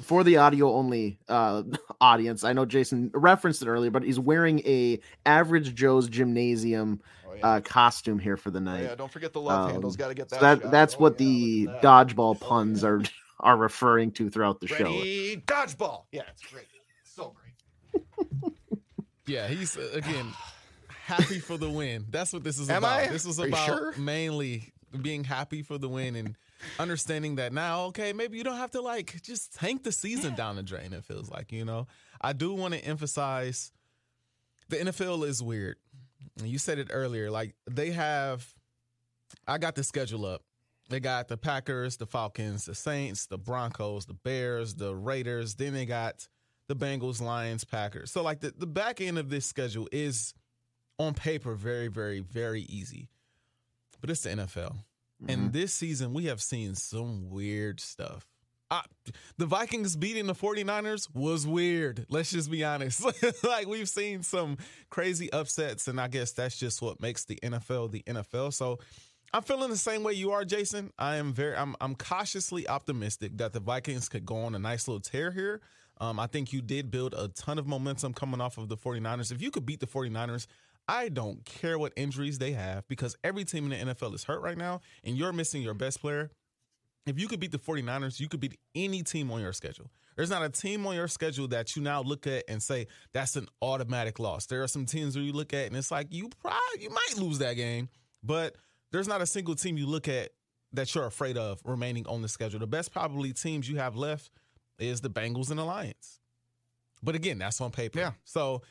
for 0.00 0.24
the 0.24 0.38
audio 0.38 0.72
only 0.72 1.18
uh, 1.28 1.62
audience, 2.00 2.44
I 2.44 2.52
know 2.52 2.64
Jason 2.64 3.10
referenced 3.14 3.62
it 3.62 3.68
earlier, 3.68 3.90
but 3.90 4.02
he's 4.02 4.18
wearing 4.18 4.60
a 4.60 5.00
average 5.24 5.74
Joe's 5.74 6.08
gymnasium 6.08 7.00
oh, 7.26 7.34
yeah. 7.34 7.46
uh, 7.46 7.60
costume 7.60 8.18
here 8.18 8.36
for 8.36 8.50
the 8.50 8.60
night. 8.60 8.80
Oh, 8.80 8.88
yeah, 8.90 8.94
don't 8.94 9.10
forget 9.10 9.32
the 9.32 9.40
love 9.40 9.66
um, 9.66 9.70
handles. 9.70 9.96
Got 9.96 10.08
to 10.08 10.14
get 10.14 10.28
that. 10.30 10.40
So 10.40 10.46
that 10.46 10.70
that's 10.70 10.94
oh, 10.94 10.98
what 10.98 11.20
yeah, 11.20 11.26
the 11.26 11.66
dodgeball 11.82 12.34
oh, 12.34 12.34
puns 12.46 12.82
yeah. 12.82 12.88
are 12.88 13.02
are 13.40 13.56
referring 13.56 14.10
to 14.12 14.30
throughout 14.30 14.60
the 14.60 14.66
Ready, 14.66 15.34
show. 15.34 15.40
Dodgeball. 15.40 16.04
Yeah, 16.12 16.22
it's 16.30 16.42
great. 16.46 16.66
So 17.04 17.34
great. 17.92 18.52
yeah, 19.26 19.46
he's 19.46 19.76
uh, 19.76 19.90
again 19.92 20.32
happy 21.04 21.38
for 21.38 21.56
the 21.56 21.68
win. 21.68 22.06
That's 22.10 22.32
what 22.32 22.42
this 22.42 22.58
is 22.58 22.68
Am 22.70 22.78
about. 22.78 23.00
I? 23.00 23.06
This 23.08 23.26
is 23.26 23.38
about 23.38 23.66
sure? 23.66 23.92
mainly 23.96 24.72
being 25.02 25.24
happy 25.24 25.62
for 25.62 25.78
the 25.78 25.88
win 25.88 26.16
and 26.16 26.36
understanding 26.78 27.36
that 27.36 27.52
now, 27.52 27.84
okay, 27.86 28.12
maybe 28.12 28.38
you 28.38 28.44
don't 28.44 28.56
have 28.56 28.70
to 28.72 28.80
like 28.80 29.22
just 29.22 29.54
tank 29.54 29.82
the 29.82 29.92
season 29.92 30.30
yeah. 30.30 30.36
down 30.36 30.56
the 30.56 30.62
drain. 30.62 30.92
It 30.92 31.04
feels 31.04 31.30
like, 31.30 31.52
you 31.52 31.64
know, 31.64 31.86
I 32.20 32.32
do 32.32 32.52
want 32.52 32.74
to 32.74 32.84
emphasize 32.84 33.72
the 34.68 34.76
NFL 34.76 35.26
is 35.26 35.42
weird. 35.42 35.76
You 36.42 36.58
said 36.58 36.78
it 36.78 36.88
earlier, 36.90 37.30
like 37.30 37.54
they 37.70 37.90
have, 37.90 38.46
I 39.46 39.58
got 39.58 39.74
the 39.74 39.84
schedule 39.84 40.24
up. 40.24 40.42
They 40.90 41.00
got 41.00 41.28
the 41.28 41.36
Packers, 41.36 41.96
the 41.96 42.06
Falcons, 42.06 42.66
the 42.66 42.74
Saints, 42.74 43.26
the 43.26 43.38
Broncos, 43.38 44.04
the 44.04 44.14
Bears, 44.14 44.74
the 44.74 44.94
Raiders. 44.94 45.54
Then 45.54 45.72
they 45.72 45.86
got 45.86 46.28
the 46.68 46.76
Bengals, 46.76 47.22
Lions, 47.22 47.64
Packers. 47.64 48.10
So 48.10 48.22
like 48.22 48.40
the, 48.40 48.52
the 48.56 48.66
back 48.66 49.00
end 49.00 49.18
of 49.18 49.30
this 49.30 49.46
schedule 49.46 49.88
is 49.92 50.34
on 50.98 51.14
paper 51.14 51.54
very, 51.54 51.88
very, 51.88 52.20
very 52.20 52.62
easy. 52.62 53.08
But 54.04 54.10
it's 54.10 54.20
the 54.20 54.28
NFL. 54.28 54.74
Mm-hmm. 54.74 55.30
And 55.30 55.52
this 55.54 55.72
season, 55.72 56.12
we 56.12 56.26
have 56.26 56.42
seen 56.42 56.74
some 56.74 57.30
weird 57.30 57.80
stuff. 57.80 58.26
I, 58.70 58.82
the 59.38 59.46
Vikings 59.46 59.96
beating 59.96 60.26
the 60.26 60.34
49ers 60.34 61.08
was 61.14 61.46
weird. 61.46 62.04
Let's 62.10 62.30
just 62.30 62.50
be 62.50 62.62
honest. 62.64 63.02
like 63.42 63.66
we've 63.66 63.88
seen 63.88 64.22
some 64.22 64.58
crazy 64.90 65.32
upsets, 65.32 65.88
and 65.88 65.98
I 65.98 66.08
guess 66.08 66.32
that's 66.32 66.58
just 66.58 66.82
what 66.82 67.00
makes 67.00 67.24
the 67.24 67.38
NFL 67.42 67.92
the 67.92 68.02
NFL. 68.02 68.52
So 68.52 68.78
I'm 69.32 69.40
feeling 69.40 69.70
the 69.70 69.76
same 69.78 70.02
way 70.02 70.12
you 70.12 70.32
are, 70.32 70.44
Jason. 70.44 70.92
I 70.98 71.16
am 71.16 71.32
very 71.32 71.56
I'm 71.56 71.74
I'm 71.80 71.94
cautiously 71.94 72.68
optimistic 72.68 73.38
that 73.38 73.54
the 73.54 73.60
Vikings 73.60 74.10
could 74.10 74.26
go 74.26 74.36
on 74.36 74.54
a 74.54 74.58
nice 74.58 74.86
little 74.86 75.00
tear 75.00 75.30
here. 75.30 75.62
Um, 75.98 76.20
I 76.20 76.26
think 76.26 76.52
you 76.52 76.60
did 76.60 76.90
build 76.90 77.14
a 77.16 77.28
ton 77.28 77.58
of 77.58 77.66
momentum 77.66 78.12
coming 78.12 78.42
off 78.42 78.58
of 78.58 78.68
the 78.68 78.76
49ers. 78.76 79.32
If 79.32 79.40
you 79.40 79.50
could 79.50 79.64
beat 79.64 79.80
the 79.80 79.86
49ers, 79.86 80.46
I 80.88 81.08
don't 81.08 81.44
care 81.44 81.78
what 81.78 81.92
injuries 81.96 82.38
they 82.38 82.52
have 82.52 82.86
because 82.88 83.16
every 83.24 83.44
team 83.44 83.70
in 83.70 83.86
the 83.86 83.94
NFL 83.94 84.14
is 84.14 84.24
hurt 84.24 84.42
right 84.42 84.58
now, 84.58 84.80
and 85.02 85.16
you're 85.16 85.32
missing 85.32 85.62
your 85.62 85.74
best 85.74 86.00
player. 86.00 86.30
If 87.06 87.18
you 87.18 87.28
could 87.28 87.40
beat 87.40 87.52
the 87.52 87.58
49ers, 87.58 88.20
you 88.20 88.28
could 88.28 88.40
beat 88.40 88.58
any 88.74 89.02
team 89.02 89.30
on 89.30 89.40
your 89.40 89.52
schedule. 89.52 89.90
There's 90.16 90.30
not 90.30 90.42
a 90.42 90.48
team 90.48 90.86
on 90.86 90.94
your 90.94 91.08
schedule 91.08 91.48
that 91.48 91.74
you 91.74 91.82
now 91.82 92.02
look 92.02 92.26
at 92.26 92.44
and 92.48 92.62
say 92.62 92.86
that's 93.12 93.36
an 93.36 93.48
automatic 93.60 94.18
loss. 94.18 94.46
There 94.46 94.62
are 94.62 94.68
some 94.68 94.86
teams 94.86 95.16
where 95.16 95.24
you 95.24 95.32
look 95.32 95.52
at 95.52 95.66
and 95.66 95.76
it's 95.76 95.90
like 95.90 96.08
you 96.10 96.30
probably 96.40 96.82
you 96.82 96.90
might 96.90 97.18
lose 97.18 97.38
that 97.38 97.54
game, 97.54 97.88
but 98.22 98.56
there's 98.92 99.08
not 99.08 99.20
a 99.20 99.26
single 99.26 99.56
team 99.56 99.76
you 99.76 99.86
look 99.86 100.06
at 100.06 100.30
that 100.72 100.94
you're 100.94 101.06
afraid 101.06 101.36
of 101.36 101.60
remaining 101.64 102.06
on 102.06 102.22
the 102.22 102.28
schedule. 102.28 102.60
The 102.60 102.66
best 102.66 102.92
probably 102.92 103.32
teams 103.32 103.68
you 103.68 103.76
have 103.76 103.96
left 103.96 104.30
is 104.78 105.00
the 105.00 105.10
Bengals 105.10 105.50
and 105.50 105.58
the 105.58 105.64
Lions. 105.64 106.20
But 107.02 107.14
again, 107.14 107.38
that's 107.38 107.60
on 107.60 107.70
paper. 107.70 107.98
Yeah. 107.98 108.12
So 108.24 108.62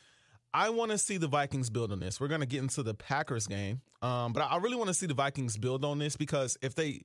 I 0.54 0.70
want 0.70 0.92
to 0.92 0.98
see 0.98 1.16
the 1.16 1.26
Vikings 1.26 1.68
build 1.68 1.90
on 1.90 1.98
this. 1.98 2.20
We're 2.20 2.28
going 2.28 2.40
to 2.40 2.46
get 2.46 2.60
into 2.62 2.82
the 2.84 2.94
Packers 2.94 3.46
game. 3.48 3.80
Um, 4.02 4.32
but 4.32 4.40
I 4.42 4.56
really 4.58 4.76
want 4.76 4.88
to 4.88 4.94
see 4.94 5.06
the 5.06 5.14
Vikings 5.14 5.56
build 5.56 5.84
on 5.84 5.98
this 5.98 6.16
because 6.16 6.56
if 6.62 6.74
they 6.76 7.02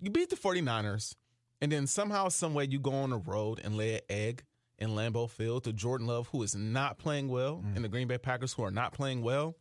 you 0.00 0.10
beat 0.10 0.30
the 0.30 0.36
49ers 0.36 1.14
and 1.60 1.70
then 1.70 1.86
somehow 1.86 2.28
some 2.28 2.54
way 2.54 2.64
you 2.64 2.80
go 2.80 2.92
on 2.92 3.10
the 3.10 3.18
road 3.18 3.60
and 3.62 3.76
lay 3.76 3.96
an 3.96 4.00
egg 4.08 4.44
in 4.78 4.90
Lambeau 4.90 5.28
Field 5.28 5.64
to 5.64 5.74
Jordan 5.74 6.06
Love 6.06 6.28
who 6.32 6.42
is 6.42 6.54
not 6.54 6.96
playing 6.98 7.28
well 7.28 7.56
Mm. 7.62 7.76
and 7.76 7.84
the 7.84 7.88
Green 7.88 8.08
Bay 8.08 8.16
Packers 8.16 8.54
who 8.54 8.64
are 8.64 8.70
not 8.70 8.94
playing 8.94 9.20
well. 9.22 9.56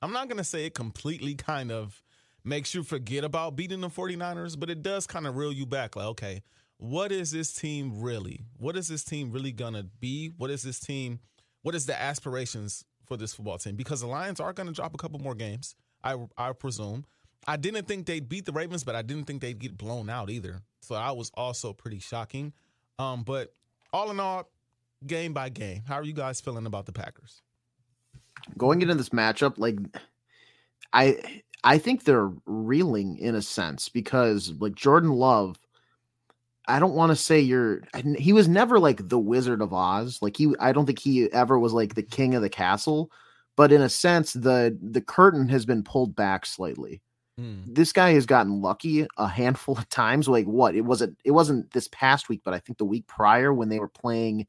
I'm 0.00 0.12
not 0.12 0.28
going 0.28 0.38
to 0.38 0.44
say 0.44 0.64
it 0.66 0.74
completely 0.74 1.34
kind 1.34 1.72
of 1.72 2.00
makes 2.44 2.72
you 2.72 2.84
forget 2.84 3.24
about 3.24 3.56
beating 3.56 3.80
the 3.80 3.88
49ers, 3.88 4.56
but 4.58 4.70
it 4.70 4.80
does 4.80 5.08
kind 5.08 5.26
of 5.26 5.34
reel 5.36 5.52
you 5.52 5.66
back 5.66 5.96
like 5.96 6.06
okay, 6.06 6.42
what 6.76 7.10
is 7.10 7.32
this 7.32 7.52
team 7.52 8.00
really? 8.00 8.44
What 8.58 8.76
is 8.76 8.86
this 8.86 9.02
team 9.02 9.32
really 9.32 9.50
going 9.50 9.74
to 9.74 9.82
be? 9.82 10.30
What 10.36 10.50
is 10.50 10.62
this 10.62 10.78
team 10.78 11.18
what 11.62 11.74
is 11.74 11.86
the 11.86 12.00
aspirations 12.00 12.84
for 13.06 13.16
this 13.16 13.34
football 13.34 13.58
team? 13.58 13.76
Because 13.76 14.00
the 14.00 14.06
Lions 14.06 14.40
are 14.40 14.52
going 14.52 14.66
to 14.66 14.72
drop 14.72 14.94
a 14.94 14.98
couple 14.98 15.18
more 15.18 15.34
games, 15.34 15.74
I 16.02 16.16
I 16.36 16.52
presume. 16.52 17.04
I 17.46 17.56
didn't 17.56 17.86
think 17.86 18.06
they'd 18.06 18.28
beat 18.28 18.44
the 18.44 18.52
Ravens, 18.52 18.84
but 18.84 18.94
I 18.94 19.02
didn't 19.02 19.24
think 19.24 19.40
they'd 19.40 19.58
get 19.58 19.78
blown 19.78 20.10
out 20.10 20.28
either. 20.28 20.62
So 20.80 20.94
I 20.94 21.12
was 21.12 21.30
also 21.34 21.72
pretty 21.72 21.98
shocking. 21.98 22.52
Um, 22.98 23.22
but 23.22 23.54
all 23.92 24.10
in 24.10 24.20
all, 24.20 24.50
game 25.06 25.32
by 25.32 25.48
game, 25.48 25.82
how 25.86 25.94
are 25.94 26.04
you 26.04 26.12
guys 26.12 26.40
feeling 26.40 26.66
about 26.66 26.86
the 26.86 26.92
Packers? 26.92 27.42
going 28.56 28.82
into 28.82 28.94
this 28.94 29.10
matchup, 29.10 29.58
like 29.58 29.78
I 30.92 31.42
I 31.64 31.78
think 31.78 32.04
they're 32.04 32.30
reeling 32.46 33.18
in 33.18 33.34
a 33.34 33.42
sense 33.42 33.88
because 33.88 34.52
like 34.58 34.74
Jordan 34.74 35.10
Love, 35.10 35.58
I 36.68 36.78
don't 36.78 36.94
want 36.94 37.10
to 37.10 37.16
say 37.16 37.40
you're 37.40 37.82
he 38.18 38.32
was 38.32 38.46
never 38.48 38.78
like 38.78 39.08
the 39.08 39.18
Wizard 39.18 39.62
of 39.62 39.72
Oz. 39.72 40.18
Like 40.22 40.36
he 40.36 40.52
I 40.60 40.72
don't 40.72 40.86
think 40.86 40.98
he 40.98 41.32
ever 41.32 41.58
was 41.58 41.72
like 41.72 41.94
the 41.94 42.02
king 42.02 42.34
of 42.34 42.42
the 42.42 42.48
castle, 42.50 43.10
but 43.56 43.72
in 43.72 43.82
a 43.82 43.88
sense 43.88 44.32
the 44.34 44.78
the 44.82 45.00
curtain 45.00 45.48
has 45.48 45.64
been 45.66 45.82
pulled 45.82 46.14
back 46.14 46.46
slightly. 46.46 47.00
Hmm. 47.38 47.60
This 47.66 47.92
guy 47.92 48.12
has 48.12 48.26
gotten 48.26 48.60
lucky 48.60 49.06
a 49.16 49.28
handful 49.28 49.78
of 49.78 49.88
times. 49.88 50.28
Like 50.28 50.46
what? 50.46 50.74
It 50.74 50.82
wasn't 50.82 51.18
it 51.24 51.30
wasn't 51.30 51.70
this 51.72 51.88
past 51.88 52.28
week, 52.28 52.42
but 52.44 52.52
I 52.54 52.58
think 52.58 52.78
the 52.78 52.84
week 52.84 53.06
prior 53.06 53.52
when 53.52 53.68
they 53.68 53.78
were 53.78 53.88
playing 53.88 54.46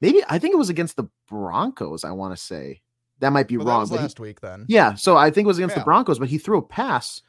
maybe 0.00 0.22
I 0.28 0.38
think 0.38 0.52
it 0.54 0.58
was 0.58 0.68
against 0.70 0.96
the 0.96 1.08
Broncos, 1.28 2.04
I 2.04 2.10
want 2.12 2.36
to 2.36 2.42
say. 2.42 2.82
That 3.20 3.30
might 3.30 3.48
be 3.48 3.56
Well, 3.56 3.66
wrong. 3.68 3.80
was 3.80 3.90
but 3.90 3.96
he- 3.96 4.02
last 4.02 4.20
week 4.20 4.40
then. 4.40 4.66
yeah, 4.68 4.94
so 4.94 5.16
I 5.16 5.30
think 5.30 5.46
it 5.46 5.48
was 5.48 5.58
against 5.58 5.74
the 5.76 5.80
Broncos, 5.84 6.18
but 6.18 6.28
he 6.28 6.36
threw 6.38 6.58
a 6.58 6.62
pass 6.62 7.22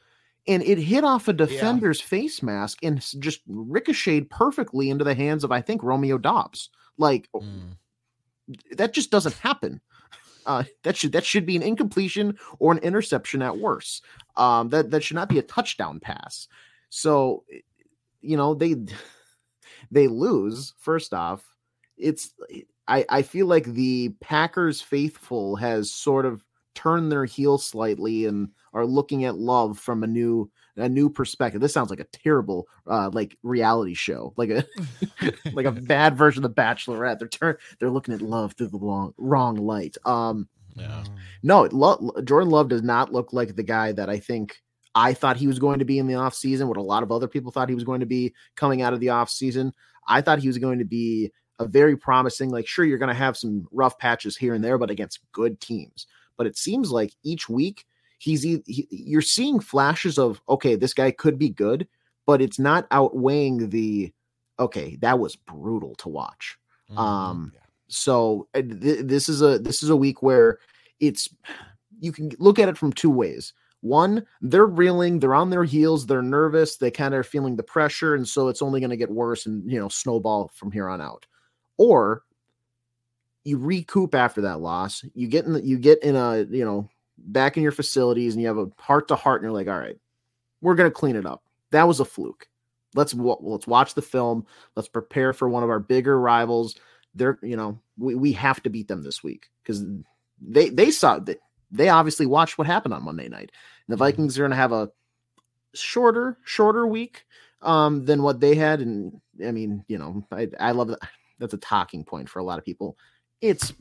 and 0.48 0.64
it 0.64 0.78
hit 0.78 1.04
off 1.04 1.28
a 1.28 1.34
defender's 1.34 2.00
face 2.02 2.42
mask 2.42 2.80
and 2.84 3.02
just 3.20 3.42
ricocheted 3.48 4.30
perfectly 4.30 4.90
into 4.90 5.04
the 5.04 5.16
hands 5.16 5.44
of 5.44 5.52
I 5.52 5.62
think 5.62 5.84
Romeo 5.84 6.18
Doubs. 6.18 6.70
Like 6.98 7.30
Mm. 7.36 7.76
that 8.78 8.94
just 8.94 9.12
doesn't 9.12 9.36
happen. 9.36 9.82
Uh, 10.46 10.64
that 10.84 10.96
should 10.96 11.12
that 11.12 11.26
should 11.26 11.46
be 11.46 11.58
an 11.58 11.62
incompletion 11.64 12.38
or 12.60 12.72
an 12.72 12.78
interception 12.80 13.42
at 13.42 13.58
worst. 13.58 14.06
Um, 14.38 14.70
that 14.70 14.92
that 14.92 15.04
should 15.04 15.16
not 15.16 15.28
be 15.30 15.40
a 15.40 15.44
touchdown 15.44 16.00
pass. 16.00 16.48
So, 16.90 17.44
you 18.22 18.38
know 18.38 18.54
they 18.54 18.76
they 19.92 20.08
lose. 20.08 20.74
First 20.80 21.14
off, 21.14 21.44
it's 21.98 22.34
I 22.88 23.06
I 23.10 23.22
feel 23.24 23.48
like 23.48 23.66
the 23.66 24.10
Packers 24.22 24.82
faithful 24.82 25.58
has 25.58 25.92
sort 25.92 26.26
of 26.26 26.44
turned 26.78 27.12
their 27.12 27.26
heel 27.26 27.58
slightly 27.58 28.26
and 28.26 28.50
are 28.74 28.86
looking 28.86 29.26
at 29.26 29.36
love 29.36 29.80
from 29.80 30.04
a 30.04 30.08
new 30.08 30.50
a 30.76 30.88
new 30.88 31.10
perspective. 31.10 31.60
This 31.60 31.74
sounds 31.74 31.90
like 31.90 32.00
a 32.00 32.04
terrible 32.06 32.68
uh 32.86 33.10
like 33.12 33.36
reality 33.42 33.96
show, 33.96 34.34
like 34.38 34.52
a 34.52 34.63
like 35.54 35.66
a 35.66 35.72
bad 35.94 36.16
version 36.16 36.46
of 36.46 36.56
the 36.56 36.62
Bachelorette. 36.62 37.18
They're 37.18 37.28
turn 37.28 37.58
they're 37.80 37.90
looking 37.90 38.13
at 38.13 38.22
love 38.22 38.54
through 38.54 38.68
the 38.68 38.78
wrong, 38.78 39.13
wrong 39.18 39.56
light. 39.56 39.98
Um 40.06 40.48
Yeah. 40.76 41.04
no, 41.42 41.68
Lo- 41.72 42.13
Jordan 42.24 42.52
Love 42.52 42.70
does 42.70 42.84
not 42.84 43.12
look 43.12 43.34
like 43.34 43.56
the 43.56 43.63
guy 43.63 43.92
that 43.94 44.10
I 44.10 44.20
think 44.20 44.62
I 44.94 45.13
thought 45.13 45.38
he 45.38 45.48
was 45.48 45.60
going 45.60 45.80
to 45.80 45.86
be 45.86 45.98
in 46.00 46.08
the 46.08 46.13
offseason, 46.13 46.68
what 46.68 46.78
a 46.78 46.82
lot 46.82 47.04
of 47.04 47.12
other 47.12 47.28
people 47.28 47.52
thought 47.52 47.70
he 47.70 47.76
was 47.76 47.84
going 47.84 48.00
to 48.02 48.06
be 48.06 48.34
coming 48.56 48.82
out 48.84 48.94
of 48.94 49.00
the 49.00 49.08
offseason. 49.08 49.72
I 50.08 50.22
thought 50.22 50.40
he 50.40 50.48
was 50.48 50.58
going 50.58 50.80
to 50.80 50.86
be 50.86 51.32
a 51.60 51.68
very 51.68 51.98
promising, 51.98 52.50
like, 52.50 52.68
sure, 52.68 52.86
you're 52.86 52.98
going 52.98 53.10
to 53.10 53.13
have 53.16 53.38
some 53.38 53.68
rough 53.72 53.98
patches 53.98 54.38
here 54.38 54.54
and 54.54 54.63
there, 54.63 54.78
but 54.78 54.90
against 54.90 55.20
good 55.32 55.60
teams. 55.60 56.08
But 56.38 56.47
it 56.47 56.58
seems 56.58 56.91
like 56.91 57.13
each 57.23 57.50
week 57.50 57.86
he's 58.19 58.43
he, 58.43 58.88
you're 58.89 59.21
seeing 59.21 59.60
flashes 59.60 60.17
of, 60.17 60.41
okay, 60.50 60.76
this 60.76 60.93
guy 60.93 61.12
could 61.12 61.38
be 61.38 61.50
good, 61.50 61.88
but 62.26 62.41
it's 62.41 62.60
not 62.60 62.88
outweighing 62.91 63.69
the, 63.69 64.12
okay, 64.60 64.97
that 65.02 65.19
was 65.19 65.36
brutal 65.36 65.95
to 65.95 66.10
watch. 66.10 66.58
Mhm. 66.91 66.97
Um, 66.97 67.52
Yeah. 67.54 67.62
so 67.88 68.47
uh, 68.54 68.62
th- 68.62 69.06
this 69.06 69.30
is 69.30 69.41
a 69.41 69.60
this 69.60 69.84
is 69.84 69.89
a 69.89 69.95
week 69.95 70.21
where 70.23 70.60
it's 71.00 71.30
you 72.00 72.12
can 72.12 72.32
look 72.39 72.60
at 72.60 72.69
it 72.69 72.78
from 72.78 72.93
two 72.93 73.10
ways. 73.10 73.54
One, 73.82 74.26
they're 74.41 74.65
reeling, 74.65 75.19
they're 75.19 75.36
on 75.36 75.52
their 75.52 75.63
heels, 75.63 76.06
they're 76.08 76.23
nervous, 76.23 76.78
they 76.78 76.89
kind 76.91 77.13
of 77.13 77.19
are 77.19 77.23
feeling 77.23 77.56
the 77.56 77.63
pressure, 77.63 78.15
and 78.15 78.28
so 78.28 78.47
it's 78.47 78.62
only 78.63 78.80
going 78.80 78.89
to 78.89 78.97
get 78.97 79.12
worse 79.12 79.45
and 79.45 79.69
you 79.71 79.80
know 79.80 79.88
snowball 79.89 80.50
from 80.56 80.71
here 80.71 80.89
on 80.89 81.00
out. 81.02 81.26
Or 81.78 82.23
you 83.48 83.58
recoup 83.58 84.14
after 84.14 84.42
that 84.42 84.60
loss, 84.60 85.04
you 85.14 85.28
get 85.28 85.46
in 85.46 85.54
the, 85.54 85.64
you 85.64 85.78
get 85.78 86.02
in 86.04 86.16
a 86.16 86.40
you 86.50 86.66
know 86.66 86.90
back 87.18 87.58
in 87.58 87.64
your 87.64 87.72
facilities, 87.72 88.34
and 88.34 88.42
you 88.42 88.48
have 88.48 88.58
a 88.58 88.70
heart 88.78 89.08
to 89.08 89.16
heart, 89.16 89.42
and 89.42 89.46
you're 89.50 89.58
like, 89.58 89.68
all 89.68 89.80
right, 89.80 89.98
we're 90.62 90.76
going 90.76 90.90
to 90.90 90.94
clean 90.94 91.16
it 91.16 91.26
up. 91.26 91.44
That 91.72 91.88
was 91.88 92.00
a 92.00 92.06
fluke. 92.06 92.48
Let's 92.96 93.14
let's 93.14 93.68
watch 93.68 93.94
the 93.94 94.02
film. 94.02 94.46
Let's 94.76 94.88
prepare 94.88 95.34
for 95.34 95.50
one 95.50 95.64
of 95.64 95.70
our 95.70 95.80
bigger 95.80 96.20
rivals 96.20 96.76
they're 97.18 97.40
you 97.42 97.58
know 97.58 97.80
we, 97.98 98.16
we 98.16 98.32
have 98.34 98.62
to 98.64 98.70
beat 98.70 98.88
them 98.88 99.04
this 99.04 99.24
week 99.24 99.48
because 99.64 99.84
they 100.42 100.70
they 100.70 100.92
saw 100.92 101.20
that 101.20 101.40
they 101.72 101.90
obviously 101.90 102.26
watched 102.26 102.58
what 102.58 102.68
happened 102.68 102.94
on 102.94 103.04
Monday 103.04 103.28
night. 103.28 103.52
And 103.88 103.90
the 103.90 103.96
Mhm. 103.96 104.08
Vikings 104.08 104.38
are 104.38 104.44
going 104.44 104.52
to 104.52 104.58
have 104.58 104.72
a 104.72 104.90
shorter 105.74 106.38
shorter 106.46 106.88
week 106.88 107.26
um 107.62 108.06
than 108.06 108.24
what 108.24 108.40
they 108.40 108.56
had 108.56 108.82
and 108.82 109.20
I 109.46 109.52
mean 109.52 109.84
you 109.88 109.98
know 109.98 110.26
I 110.32 110.48
I 110.60 110.72
love 110.72 110.88
that 110.90 111.00
that's 111.40 111.54
a 111.54 111.58
talking 111.58 112.04
point 112.04 112.30
for 112.30 112.40
a 112.40 112.44
lot 112.44 112.60
of 112.60 112.66
people. 112.66 112.98
It's 113.41 113.73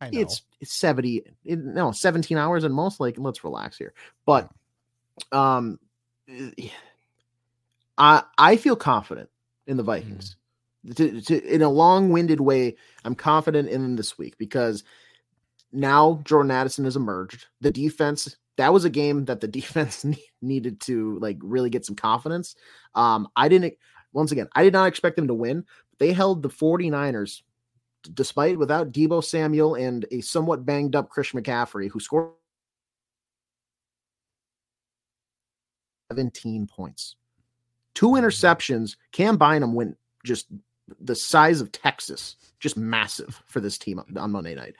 I 0.00 0.10
know. 0.10 0.20
it's 0.20 0.42
it's 0.60 0.78
70 0.78 1.24
it, 1.44 1.58
no 1.58 1.92
17 1.92 2.36
hours 2.38 2.64
and 2.64 2.74
most 2.74 3.00
like 3.00 3.18
let's 3.18 3.44
relax 3.44 3.76
here. 3.76 3.92
But 4.24 4.50
um 5.32 5.78
i 7.98 8.22
i 8.38 8.56
feel 8.56 8.76
confident 8.76 9.28
in 9.66 9.76
the 9.76 9.82
vikings. 9.82 10.36
To, 10.94 11.20
to, 11.20 11.54
in 11.54 11.60
a 11.60 11.68
long-winded 11.68 12.40
way 12.40 12.76
i'm 13.04 13.14
confident 13.14 13.68
in 13.68 13.82
them 13.82 13.96
this 13.96 14.16
week 14.16 14.38
because 14.38 14.82
now 15.72 16.22
jordan 16.24 16.50
addison 16.50 16.84
has 16.84 16.96
emerged. 16.96 17.46
The 17.60 17.70
defense 17.70 18.36
that 18.56 18.72
was 18.72 18.84
a 18.84 18.90
game 18.90 19.26
that 19.26 19.40
the 19.40 19.48
defense 19.60 20.04
ne- 20.04 20.24
needed 20.40 20.80
to 20.82 21.18
like 21.18 21.36
really 21.42 21.70
get 21.70 21.84
some 21.84 21.96
confidence. 21.96 22.54
Um 22.94 23.28
i 23.36 23.48
didn't 23.48 23.74
once 24.12 24.32
again 24.32 24.48
i 24.54 24.62
did 24.62 24.72
not 24.72 24.88
expect 24.88 25.16
them 25.16 25.28
to 25.28 25.34
win 25.34 25.64
they 25.98 26.12
held 26.12 26.42
the 26.42 26.48
49ers 26.48 27.42
despite 28.14 28.58
without 28.58 28.92
Deebo 28.92 29.22
Samuel 29.22 29.74
and 29.74 30.06
a 30.10 30.20
somewhat 30.20 30.64
banged 30.64 30.96
up 30.96 31.08
Chris 31.08 31.32
McCaffrey, 31.32 31.90
who 31.90 32.00
scored 32.00 32.30
17 36.10 36.66
points. 36.66 37.16
Two 37.94 38.08
mm-hmm. 38.08 38.24
interceptions. 38.24 38.96
Cam 39.12 39.36
Bynum 39.36 39.74
went 39.74 39.96
just 40.24 40.46
the 41.00 41.14
size 41.14 41.60
of 41.60 41.72
Texas, 41.72 42.36
just 42.58 42.76
massive 42.76 43.42
for 43.46 43.60
this 43.60 43.78
team 43.78 44.02
on 44.16 44.32
Monday 44.32 44.54
night. 44.54 44.74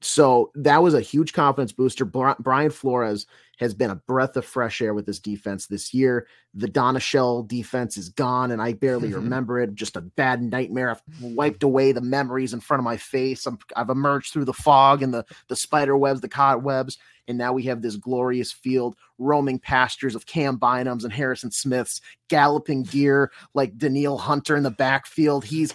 So 0.00 0.50
that 0.56 0.82
was 0.82 0.94
a 0.94 1.00
huge 1.00 1.32
confidence 1.32 1.72
booster. 1.72 2.04
Brian 2.04 2.70
Flores 2.70 3.26
has 3.58 3.74
been 3.74 3.90
a 3.90 3.94
breath 3.94 4.36
of 4.36 4.44
fresh 4.44 4.80
air 4.80 4.94
with 4.94 5.06
this 5.06 5.18
defense 5.20 5.66
this 5.66 5.92
year. 5.94 6.26
The 6.54 6.68
Donatell 6.68 7.46
defense 7.46 7.96
is 7.96 8.08
gone, 8.08 8.50
and 8.50 8.60
I 8.60 8.72
barely 8.72 9.10
Mhm. 9.10 9.14
remember 9.16 9.60
it. 9.60 9.74
Just 9.74 9.96
a 9.96 10.00
bad 10.00 10.42
nightmare. 10.42 10.90
I've 10.90 11.02
wiped 11.20 11.62
away 11.62 11.92
the 11.92 12.00
memories 12.00 12.52
in 12.52 12.60
front 12.60 12.80
of 12.80 12.84
my 12.84 12.96
face. 12.96 13.46
I'm, 13.46 13.58
I've 13.76 13.90
emerged 13.90 14.32
through 14.32 14.46
the 14.46 14.52
fog 14.52 15.02
and 15.02 15.14
the 15.14 15.24
the 15.48 15.56
spider 15.56 15.96
webs, 15.96 16.20
the 16.20 16.28
cobwebs, 16.28 16.98
and 17.28 17.38
now 17.38 17.52
we 17.52 17.62
have 17.64 17.80
this 17.82 17.96
glorious 17.96 18.52
field, 18.52 18.96
roaming 19.18 19.58
pastures 19.58 20.14
of 20.14 20.26
Cam 20.26 20.58
Bynums 20.58 21.04
and 21.04 21.12
Harrison 21.12 21.50
Smiths, 21.50 22.00
galloping 22.28 22.82
deer 22.82 23.30
like 23.54 23.78
Danielle 23.78 24.18
Hunter 24.18 24.56
in 24.56 24.62
the 24.62 24.70
backfield. 24.70 25.44
He's 25.44 25.72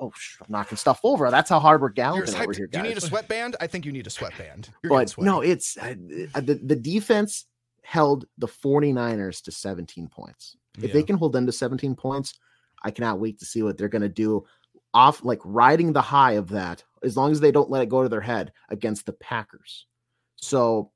oh, 0.00 0.10
sh- 0.16 0.38
I'm 0.40 0.46
knocking 0.48 0.78
stuff 0.78 1.00
over. 1.04 1.30
That's 1.30 1.50
how 1.50 1.60
hard 1.60 1.82
we're 1.82 1.90
galloping 1.90 2.34
over 2.34 2.52
here, 2.52 2.66
Do 2.66 2.78
you 2.78 2.84
need 2.84 2.96
a 2.96 3.00
sweatband? 3.00 3.56
I 3.60 3.66
think 3.66 3.84
you 3.84 3.92
need 3.92 4.06
a 4.06 4.10
sweatband. 4.10 4.70
You're 4.82 4.90
but 4.90 5.16
no, 5.18 5.40
it's 5.40 5.76
uh, 5.76 5.94
the, 6.34 6.60
the 6.64 6.76
defense 6.76 7.15
held 7.82 8.26
the 8.38 8.48
49ers 8.48 9.42
to 9.42 9.52
17 9.52 10.08
points. 10.08 10.56
If 10.82 10.92
they 10.92 11.02
can 11.02 11.16
hold 11.16 11.32
them 11.32 11.46
to 11.46 11.52
17 11.52 11.94
points, 11.94 12.34
I 12.82 12.90
cannot 12.90 13.20
wait 13.20 13.38
to 13.38 13.46
see 13.46 13.62
what 13.62 13.78
they're 13.78 13.88
going 13.88 14.02
to 14.02 14.08
do 14.08 14.44
off 14.92 15.24
like 15.24 15.40
riding 15.44 15.92
the 15.92 16.02
high 16.02 16.32
of 16.32 16.48
that 16.48 16.82
as 17.02 17.16
long 17.16 17.30
as 17.30 17.40
they 17.40 17.52
don't 17.52 17.70
let 17.70 17.82
it 17.82 17.88
go 17.88 18.02
to 18.02 18.08
their 18.08 18.20
head 18.20 18.52
against 18.70 19.06
the 19.06 19.12
Packers. 19.12 19.86
So 20.36 20.90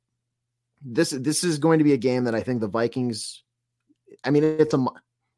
this 0.82 1.10
this 1.10 1.44
is 1.44 1.58
going 1.58 1.78
to 1.78 1.84
be 1.84 1.92
a 1.92 1.98
game 1.98 2.24
that 2.24 2.34
I 2.34 2.42
think 2.42 2.60
the 2.60 2.68
Vikings 2.68 3.42
I 4.24 4.30
mean 4.30 4.44
it's 4.44 4.74
a 4.74 4.86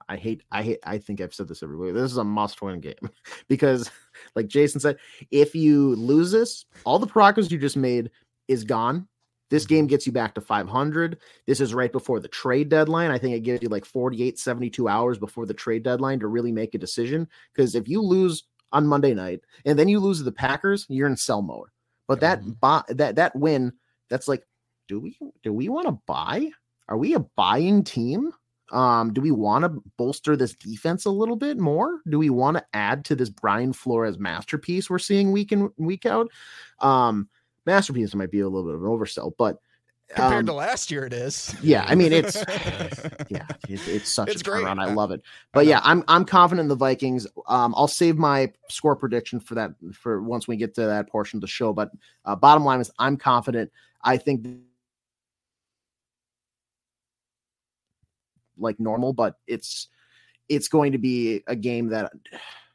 I 0.08 0.16
hate 0.16 0.42
I 0.50 0.62
hate 0.62 0.78
I 0.84 0.98
think 0.98 1.20
I've 1.20 1.34
said 1.34 1.48
this 1.48 1.62
every 1.62 1.76
week. 1.76 1.94
This 1.94 2.10
is 2.10 2.18
a 2.18 2.24
must-win 2.24 2.80
game 2.80 3.10
because 3.48 3.90
like 4.34 4.46
Jason 4.46 4.80
said, 4.80 4.96
if 5.30 5.54
you 5.54 5.96
lose 5.96 6.30
this, 6.30 6.64
all 6.84 6.98
the 6.98 7.06
progress 7.06 7.50
you 7.50 7.58
just 7.58 7.76
made 7.76 8.10
is 8.48 8.64
gone. 8.64 9.08
This 9.52 9.66
game 9.66 9.86
gets 9.86 10.06
you 10.06 10.12
back 10.12 10.34
to 10.36 10.40
500. 10.40 11.18
This 11.46 11.60
is 11.60 11.74
right 11.74 11.92
before 11.92 12.20
the 12.20 12.28
trade 12.28 12.70
deadline. 12.70 13.10
I 13.10 13.18
think 13.18 13.36
it 13.36 13.40
gives 13.40 13.62
you 13.62 13.68
like 13.68 13.84
48, 13.84 14.38
72 14.38 14.88
hours 14.88 15.18
before 15.18 15.44
the 15.44 15.52
trade 15.52 15.82
deadline 15.82 16.20
to 16.20 16.26
really 16.26 16.50
make 16.50 16.74
a 16.74 16.78
decision. 16.78 17.28
Because 17.54 17.74
if 17.74 17.86
you 17.86 18.00
lose 18.00 18.44
on 18.72 18.86
Monday 18.86 19.12
night 19.12 19.40
and 19.66 19.78
then 19.78 19.88
you 19.88 20.00
lose 20.00 20.16
to 20.18 20.24
the 20.24 20.32
Packers, 20.32 20.86
you're 20.88 21.06
in 21.06 21.18
sell 21.18 21.42
mode. 21.42 21.68
But 22.08 22.20
that 22.20 22.60
buy, 22.60 22.82
that 22.88 23.16
that 23.16 23.36
win, 23.36 23.74
that's 24.08 24.26
like, 24.26 24.42
do 24.88 24.98
we 24.98 25.18
do 25.42 25.52
we 25.52 25.68
want 25.68 25.86
to 25.86 26.00
buy? 26.06 26.48
Are 26.88 26.96
we 26.96 27.12
a 27.12 27.20
buying 27.20 27.84
team? 27.84 28.32
Um, 28.70 29.12
do 29.12 29.20
we 29.20 29.32
want 29.32 29.64
to 29.64 29.82
bolster 29.98 30.34
this 30.34 30.54
defense 30.54 31.04
a 31.04 31.10
little 31.10 31.36
bit 31.36 31.58
more? 31.58 32.00
Do 32.08 32.18
we 32.18 32.30
want 32.30 32.56
to 32.56 32.64
add 32.72 33.04
to 33.04 33.14
this 33.14 33.28
Brian 33.28 33.74
Flores 33.74 34.18
masterpiece 34.18 34.88
we're 34.88 34.98
seeing 34.98 35.30
week 35.30 35.52
in 35.52 35.70
week 35.76 36.06
out? 36.06 36.30
Um, 36.80 37.28
masterpiece 37.66 38.14
might 38.14 38.30
be 38.30 38.40
a 38.40 38.48
little 38.48 38.64
bit 38.64 38.74
of 38.74 38.82
an 38.82 38.88
oversell, 38.88 39.32
but 39.38 39.58
Compared 40.14 40.40
um, 40.40 40.46
to 40.46 40.52
last 40.52 40.90
year, 40.90 41.06
it 41.06 41.14
is. 41.14 41.54
yeah, 41.62 41.86
I 41.88 41.94
mean 41.94 42.12
it's 42.12 42.36
yeah, 43.30 43.46
it's, 43.66 43.88
it's 43.88 44.10
such 44.10 44.28
It's 44.28 44.42
a 44.42 44.44
great. 44.44 44.62
turnaround. 44.64 44.78
I 44.78 44.90
I- 44.90 44.92
love 44.92 45.10
it. 45.10 45.22
But 45.54 45.64
yeah, 45.64 45.80
I'm 45.84 46.04
I'm 46.06 46.26
confident 46.26 46.64
in 46.64 46.68
the 46.68 46.74
Vikings. 46.74 47.26
Um, 47.48 47.72
I'll 47.74 47.88
save 47.88 48.18
my 48.18 48.52
score 48.68 48.94
prediction 48.94 49.40
for 49.40 49.54
that 49.54 49.70
for 49.94 50.20
once 50.22 50.46
we 50.46 50.56
get 50.58 50.74
to 50.74 50.82
that 50.82 51.08
portion 51.08 51.38
of 51.38 51.40
the 51.40 51.46
show. 51.46 51.72
But 51.72 51.92
uh, 52.26 52.36
bottom 52.36 52.62
line 52.62 52.80
is, 52.80 52.90
I'm 52.98 53.16
confident. 53.16 53.70
I 54.04 54.18
think 54.18 54.46
like 58.58 58.78
normal, 58.78 59.12
but 59.12 59.36
it's 59.46 59.88
it's 60.48 60.68
going 60.68 60.92
to 60.92 60.98
be 60.98 61.42
a 61.46 61.56
game 61.56 61.88
that 61.88 62.12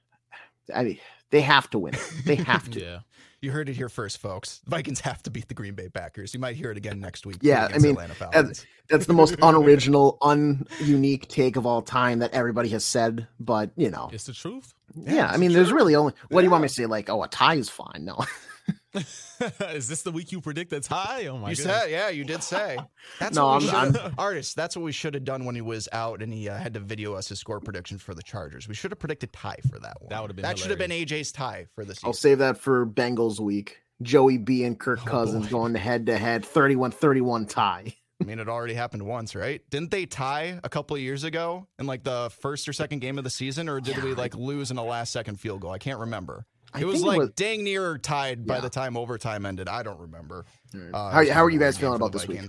I 0.74 0.84
mean 0.84 1.00
they 1.30 1.42
have 1.42 1.70
to 1.72 1.80
win. 1.80 1.94
They 2.26 2.36
have 2.36 2.70
to. 2.72 2.80
Yeah. 2.84 3.00
You 3.40 3.52
heard 3.52 3.70
it 3.70 3.76
here 3.76 3.88
first, 3.90 4.18
folks. 4.18 4.62
Vikings 4.66 5.00
have 5.02 5.22
to 5.24 5.30
beat 5.30 5.48
the 5.48 5.54
Green 5.54 5.76
Bay 5.76 5.90
Packers. 5.90 6.34
You 6.34 6.40
might 6.40 6.56
hear 6.56 6.72
it 6.72 6.78
again 6.78 7.00
next 7.00 7.26
week. 7.26 7.38
Yeah, 7.42 7.68
I 7.72 7.78
mean, 7.78 7.92
Atlanta 7.92 8.16
Falcons. 8.16 8.66
That's 8.90 9.06
the 9.06 9.14
most 9.14 9.36
unoriginal, 9.42 10.18
ununique 10.22 11.28
take 11.28 11.56
of 11.56 11.66
all 11.68 11.82
time 11.84 12.20
that 12.20 12.34
everybody 12.34 12.70
has 12.70 12.84
said. 12.84 13.28
But 13.40 13.70
you 13.76 13.92
know, 13.92 14.10
It's 14.12 14.26
the 14.26 14.34
truth. 14.34 14.74
yeah, 14.96 15.28
I 15.32 15.38
mean, 15.38 15.54
there's 15.54 15.72
really 15.72 15.94
only 15.96 16.14
what 16.30 16.42
do 16.42 16.46
you 16.46 16.52
want 16.52 16.64
me 16.64 16.68
to 16.68 16.74
say? 16.74 16.88
Like, 16.88 17.10
oh, 17.10 17.22
a 17.22 17.28
tie 17.28 17.56
is 17.56 17.70
fine. 17.70 18.06
No, 18.06 18.24
Is 19.74 19.88
this 19.88 20.02
the 20.02 20.12
week 20.12 20.32
you 20.32 20.42
predict 20.42 20.72
that's 20.72 20.88
high? 20.88 21.28
Oh 21.28 21.38
my 21.38 21.42
god. 21.42 21.50
you 21.50 21.56
goodness. 21.58 21.82
said, 21.82 21.92
yeah, 21.92 22.10
you 22.10 22.24
did 22.24 22.42
say. 22.44 22.78
That's 23.20 23.36
No, 23.36 23.48
what 23.48 23.62
we 23.62 23.70
I'm- 23.70 23.96
Artis. 24.18 24.54
That's 24.54 24.76
what 24.76 24.84
we 24.84 24.92
should 24.92 25.14
have 25.14 25.24
done 25.24 25.46
when 25.46 25.56
he 25.56 25.62
was 25.62 25.88
out 25.92 26.22
and 26.22 26.34
he 26.34 26.50
uh, 26.50 26.58
had 26.58 26.74
to 26.74 26.80
video 26.80 27.14
us 27.14 27.30
his 27.30 27.40
score 27.40 27.60
prediction 27.60 27.98
for 28.00 28.14
the 28.14 28.24
Chargers. 28.24 28.68
We 28.68 28.74
should 28.74 28.92
have 28.92 29.00
predicted 29.00 29.32
tie 29.34 29.58
for 29.70 29.80
that 29.80 30.02
one. 30.02 30.10
That 30.10 30.22
would've 30.22 30.36
been 30.36 30.44
that 30.44 30.58
should 30.58 30.70
have 30.72 30.80
been 30.80 30.92
AJ's 30.92 31.32
tie 31.32 31.68
for 31.76 31.86
this. 31.86 31.98
season. 31.98 32.08
I'll 32.08 32.14
save 32.14 32.40
that 32.40 32.58
for 32.58 32.86
Bengals 32.86 33.40
week. 33.40 33.78
Joey 34.02 34.38
B 34.38 34.64
and 34.64 34.80
Kirk 34.80 35.00
Oh, 35.04 35.10
Cousins 35.10 35.46
boy. 35.48 35.52
going 35.52 35.76
head 35.76 36.06
to 36.08 36.18
head, 36.18 36.44
31-31 36.44 37.50
tie. 37.50 37.96
I 38.20 38.24
mean, 38.26 38.40
it 38.40 38.50
already 38.50 38.74
happened 38.74 39.04
once, 39.04 39.36
right? 39.36 39.62
Didn't 39.70 39.92
they 39.92 40.06
tie 40.08 40.60
a 40.64 40.70
couple 40.70 40.96
of 40.96 41.02
years 41.02 41.24
ago 41.24 41.68
in 41.78 41.86
like 41.86 42.04
the 42.04 42.32
first 42.42 42.68
or 42.68 42.74
second 42.74 43.00
game 43.00 43.18
of 43.20 43.24
the 43.24 43.30
season, 43.30 43.70
or 43.70 43.80
did 43.80 43.98
Yeah, 43.98 44.04
we 44.04 44.14
like 44.16 44.36
lose 44.36 44.72
in 44.72 44.78
a 44.78 44.84
last 44.84 45.14
second 45.14 45.40
field 45.40 45.62
goal? 45.62 45.72
I 45.72 45.78
can't 45.78 46.00
remember. 46.00 46.46
I 46.74 46.82
it 46.82 46.86
was 46.86 46.96
think 46.96 47.06
it 47.06 47.08
like 47.10 47.20
was- 47.20 47.30
dang 47.32 47.64
near 47.64 47.98
tied 47.98 48.46
by 48.46 48.56
Yeah. 48.56 48.62
the 48.62 48.70
time 48.70 48.98
overtime 48.98 49.46
ended. 49.46 49.68
I 49.70 49.84
don't 49.84 50.00
remember. 50.00 50.46
Uh, 50.76 51.10
how, 51.12 51.32
how 51.32 51.44
are 51.46 51.50
you 51.50 51.60
guys 51.60 51.78
feeling 51.78 51.96
about 51.96 52.12
this 52.12 52.28
week? 52.28 52.42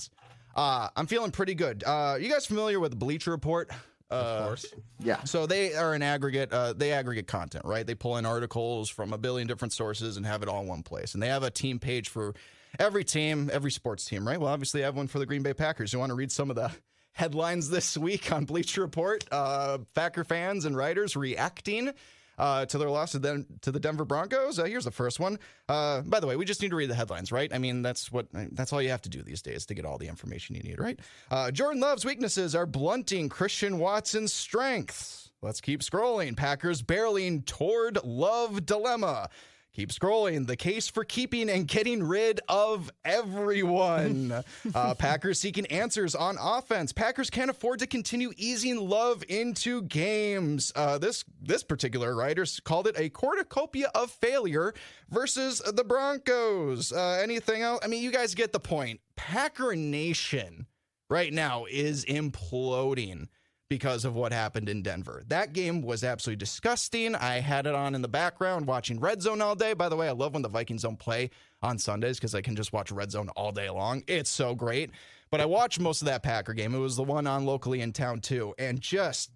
Uh, 0.55 0.89
I'm 0.97 1.07
feeling 1.07 1.31
pretty 1.31 1.55
good. 1.55 1.85
Uh, 1.85 2.17
you 2.21 2.29
guys 2.29 2.45
familiar 2.47 2.81
with 2.81 2.99
Bleacher 2.99 3.31
Report? 3.31 3.71
Uh, 4.11 4.15
Of 4.15 4.47
course. 4.47 4.67
Yeah, 5.01 5.23
So 5.25 5.47
they 5.47 5.75
are 5.75 5.93
an 5.95 6.03
aggregate. 6.03 6.53
Uh, 6.53 6.73
they 6.73 6.93
aggregate 6.93 7.27
content, 7.27 7.65
right? 7.67 7.87
They 7.87 7.95
pull 7.95 8.17
in 8.17 8.25
articles 8.27 8.89
from 8.89 9.13
a 9.13 9.19
billion 9.19 9.47
different 9.47 9.73
sources 9.73 10.17
and 10.17 10.25
have 10.27 10.43
it 10.43 10.49
all 10.49 10.63
in 10.63 10.67
one 10.67 10.83
place. 10.83 11.13
And 11.15 11.23
they 11.23 11.29
have 11.29 11.43
a 11.43 11.51
team 11.51 11.79
page 11.79 12.09
for 12.09 12.35
every 12.79 13.05
team, 13.05 13.51
every 13.53 13.71
sports 13.71 14.05
team, 14.07 14.27
right? 14.27 14.41
Well, 14.41 14.51
obviously, 14.51 14.83
I 14.83 14.87
have 14.87 14.97
one 14.97 15.09
for 15.09 15.19
the 15.19 15.27
Green 15.27 15.43
Bay 15.43 15.53
Packers. 15.55 15.93
You 15.93 15.99
want 15.99 16.09
to 16.11 16.15
read 16.17 16.33
some 16.33 16.49
of 16.51 16.57
the 16.57 16.73
headlines 17.13 17.69
this 17.71 17.97
week 17.99 18.33
on 18.33 18.47
Bleacher 18.47 18.81
Report? 18.81 19.25
Uh, 19.31 19.79
Packer 19.95 20.25
fans 20.25 20.65
and 20.65 20.75
writers 20.77 21.15
reacting. 21.15 21.93
Uh, 22.39 22.65
to 22.67 22.79
their 22.79 22.89
loss 22.89 23.13
to, 23.13 23.19
Den- 23.19 23.47
to 23.63 23.73
the 23.73 23.81
Denver 23.81 24.05
Broncos. 24.05 24.61
Uh, 24.61 24.65
here's 24.65 24.85
the 24.85 24.93
first 24.93 25.19
one. 25.19 25.41
Uh, 25.69 26.03
by 26.03 26.21
the 26.21 26.27
way, 26.29 26.37
we 26.37 26.45
just 26.45 26.63
need 26.63 26.71
to 26.71 26.77
read 26.77 26.89
the 26.89 26.95
headlines, 26.95 27.33
right? 27.33 27.53
I 27.53 27.59
mean, 27.59 27.83
that's 27.83 28.13
what 28.13 28.29
that's 28.33 28.73
all 28.73 28.81
you 28.81 28.91
have 28.91 29.03
to 29.03 29.09
do 29.09 29.23
these 29.23 29.43
days 29.43 29.67
to 29.67 29.75
get 29.75 29.85
all 29.85 29.99
the 29.99 30.07
information 30.07 30.55
you 30.55 30.63
need, 30.63 30.79
right? 30.79 31.01
Uh, 31.33 31.51
Jordan 31.51 31.81
Love's 31.81 32.05
weaknesses 32.05 32.55
are 32.55 32.65
blunting 32.65 33.29
Christian 33.29 33.79
Watson's 33.81 34.33
strengths. 34.33 35.31
Let's 35.43 35.61
keep 35.61 35.81
scrolling. 35.81 36.37
Packers 36.37 36.83
barreling 36.83 37.45
toward 37.45 37.99
Love 38.05 38.65
dilemma. 38.65 39.31
Keep 39.79 39.91
scrolling. 39.91 40.49
The 40.49 40.57
case 40.57 40.89
for 40.89 41.05
keeping 41.05 41.49
and 41.49 41.65
getting 41.69 42.03
rid 42.03 42.41
of 42.49 42.91
everyone. 43.05 44.43
uh, 44.75 44.95
Packers 44.95 45.39
seeking 45.39 45.67
answers 45.67 46.17
on 46.17 46.37
offense. 46.37 46.93
Packers 46.93 47.31
can't 47.31 47.49
afford 47.49 47.79
to 47.79 47.87
continue 47.87 48.33
easing 48.37 48.77
love 48.77 49.23
into 49.29 49.83
games. 49.83 50.73
Uh, 50.75 50.99
this 50.99 51.25
this 51.41 51.63
particular 51.63 52.17
writer 52.17 52.45
called 52.65 52.89
it 52.89 52.99
a 52.99 53.09
cornucopia 53.09 53.89
of 53.95 54.11
failure 54.11 54.75
versus 55.11 55.63
the 55.65 55.85
Broncos. 55.85 56.91
Uh, 56.91 57.21
anything 57.23 57.63
else? 57.63 57.79
I 57.85 57.87
mean, 57.87 58.03
you 58.03 58.11
guys 58.11 58.35
get 58.35 58.53
the 58.53 58.59
point. 58.59 58.99
Packer 59.15 59.77
Nation 59.77 60.67
right 61.09 61.33
now 61.33 61.67
is 61.71 62.05
imploding 62.05 63.29
because 63.69 64.05
of 64.05 64.17
what 64.17 64.33
happened 64.33 64.69
in 64.69 64.83
Denver. 64.83 65.23
That 65.29 65.53
game 65.53 65.83
was 65.83 66.03
absolutely 66.03 66.39
disgusting. 66.39 67.15
I 67.15 67.41
had 67.41 67.67
it 67.67 67.75
on 67.75 67.95
in 67.95 68.03
the 68.03 68.09
background 68.09 68.67
watching 68.67 68.99
Red 68.99 69.21
Zone 69.21 69.43
all 69.43 69.55
day. 69.55 69.75
By 69.75 69.89
the 69.89 69.97
way, 69.97 70.09
I 70.09 70.13
love 70.13 70.33
when 70.33 70.43
the 70.43 70.49
Vikings 70.49 70.83
don't 70.83 70.99
play 70.99 71.31
on 71.63 71.79
Sundays 71.79 72.19
because 72.19 72.35
I 72.35 72.41
can 72.41 72.57
just 72.57 72.73
watch 72.73 72.91
Red 72.91 73.11
Zone 73.11 73.29
all 73.31 73.53
day 73.53 73.69
long. 73.69 74.03
It's 74.07 74.31
so 74.31 74.55
great. 74.55 74.91
But 75.31 75.41
I 75.41 75.45
watched 75.45 75.81
most 75.81 76.01
of 76.01 76.07
that 76.07 76.23
Packer 76.23 76.55
game. 76.55 76.75
It 76.75 76.79
was 76.79 76.97
the 76.97 77.03
one 77.03 77.27
on 77.27 77.45
locally 77.45 77.83
in 77.83 77.93
town 77.93 78.21
too, 78.21 78.55
and 78.59 78.81
just 78.81 79.31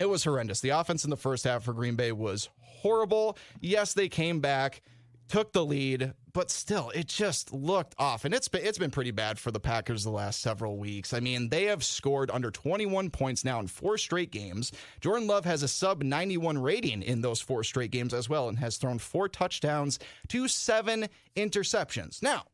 it 0.00 0.06
was 0.06 0.24
horrendous. 0.24 0.60
The 0.60 0.70
offense 0.70 1.04
in 1.04 1.10
the 1.10 1.16
first 1.16 1.44
half 1.44 1.62
for 1.62 1.72
Green 1.72 1.94
Bay 1.94 2.10
was 2.12 2.48
horrible. 2.60 3.38
Yes, 3.60 3.94
they 3.94 4.08
came 4.08 4.40
back, 4.40 4.82
took 5.28 5.52
the 5.52 5.64
lead, 5.64 6.14
but 6.32 6.50
still, 6.50 6.90
it 6.90 7.06
just 7.06 7.52
looked 7.52 7.94
off. 7.98 8.24
And 8.24 8.34
it's 8.34 8.48
been 8.48 8.64
it's 8.64 8.78
been 8.78 8.90
pretty 8.90 9.10
bad 9.10 9.38
for 9.38 9.50
the 9.50 9.60
Packers 9.60 10.04
the 10.04 10.10
last 10.10 10.40
several 10.40 10.76
weeks. 10.76 11.12
I 11.12 11.20
mean, 11.20 11.48
they 11.48 11.64
have 11.64 11.84
scored 11.84 12.30
under 12.30 12.50
21 12.50 13.10
points 13.10 13.44
now 13.44 13.58
in 13.60 13.66
four 13.66 13.98
straight 13.98 14.30
games. 14.30 14.72
Jordan 15.00 15.26
Love 15.26 15.44
has 15.44 15.62
a 15.62 15.68
sub 15.68 16.02
91 16.02 16.58
rating 16.58 17.02
in 17.02 17.20
those 17.20 17.40
four 17.40 17.64
straight 17.64 17.90
games 17.90 18.12
as 18.14 18.28
well, 18.28 18.48
and 18.48 18.58
has 18.58 18.76
thrown 18.76 18.98
four 18.98 19.28
touchdowns 19.28 19.98
to 20.28 20.48
seven 20.48 21.08
interceptions. 21.36 22.22
Now. 22.22 22.44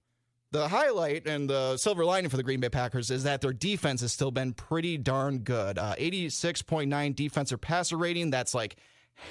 The 0.52 0.68
highlight 0.68 1.26
and 1.26 1.48
the 1.48 1.78
silver 1.78 2.04
lining 2.04 2.28
for 2.28 2.36
the 2.36 2.42
Green 2.42 2.60
Bay 2.60 2.68
Packers 2.68 3.10
is 3.10 3.24
that 3.24 3.40
their 3.40 3.54
defense 3.54 4.02
has 4.02 4.12
still 4.12 4.30
been 4.30 4.52
pretty 4.52 4.98
darn 4.98 5.38
good. 5.38 5.78
Uh, 5.78 5.94
86.9 5.98 7.16
defensive 7.16 7.62
passer 7.62 7.96
rating. 7.96 8.28
That's 8.28 8.52
like 8.52 8.76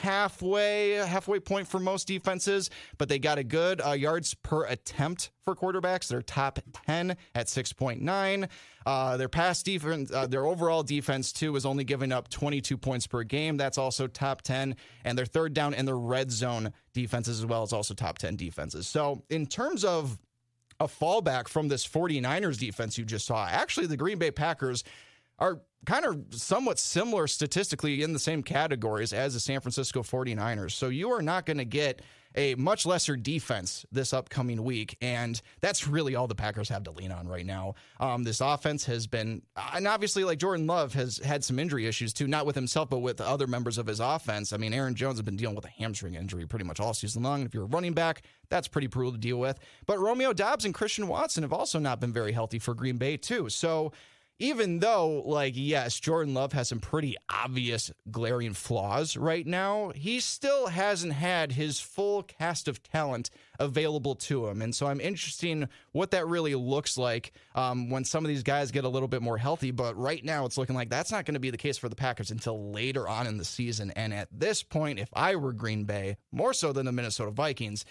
halfway 0.01 0.91
halfway 0.91 1.39
point 1.39 1.67
for 1.67 1.79
most 1.79 2.07
defenses, 2.07 2.69
but 2.97 3.09
they 3.09 3.19
got 3.19 3.37
a 3.37 3.43
good 3.43 3.81
uh, 3.85 3.91
yards 3.91 4.33
per 4.35 4.65
attempt 4.65 5.31
for 5.43 5.55
quarterbacks. 5.55 6.07
They're 6.07 6.21
top 6.21 6.59
10 6.85 7.17
at 7.35 7.47
6.9. 7.47 8.49
Uh, 8.85 9.17
their 9.17 9.29
pass 9.29 9.61
defense, 9.61 10.11
uh, 10.11 10.27
their 10.27 10.45
overall 10.45 10.83
defense 10.83 11.31
too, 11.31 11.55
is 11.55 11.65
only 11.65 11.83
giving 11.83 12.11
up 12.11 12.29
22 12.29 12.77
points 12.77 13.07
per 13.07 13.23
game. 13.23 13.57
That's 13.57 13.77
also 13.77 14.07
top 14.07 14.41
10, 14.41 14.75
and 15.03 15.17
their 15.17 15.25
third 15.25 15.53
down 15.53 15.73
and 15.73 15.87
their 15.87 15.97
red 15.97 16.31
zone 16.31 16.73
defenses 16.93 17.39
as 17.39 17.45
well 17.45 17.63
is 17.63 17.73
also 17.73 17.93
top 17.93 18.17
10 18.17 18.35
defenses. 18.35 18.87
So 18.87 19.23
in 19.29 19.45
terms 19.45 19.83
of 19.83 20.17
a 20.79 20.87
fallback 20.87 21.47
from 21.47 21.67
this 21.67 21.87
49ers 21.87 22.57
defense 22.57 22.97
you 22.97 23.05
just 23.05 23.27
saw. 23.27 23.47
Actually, 23.47 23.85
the 23.87 23.97
Green 23.97 24.17
Bay 24.17 24.31
Packers 24.31 24.83
are 25.37 25.61
kind 25.85 26.05
of 26.05 26.25
somewhat 26.31 26.79
similar 26.79 27.27
statistically 27.27 28.03
in 28.03 28.13
the 28.13 28.19
same 28.19 28.43
categories 28.43 29.13
as 29.13 29.33
the 29.33 29.39
San 29.39 29.59
Francisco 29.61 30.03
49ers. 30.03 30.71
So 30.71 30.89
you 30.89 31.11
are 31.11 31.21
not 31.21 31.45
going 31.45 31.57
to 31.57 31.65
get 31.65 32.01
a 32.35 32.55
much 32.55 32.85
lesser 32.85 33.15
defense 33.15 33.85
this 33.91 34.13
upcoming 34.13 34.63
week. 34.63 34.97
And 35.01 35.41
that's 35.59 35.87
really 35.87 36.15
all 36.15 36.27
the 36.27 36.35
Packers 36.35 36.69
have 36.69 36.83
to 36.83 36.91
lean 36.91 37.11
on 37.11 37.27
right 37.27 37.45
now. 37.45 37.75
Um, 37.99 38.23
this 38.23 38.41
offense 38.41 38.85
has 38.85 39.07
been, 39.07 39.41
and 39.73 39.87
obviously, 39.87 40.23
like 40.23 40.39
Jordan 40.39 40.67
Love 40.67 40.93
has 40.93 41.17
had 41.17 41.43
some 41.43 41.59
injury 41.59 41.87
issues 41.87 42.13
too, 42.13 42.27
not 42.27 42.45
with 42.45 42.55
himself, 42.55 42.89
but 42.89 42.99
with 42.99 43.19
other 43.19 43.47
members 43.47 43.77
of 43.77 43.87
his 43.87 43.99
offense. 43.99 44.53
I 44.53 44.57
mean, 44.57 44.73
Aaron 44.73 44.95
Jones 44.95 45.17
has 45.17 45.23
been 45.23 45.35
dealing 45.35 45.55
with 45.55 45.65
a 45.65 45.69
hamstring 45.69 46.15
injury 46.15 46.45
pretty 46.47 46.65
much 46.65 46.79
all 46.79 46.93
season 46.93 47.23
long. 47.23 47.43
If 47.43 47.53
you're 47.53 47.63
a 47.63 47.67
running 47.67 47.93
back, 47.93 48.23
that's 48.49 48.67
pretty 48.67 48.87
brutal 48.87 49.13
to 49.13 49.17
deal 49.17 49.37
with. 49.37 49.59
But 49.85 49.99
Romeo 49.99 50.33
Dobbs 50.33 50.65
and 50.65 50.73
Christian 50.73 51.07
Watson 51.07 51.43
have 51.43 51.53
also 51.53 51.79
not 51.79 51.99
been 51.99 52.13
very 52.13 52.31
healthy 52.31 52.59
for 52.59 52.73
Green 52.73 52.97
Bay, 52.97 53.17
too. 53.17 53.49
So, 53.49 53.91
even 54.41 54.79
though, 54.79 55.21
like, 55.23 55.53
yes, 55.55 55.99
Jordan 55.99 56.33
Love 56.33 56.53
has 56.53 56.69
some 56.69 56.79
pretty 56.79 57.15
obvious 57.29 57.91
glaring 58.09 58.53
flaws 58.53 59.15
right 59.15 59.45
now, 59.45 59.91
he 59.93 60.19
still 60.19 60.67
hasn't 60.67 61.13
had 61.13 61.51
his 61.51 61.79
full 61.79 62.23
cast 62.23 62.67
of 62.67 62.81
talent 62.81 63.29
available 63.59 64.15
to 64.15 64.47
him. 64.47 64.63
And 64.63 64.75
so 64.75 64.87
I'm 64.87 64.99
interested 64.99 65.47
in 65.51 65.69
what 65.91 66.09
that 66.11 66.25
really 66.25 66.55
looks 66.55 66.97
like 66.97 67.33
um, 67.53 67.91
when 67.91 68.03
some 68.03 68.25
of 68.25 68.29
these 68.29 68.41
guys 68.41 68.71
get 68.71 68.83
a 68.83 68.89
little 68.89 69.07
bit 69.07 69.21
more 69.21 69.37
healthy. 69.37 69.69
But 69.69 69.95
right 69.95 70.25
now, 70.25 70.45
it's 70.45 70.57
looking 70.57 70.75
like 70.75 70.89
that's 70.89 71.11
not 71.11 71.25
going 71.25 71.35
to 71.35 71.39
be 71.39 71.51
the 71.51 71.57
case 71.57 71.77
for 71.77 71.87
the 71.87 71.95
Packers 71.95 72.31
until 72.31 72.71
later 72.71 73.07
on 73.07 73.27
in 73.27 73.37
the 73.37 73.45
season. 73.45 73.91
And 73.91 74.11
at 74.11 74.27
this 74.31 74.63
point, 74.63 74.97
if 74.97 75.09
I 75.13 75.35
were 75.35 75.53
Green 75.53 75.83
Bay, 75.83 76.17
more 76.31 76.53
so 76.53 76.73
than 76.73 76.87
the 76.87 76.91
Minnesota 76.91 77.29
Vikings, 77.29 77.85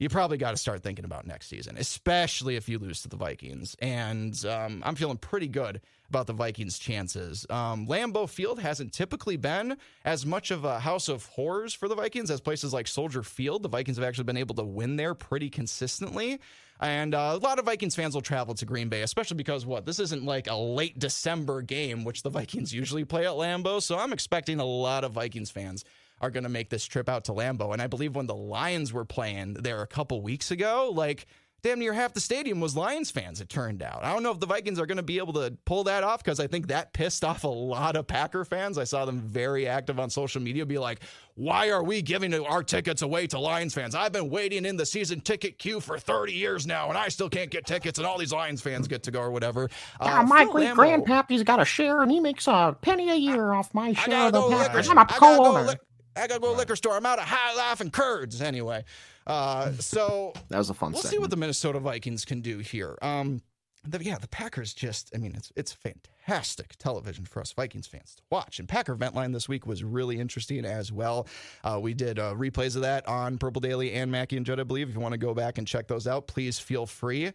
you 0.00 0.08
probably 0.08 0.38
got 0.38 0.52
to 0.52 0.56
start 0.56 0.82
thinking 0.82 1.04
about 1.04 1.26
next 1.26 1.46
season, 1.48 1.76
especially 1.76 2.56
if 2.56 2.68
you 2.68 2.78
lose 2.78 3.02
to 3.02 3.08
the 3.08 3.16
Vikings. 3.16 3.76
And 3.80 4.44
um, 4.46 4.82
I'm 4.84 4.94
feeling 4.94 5.18
pretty 5.18 5.46
good 5.46 5.82
about 6.08 6.26
the 6.26 6.32
Vikings' 6.32 6.78
chances. 6.78 7.46
Um, 7.50 7.86
Lambeau 7.86 8.28
Field 8.28 8.60
hasn't 8.60 8.94
typically 8.94 9.36
been 9.36 9.76
as 10.04 10.24
much 10.24 10.50
of 10.50 10.64
a 10.64 10.80
house 10.80 11.08
of 11.08 11.26
horrors 11.26 11.74
for 11.74 11.86
the 11.86 11.94
Vikings 11.94 12.30
as 12.30 12.40
places 12.40 12.72
like 12.72 12.88
Soldier 12.88 13.22
Field. 13.22 13.62
The 13.62 13.68
Vikings 13.68 13.98
have 13.98 14.06
actually 14.06 14.24
been 14.24 14.38
able 14.38 14.54
to 14.54 14.64
win 14.64 14.96
there 14.96 15.14
pretty 15.14 15.50
consistently. 15.50 16.40
And 16.80 17.14
uh, 17.14 17.32
a 17.34 17.36
lot 17.36 17.58
of 17.58 17.66
Vikings 17.66 17.94
fans 17.94 18.14
will 18.14 18.22
travel 18.22 18.54
to 18.54 18.64
Green 18.64 18.88
Bay, 18.88 19.02
especially 19.02 19.36
because 19.36 19.66
what? 19.66 19.84
This 19.84 19.98
isn't 20.00 20.24
like 20.24 20.48
a 20.48 20.56
late 20.56 20.98
December 20.98 21.60
game, 21.60 22.04
which 22.04 22.22
the 22.22 22.30
Vikings 22.30 22.72
usually 22.72 23.04
play 23.04 23.26
at 23.26 23.32
Lambeau. 23.32 23.82
So 23.82 23.98
I'm 23.98 24.14
expecting 24.14 24.60
a 24.60 24.64
lot 24.64 25.04
of 25.04 25.12
Vikings 25.12 25.50
fans 25.50 25.84
are 26.20 26.30
going 26.30 26.44
to 26.44 26.50
make 26.50 26.70
this 26.70 26.84
trip 26.84 27.08
out 27.08 27.24
to 27.24 27.32
Lambeau. 27.32 27.72
And 27.72 27.80
I 27.80 27.86
believe 27.86 28.14
when 28.14 28.26
the 28.26 28.34
Lions 28.34 28.92
were 28.92 29.04
playing 29.04 29.54
there 29.54 29.82
a 29.82 29.86
couple 29.86 30.20
weeks 30.22 30.50
ago, 30.50 30.90
like 30.94 31.26
damn 31.62 31.78
near 31.78 31.92
half 31.92 32.14
the 32.14 32.20
stadium 32.20 32.60
was 32.60 32.76
Lions 32.76 33.10
fans, 33.10 33.40
it 33.40 33.48
turned 33.48 33.82
out. 33.82 34.02
I 34.02 34.12
don't 34.12 34.22
know 34.22 34.30
if 34.30 34.40
the 34.40 34.46
Vikings 34.46 34.78
are 34.78 34.86
going 34.86 34.96
to 34.96 35.02
be 35.02 35.18
able 35.18 35.34
to 35.34 35.56
pull 35.64 35.84
that 35.84 36.02
off 36.02 36.22
because 36.22 36.40
I 36.40 36.46
think 36.46 36.68
that 36.68 36.92
pissed 36.92 37.24
off 37.24 37.44
a 37.44 37.48
lot 37.48 37.96
of 37.96 38.06
Packer 38.06 38.44
fans. 38.44 38.78
I 38.78 38.84
saw 38.84 39.04
them 39.04 39.20
very 39.20 39.66
active 39.66 40.00
on 40.00 40.10
social 40.10 40.40
media 40.40 40.64
be 40.64 40.78
like, 40.78 41.00
why 41.34 41.70
are 41.70 41.82
we 41.82 42.02
giving 42.02 42.34
our 42.34 42.62
tickets 42.62 43.02
away 43.02 43.26
to 43.28 43.38
Lions 43.38 43.74
fans? 43.74 43.94
I've 43.94 44.12
been 44.12 44.30
waiting 44.30 44.64
in 44.64 44.76
the 44.76 44.86
season 44.86 45.20
ticket 45.20 45.58
queue 45.58 45.80
for 45.80 45.98
30 45.98 46.32
years 46.32 46.66
now, 46.66 46.88
and 46.88 46.98
I 46.98 47.08
still 47.08 47.30
can't 47.30 47.50
get 47.50 47.66
tickets, 47.66 47.98
and 47.98 48.06
all 48.06 48.18
these 48.18 48.32
Lions 48.32 48.60
fans 48.60 48.88
get 48.88 49.02
to 49.04 49.10
go 49.10 49.20
or 49.20 49.30
whatever. 49.30 49.68
Yeah, 50.02 50.20
uh, 50.20 50.22
my 50.24 50.44
great 50.46 50.70
grandpappy's 50.70 51.42
got 51.42 51.60
a 51.60 51.64
share, 51.64 52.02
and 52.02 52.10
he 52.10 52.20
makes 52.20 52.46
a 52.46 52.76
penny 52.80 53.10
a 53.10 53.14
year 53.14 53.52
off 53.52 53.72
my 53.74 53.92
share 53.92 54.26
of 54.26 54.32
the 54.32 54.48
Packers. 54.48 54.88
I'm 54.88 54.98
a 54.98 55.06
co-owner. 55.06 55.74
I 56.16 56.26
gotta 56.26 56.40
go 56.40 56.52
to 56.52 56.58
liquor 56.58 56.76
store. 56.76 56.96
I'm 56.96 57.06
out 57.06 57.18
of 57.18 57.24
high 57.24 57.54
life 57.54 57.80
and 57.80 57.92
curds 57.92 58.42
anyway. 58.42 58.84
Uh, 59.26 59.72
so 59.78 60.32
that 60.48 60.58
was 60.58 60.70
a 60.70 60.74
fun. 60.74 60.92
We'll 60.92 61.02
segment. 61.02 61.12
see 61.12 61.18
what 61.18 61.30
the 61.30 61.36
Minnesota 61.36 61.78
Vikings 61.78 62.24
can 62.24 62.40
do 62.40 62.58
here. 62.58 62.96
Um, 63.02 63.42
the, 63.86 64.02
yeah, 64.04 64.18
the 64.18 64.28
Packers 64.28 64.74
just. 64.74 65.10
I 65.14 65.18
mean, 65.18 65.34
it's 65.34 65.52
it's 65.56 65.72
fantastic 65.72 66.76
television 66.76 67.24
for 67.24 67.40
us 67.40 67.52
Vikings 67.52 67.86
fans 67.86 68.14
to 68.16 68.22
watch. 68.30 68.58
And 68.58 68.68
Packer 68.68 68.94
Vent 68.94 69.14
Line 69.14 69.32
this 69.32 69.48
week 69.48 69.66
was 69.66 69.82
really 69.82 70.18
interesting 70.18 70.64
as 70.64 70.92
well. 70.92 71.26
Uh, 71.64 71.78
we 71.80 71.94
did 71.94 72.18
uh, 72.18 72.34
replays 72.34 72.76
of 72.76 72.82
that 72.82 73.06
on 73.08 73.38
Purple 73.38 73.60
Daily 73.60 73.92
and 73.92 74.10
Mackey 74.10 74.36
and 74.36 74.44
Judd, 74.44 74.60
I 74.60 74.64
believe. 74.64 74.88
If 74.88 74.94
you 74.94 75.00
want 75.00 75.12
to 75.12 75.18
go 75.18 75.32
back 75.32 75.58
and 75.58 75.66
check 75.66 75.86
those 75.88 76.06
out, 76.06 76.26
please 76.26 76.58
feel 76.58 76.86
free. 76.86 77.32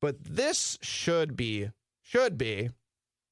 But 0.00 0.22
this 0.24 0.78
should 0.80 1.36
be 1.36 1.70
should 2.00 2.38
be 2.38 2.70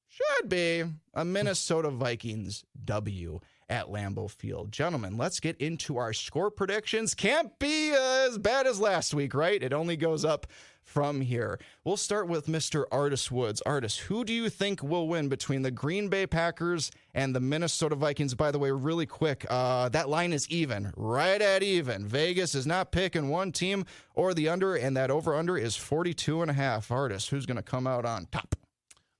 should 0.07 0.49
be 0.49 0.83
a 1.13 1.25
Minnesota 1.25 1.89
Vikings 1.89 2.63
W 2.85 3.39
at 3.71 3.87
Lambeau 3.87 4.29
Field. 4.29 4.71
Gentlemen, 4.71 5.17
let's 5.17 5.39
get 5.39 5.57
into 5.57 5.97
our 5.97 6.11
score 6.11 6.51
predictions. 6.51 7.15
Can't 7.15 7.57
be 7.57 7.91
as 7.91 8.37
bad 8.37 8.67
as 8.67 8.81
last 8.81 9.13
week, 9.13 9.33
right? 9.33 9.63
It 9.63 9.71
only 9.71 9.95
goes 9.95 10.25
up 10.25 10.45
from 10.83 11.21
here. 11.21 11.57
We'll 11.85 11.95
start 11.95 12.27
with 12.27 12.47
Mr. 12.47 12.83
Artis 12.91 13.31
Woods. 13.31 13.61
Artis, 13.61 13.97
who 13.97 14.25
do 14.25 14.33
you 14.33 14.49
think 14.49 14.83
will 14.83 15.07
win 15.07 15.29
between 15.29 15.61
the 15.61 15.71
Green 15.71 16.09
Bay 16.09 16.27
Packers 16.27 16.91
and 17.13 17.33
the 17.33 17.39
Minnesota 17.39 17.95
Vikings? 17.95 18.35
By 18.35 18.51
the 18.51 18.59
way, 18.59 18.71
really 18.71 19.05
quick, 19.05 19.45
uh, 19.49 19.87
that 19.89 20.09
line 20.09 20.33
is 20.33 20.49
even, 20.49 20.91
right 20.97 21.41
at 21.41 21.63
even. 21.63 22.05
Vegas 22.05 22.53
is 22.55 22.67
not 22.67 22.91
picking 22.91 23.29
one 23.29 23.53
team 23.53 23.85
or 24.13 24.33
the 24.33 24.49
under, 24.49 24.75
and 24.75 24.97
that 24.97 25.09
over 25.11 25.33
under 25.33 25.57
is 25.57 25.77
42 25.77 26.41
and 26.41 26.51
a 26.51 26.55
half. 26.55 26.91
Artis, 26.91 27.29
who's 27.29 27.45
going 27.45 27.57
to 27.57 27.63
come 27.63 27.87
out 27.87 28.05
on 28.05 28.27
top? 28.31 28.55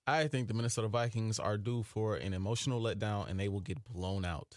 I 0.08 0.28
think 0.28 0.48
the 0.48 0.54
Minnesota 0.54 0.88
Vikings 0.88 1.40
are 1.40 1.58
due 1.58 1.84
for 1.84 2.16
an 2.16 2.34
emotional 2.34 2.82
letdown 2.82 3.30
and 3.30 3.40
they 3.40 3.50
will 3.50 3.60
get 3.62 3.84
blown 3.84 4.26
out. 4.26 4.56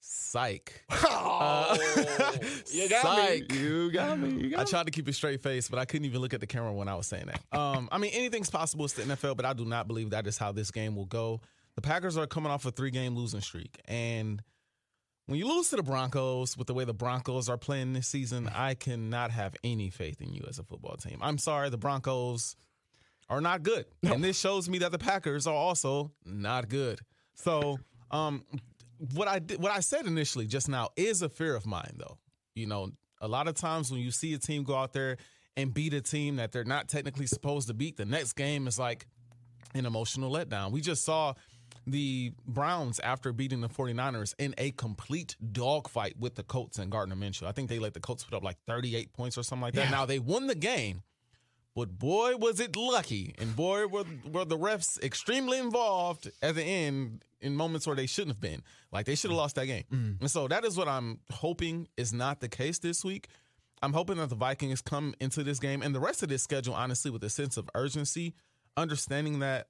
Psych. 0.00 0.84
Oh, 1.36 1.66
uh, 1.70 2.36
you 2.70 2.88
got 2.88 3.02
psych. 3.02 3.50
me. 3.50 3.58
You 3.58 3.90
got 3.90 4.18
me. 4.18 4.42
You 4.44 4.50
got 4.50 4.60
I 4.60 4.64
tried 4.64 4.86
to 4.86 4.92
keep 4.92 5.08
a 5.08 5.12
straight 5.12 5.42
face, 5.42 5.68
but 5.68 5.78
I 5.80 5.84
couldn't 5.84 6.04
even 6.04 6.20
look 6.20 6.32
at 6.32 6.40
the 6.40 6.46
camera 6.46 6.72
when 6.72 6.86
I 6.86 6.94
was 6.94 7.06
saying 7.08 7.26
that. 7.26 7.58
Um, 7.58 7.88
I 7.90 7.98
mean, 7.98 8.12
anything's 8.14 8.50
possible. 8.50 8.84
It's 8.84 8.94
the 8.94 9.02
NFL, 9.02 9.36
but 9.36 9.44
I 9.44 9.52
do 9.52 9.64
not 9.64 9.88
believe 9.88 10.10
that 10.10 10.26
is 10.26 10.38
how 10.38 10.52
this 10.52 10.70
game 10.70 10.94
will 10.94 11.06
go. 11.06 11.40
The 11.74 11.80
Packers 11.80 12.16
are 12.16 12.26
coming 12.26 12.52
off 12.52 12.66
a 12.66 12.70
three 12.70 12.90
game 12.90 13.16
losing 13.16 13.40
streak. 13.40 13.80
And 13.86 14.42
when 15.26 15.38
you 15.38 15.48
lose 15.48 15.70
to 15.70 15.76
the 15.76 15.82
Broncos 15.82 16.56
with 16.56 16.66
the 16.66 16.74
way 16.74 16.84
the 16.84 16.94
Broncos 16.94 17.48
are 17.48 17.58
playing 17.58 17.94
this 17.94 18.06
season, 18.06 18.48
I 18.54 18.74
cannot 18.74 19.30
have 19.30 19.56
any 19.64 19.90
faith 19.90 20.20
in 20.20 20.32
you 20.32 20.44
as 20.48 20.58
a 20.58 20.62
football 20.62 20.96
team. 20.96 21.18
I'm 21.20 21.38
sorry, 21.38 21.70
the 21.70 21.78
Broncos 21.78 22.54
are 23.28 23.40
not 23.40 23.62
good. 23.62 23.86
No. 24.02 24.12
And 24.12 24.22
this 24.22 24.38
shows 24.38 24.68
me 24.68 24.78
that 24.78 24.92
the 24.92 24.98
Packers 24.98 25.46
are 25.46 25.54
also 25.54 26.12
not 26.24 26.68
good. 26.68 27.00
So, 27.34 27.78
um, 28.10 28.44
what 29.14 29.28
I 29.28 29.38
did, 29.38 29.60
what 29.60 29.72
I 29.72 29.80
said 29.80 30.06
initially 30.06 30.46
just 30.46 30.68
now 30.68 30.90
is 30.96 31.22
a 31.22 31.28
fear 31.28 31.54
of 31.56 31.66
mine, 31.66 31.96
though. 31.98 32.18
You 32.54 32.66
know, 32.66 32.90
a 33.20 33.28
lot 33.28 33.48
of 33.48 33.54
times 33.54 33.90
when 33.90 34.00
you 34.00 34.10
see 34.10 34.34
a 34.34 34.38
team 34.38 34.62
go 34.62 34.76
out 34.76 34.92
there 34.92 35.16
and 35.56 35.72
beat 35.72 35.94
a 35.94 36.00
team 36.00 36.36
that 36.36 36.52
they're 36.52 36.64
not 36.64 36.88
technically 36.88 37.26
supposed 37.26 37.68
to 37.68 37.74
beat, 37.74 37.96
the 37.96 38.04
next 38.04 38.34
game 38.34 38.66
is 38.66 38.78
like 38.78 39.06
an 39.74 39.86
emotional 39.86 40.30
letdown. 40.30 40.70
We 40.70 40.80
just 40.80 41.04
saw 41.04 41.34
the 41.86 42.32
Browns 42.46 43.00
after 43.00 43.32
beating 43.32 43.60
the 43.60 43.68
49ers 43.68 44.34
in 44.38 44.54
a 44.58 44.70
complete 44.72 45.36
dogfight 45.52 46.14
with 46.18 46.34
the 46.34 46.42
Colts 46.42 46.78
and 46.78 46.90
Gardner 46.90 47.16
Minshew. 47.16 47.46
I 47.46 47.52
think 47.52 47.68
they 47.68 47.78
let 47.78 47.94
the 47.94 48.00
Colts 48.00 48.24
put 48.24 48.34
up 48.34 48.42
like 48.42 48.56
38 48.66 49.12
points 49.12 49.36
or 49.36 49.42
something 49.42 49.62
like 49.62 49.74
that. 49.74 49.86
Yeah. 49.86 49.90
Now 49.90 50.06
they 50.06 50.18
won 50.18 50.46
the 50.46 50.54
game, 50.54 51.02
but 51.74 51.98
boy, 51.98 52.36
was 52.36 52.60
it 52.60 52.76
lucky. 52.76 53.34
And 53.38 53.54
boy, 53.56 53.86
were, 53.86 54.04
were 54.30 54.44
the 54.44 54.58
refs 54.58 55.02
extremely 55.02 55.58
involved 55.58 56.30
at 56.40 56.54
the 56.54 56.62
end 56.62 57.24
in 57.40 57.56
moments 57.56 57.86
where 57.86 57.96
they 57.96 58.06
shouldn't 58.06 58.36
have 58.36 58.40
been. 58.40 58.62
Like 58.92 59.06
they 59.06 59.14
should 59.14 59.30
have 59.30 59.38
lost 59.38 59.56
that 59.56 59.66
game. 59.66 59.84
Mm. 59.92 60.20
And 60.20 60.30
so 60.30 60.48
that 60.48 60.64
is 60.64 60.76
what 60.76 60.88
I'm 60.88 61.20
hoping 61.32 61.88
is 61.96 62.12
not 62.12 62.40
the 62.40 62.48
case 62.48 62.78
this 62.78 63.04
week. 63.04 63.28
I'm 63.82 63.92
hoping 63.92 64.16
that 64.16 64.30
the 64.30 64.36
Vikings 64.36 64.80
come 64.80 65.14
into 65.20 65.42
this 65.42 65.58
game 65.58 65.82
and 65.82 65.94
the 65.94 66.00
rest 66.00 66.22
of 66.22 66.28
this 66.28 66.42
schedule, 66.42 66.74
honestly, 66.74 67.10
with 67.10 67.22
a 67.24 67.30
sense 67.30 67.56
of 67.56 67.68
urgency, 67.74 68.34
understanding 68.76 69.40
that 69.40 69.68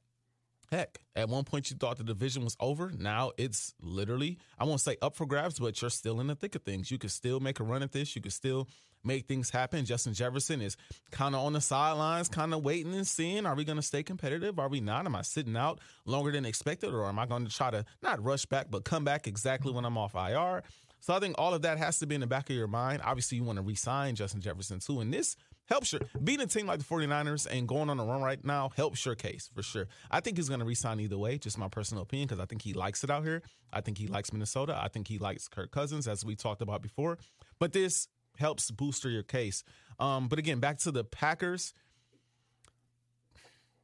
Heck, 0.71 0.99
at 1.15 1.29
one 1.29 1.45
point 1.45 1.71
you 1.71 1.77
thought 1.77 1.99
the 1.99 2.05
division 2.05 2.43
was 2.43 2.57
over. 2.59 2.91
Now 2.91 3.33
it's 3.37 3.75
literally, 3.81 4.39
I 4.59 4.65
won't 4.65 4.81
say 4.81 4.97
up 5.03 5.15
for 5.15 5.27
grabs, 5.27 5.59
but 5.59 5.81
you're 5.81 5.91
still 5.91 6.21
in 6.21 6.27
the 6.27 6.35
thick 6.35 6.55
of 6.55 6.63
things. 6.63 6.91
You 6.91 6.99
can 6.99 7.11
still 7.11 7.39
make 7.39 7.61
a 7.61 7.65
run 7.65 7.83
at 7.83 7.93
this. 7.93 8.17
You 8.17 8.23
can 8.23 8.31
still 8.31 8.69
make 9.05 9.27
things 9.27 9.51
happen. 9.51 9.85
Justin 9.85 10.15
Jefferson 10.15 10.61
is 10.61 10.77
kind 11.11 11.35
of 11.35 11.43
on 11.43 11.53
the 11.53 11.61
sidelines, 11.61 12.29
kind 12.29 12.55
of 12.55 12.63
waiting 12.63 12.95
and 12.95 13.07
seeing 13.07 13.47
are 13.47 13.55
we 13.55 13.65
going 13.65 13.77
to 13.77 13.83
stay 13.83 14.03
competitive? 14.03 14.59
Are 14.59 14.69
we 14.69 14.81
not? 14.81 15.07
Am 15.07 15.15
I 15.15 15.23
sitting 15.23 15.57
out 15.57 15.81
longer 16.07 16.33
than 16.33 16.45
expected? 16.45 16.93
Or 16.93 17.07
am 17.07 17.19
I 17.19 17.27
going 17.27 17.47
to 17.47 17.53
try 17.53 17.71
to 17.71 17.85
not 18.03 18.23
rush 18.23 18.47
back, 18.47 18.67
but 18.71 18.85
come 18.85 19.05
back 19.05 19.27
exactly 19.27 19.73
when 19.73 19.85
I'm 19.85 19.99
off 19.99 20.15
IR? 20.15 20.63
So 21.01 21.13
I 21.13 21.21
think 21.21 21.35
all 21.37 21.53
of 21.53 21.63
that 21.63 21.77
has 21.77 21.99
to 21.99 22.07
be 22.07 22.15
in 22.15 22.23
the 22.23 22.27
back 22.27 22.49
of 22.49 22.57
your 22.57 22.67
mind. 22.67 23.03
Obviously, 23.05 23.37
you 23.37 23.45
want 23.45 23.57
to 23.57 23.63
re 23.63 23.75
sign 23.75 24.15
Justin 24.15 24.41
Jefferson 24.41 24.81
too. 24.81 25.01
And 25.01 25.13
this 25.13 25.37
helps 25.67 25.93
your 25.93 26.01
beating 26.23 26.45
a 26.45 26.47
team 26.47 26.67
like 26.67 26.79
the 26.79 26.85
49ers 26.85 27.47
and 27.51 27.69
going 27.69 27.91
on 27.91 27.99
a 28.01 28.05
run 28.05 28.23
right 28.23 28.43
now 28.45 28.71
helps 28.77 29.05
your 29.05 29.15
case 29.15 29.51
for 29.55 29.63
sure. 29.63 29.87
I 30.11 30.21
think 30.21 30.37
he's 30.37 30.49
going 30.49 30.61
to 30.61 30.67
resign 30.67 31.01
either 31.01 31.19
way, 31.19 31.39
just 31.39 31.59
my 31.59 31.69
personal 31.69 32.03
opinion, 32.03 32.29
because 32.29 32.41
I 32.41 32.47
think 32.47 32.63
he 32.63 32.73
likes 32.73 33.05
it 33.05 33.11
out 33.11 33.25
here. 33.25 33.43
I 33.73 33.81
think 33.81 33.99
he 33.99 34.07
likes 34.07 34.33
Minnesota. 34.33 34.79
I 34.81 34.89
think 34.89 35.09
he 35.09 35.19
likes 35.19 35.49
Kirk 35.49 35.71
Cousins, 35.71 36.09
as 36.09 36.25
we 36.25 36.37
talked 36.37 36.63
about 36.63 36.83
before. 36.83 37.19
But 37.59 37.73
this 37.73 38.09
helps 38.39 38.71
booster 38.71 39.09
your 39.09 39.23
case. 39.23 39.65
Um, 39.99 40.29
but 40.29 40.39
again, 40.39 40.61
back 40.61 40.79
to 40.81 40.91
the 40.91 41.05
Packers. 41.05 41.75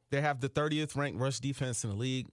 They 0.09 0.21
have 0.21 0.41
the 0.41 0.49
30th 0.49 0.95
ranked 0.95 1.19
rush 1.19 1.39
defense 1.39 1.83
in 1.83 1.89
the 1.89 1.95
league. 1.95 2.27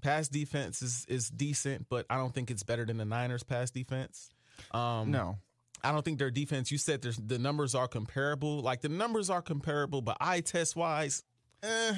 Pass 0.00 0.28
defense 0.28 0.80
is 0.80 1.04
is 1.08 1.28
decent, 1.28 1.86
but 1.88 2.06
I 2.08 2.16
don't 2.16 2.32
think 2.32 2.50
it's 2.50 2.62
better 2.62 2.84
than 2.86 2.98
the 2.98 3.04
Niners 3.04 3.42
pass 3.42 3.70
defense. 3.70 4.30
Um, 4.70 5.10
no. 5.10 5.36
I 5.82 5.92
don't 5.92 6.04
think 6.04 6.18
their 6.18 6.30
defense. 6.30 6.70
You 6.70 6.78
said 6.78 7.02
there's, 7.02 7.16
the 7.16 7.38
numbers 7.38 7.74
are 7.74 7.88
comparable. 7.88 8.60
Like 8.60 8.80
the 8.80 8.88
numbers 8.88 9.30
are 9.30 9.42
comparable, 9.42 10.00
but 10.00 10.16
eye 10.20 10.40
test 10.40 10.76
wise, 10.76 11.22
eh, 11.62 11.94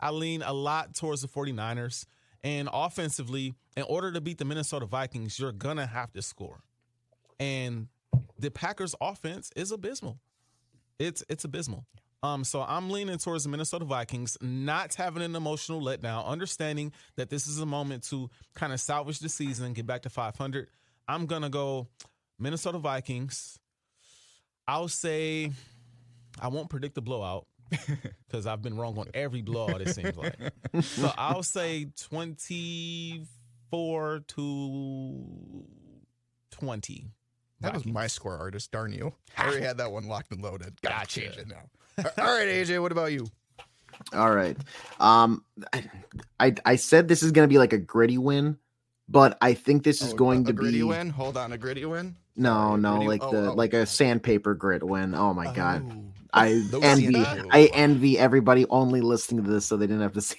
I 0.00 0.10
lean 0.10 0.42
a 0.42 0.52
lot 0.52 0.94
towards 0.94 1.22
the 1.22 1.28
49ers. 1.28 2.06
And 2.44 2.68
offensively, 2.72 3.54
in 3.76 3.82
order 3.84 4.12
to 4.12 4.20
beat 4.20 4.38
the 4.38 4.44
Minnesota 4.44 4.86
Vikings, 4.86 5.38
you're 5.38 5.52
gonna 5.52 5.86
have 5.86 6.12
to 6.12 6.22
score. 6.22 6.62
And 7.40 7.88
the 8.38 8.50
Packers' 8.50 8.94
offense 9.00 9.50
is 9.56 9.72
abysmal. 9.72 10.18
It's 10.98 11.24
it's 11.28 11.44
abysmal. 11.44 11.86
Um, 12.22 12.42
so 12.42 12.62
I'm 12.62 12.90
leaning 12.90 13.18
towards 13.18 13.44
the 13.44 13.50
Minnesota 13.50 13.84
Vikings, 13.84 14.36
not 14.40 14.96
having 14.96 15.22
an 15.22 15.36
emotional 15.36 15.80
letdown, 15.80 16.26
understanding 16.26 16.92
that 17.14 17.30
this 17.30 17.46
is 17.46 17.60
a 17.60 17.66
moment 17.66 18.02
to 18.04 18.28
kind 18.54 18.72
of 18.72 18.80
salvage 18.80 19.20
the 19.20 19.28
season, 19.28 19.66
and 19.66 19.74
get 19.74 19.86
back 19.86 20.02
to 20.02 20.10
500. 20.10 20.68
I'm 21.06 21.26
gonna 21.26 21.50
go 21.50 21.86
Minnesota 22.38 22.78
Vikings. 22.78 23.58
I'll 24.66 24.88
say 24.88 25.52
I 26.40 26.48
won't 26.48 26.70
predict 26.70 26.96
the 26.96 27.02
blowout 27.02 27.46
because 28.26 28.46
I've 28.46 28.62
been 28.62 28.76
wrong 28.76 28.98
on 28.98 29.06
every 29.14 29.42
blowout. 29.42 29.80
It 29.80 29.90
seems 29.90 30.16
like. 30.16 30.34
so 30.82 31.12
I'll 31.16 31.44
say 31.44 31.86
24 31.96 34.24
to 34.26 35.64
20. 36.50 37.06
That 37.60 37.74
was 37.74 37.84
my 37.86 38.06
score 38.06 38.36
Artis. 38.38 38.66
Darn 38.68 38.92
you! 38.92 39.12
I 39.38 39.44
already 39.46 39.64
had 39.64 39.78
that 39.78 39.90
one 39.90 40.06
locked 40.08 40.30
and 40.32 40.40
loaded. 40.42 40.80
Gotta 40.82 40.94
Gotcha. 40.94 41.20
change 41.20 41.36
it 41.36 41.48
now. 41.48 41.62
All 42.18 42.24
right, 42.36 42.46
AJ. 42.48 42.80
What 42.80 42.92
about 42.92 43.12
you? 43.12 43.26
All 44.12 44.30
right. 44.32 44.56
Um, 45.00 45.44
I 46.38 46.54
I 46.64 46.76
said 46.76 47.08
this 47.08 47.22
is 47.22 47.32
going 47.32 47.48
to 47.48 47.52
be 47.52 47.58
like 47.58 47.72
a 47.72 47.78
gritty 47.78 48.16
win, 48.18 48.56
but 49.08 49.36
I 49.40 49.54
think 49.54 49.82
this 49.82 50.00
is 50.02 50.12
Oh, 50.12 50.16
going 50.16 50.42
a 50.42 50.44
to 50.46 50.52
gritty 50.52 50.78
be 50.78 50.78
gritty 50.84 50.98
win. 50.98 51.10
Hold 51.10 51.36
on, 51.36 51.50
a 51.52 51.58
gritty 51.58 51.84
win. 51.84 52.14
no, 52.36 52.76
no, 52.76 52.94
gritty- 52.98 53.08
like 53.08 53.22
oh, 53.24 53.30
the 53.32 53.50
oh. 53.50 53.54
like 53.54 53.74
a 53.74 53.86
sandpaper 53.86 54.54
grit 54.54 54.84
win. 54.84 55.14
Oh 55.16 55.34
my 55.34 55.52
god, 55.52 55.84
Oh. 55.90 56.04
I 56.32 56.62
envy? 56.82 57.16
I 57.16 57.70
envy 57.72 58.18
everybody 58.18 58.66
only 58.70 59.00
listening 59.00 59.44
to 59.44 59.50
this 59.50 59.66
so 59.66 59.76
they 59.76 59.86
didn't 59.88 60.02
have 60.02 60.12
to 60.12 60.20
see. 60.20 60.36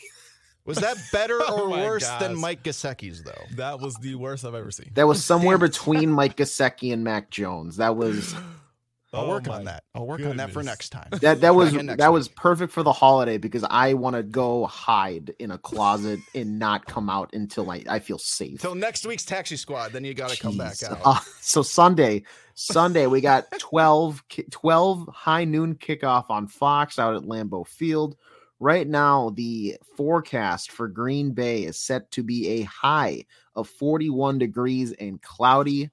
Was 0.69 0.77
that 0.77 0.97
better 1.11 1.39
Oh 1.47 1.63
or 1.63 1.69
my 1.69 1.83
worse 1.83 2.07
than. 2.19 2.35
Mike 2.35 2.61
Gesicki's 2.61 3.23
though? 3.23 3.43
That 3.55 3.79
was 3.79 3.95
the 3.95 4.13
worst 4.13 4.45
I've 4.45 4.53
ever 4.53 4.69
seen. 4.69 4.91
That 4.93 5.07
was 5.07 5.25
somewhere 5.25 5.57
between 5.57 6.11
Mike 6.11 6.37
Gesicki 6.37 6.93
and 6.93 7.03
Mac 7.03 7.31
Jones. 7.31 7.77
That 7.77 7.95
was 7.95 8.35
I'll 9.13 9.23
Oh 9.23 9.29
work 9.29 9.47
my 9.47 9.55
on 9.55 9.63
that. 9.63 9.83
I'll 9.95 10.05
work 10.05 10.21
on 10.21 10.37
that 10.37 10.51
for 10.51 10.61
next 10.61 10.89
time. 10.89 11.09
that 11.21 11.41
that 11.41 11.55
was 11.55 11.73
Again 11.73 11.87
next 11.87 11.97
that 11.97 12.13
was 12.13 12.27
perfect 12.27 12.71
for 12.71 12.83
the 12.83 12.93
holiday 12.93 13.39
because 13.39 13.65
I 13.67 13.95
want 13.95 14.15
to 14.15 14.21
go 14.21 14.67
hide 14.67 15.33
in 15.39 15.49
a 15.49 15.57
closet 15.57 16.19
and 16.35 16.59
not 16.59 16.85
come 16.85 17.09
out 17.09 17.33
until 17.33 17.71
I, 17.71 17.83
I 17.89 17.97
feel 17.97 18.19
safe. 18.19 18.61
Till 18.61 18.75
next 18.75 19.07
week's 19.07 19.25
Taxi 19.25 19.55
Squad, 19.55 19.91
then 19.91 20.03
you 20.03 20.13
got 20.13 20.29
to 20.29 20.39
come 20.39 20.55
back 20.55 20.83
out. 20.83 20.99
Uh, 21.03 21.19
so 21.41 21.63
Sunday, 21.63 22.21
Sunday 22.53 23.07
we 23.07 23.21
got 23.21 23.47
12, 23.57 24.23
12 24.51 25.07
high 25.07 25.45
noon 25.45 25.73
kickoff 25.73 26.29
on 26.29 26.47
Fox 26.47 26.99
out 26.99 27.15
at 27.15 27.23
Lambeau 27.23 27.65
Field. 27.65 28.15
Right 28.59 28.87
now, 28.87 29.29
the 29.29 29.77
forecast 29.95 30.71
for 30.71 30.89
Green 30.89 31.31
Bay 31.31 31.63
is 31.63 31.79
set 31.79 32.11
to 32.11 32.23
be 32.23 32.49
a 32.49 32.63
high 32.63 33.25
of 33.55 33.69
41 33.69 34.37
degrees 34.37 34.91
and 34.91 35.21
cloudy. 35.21 35.91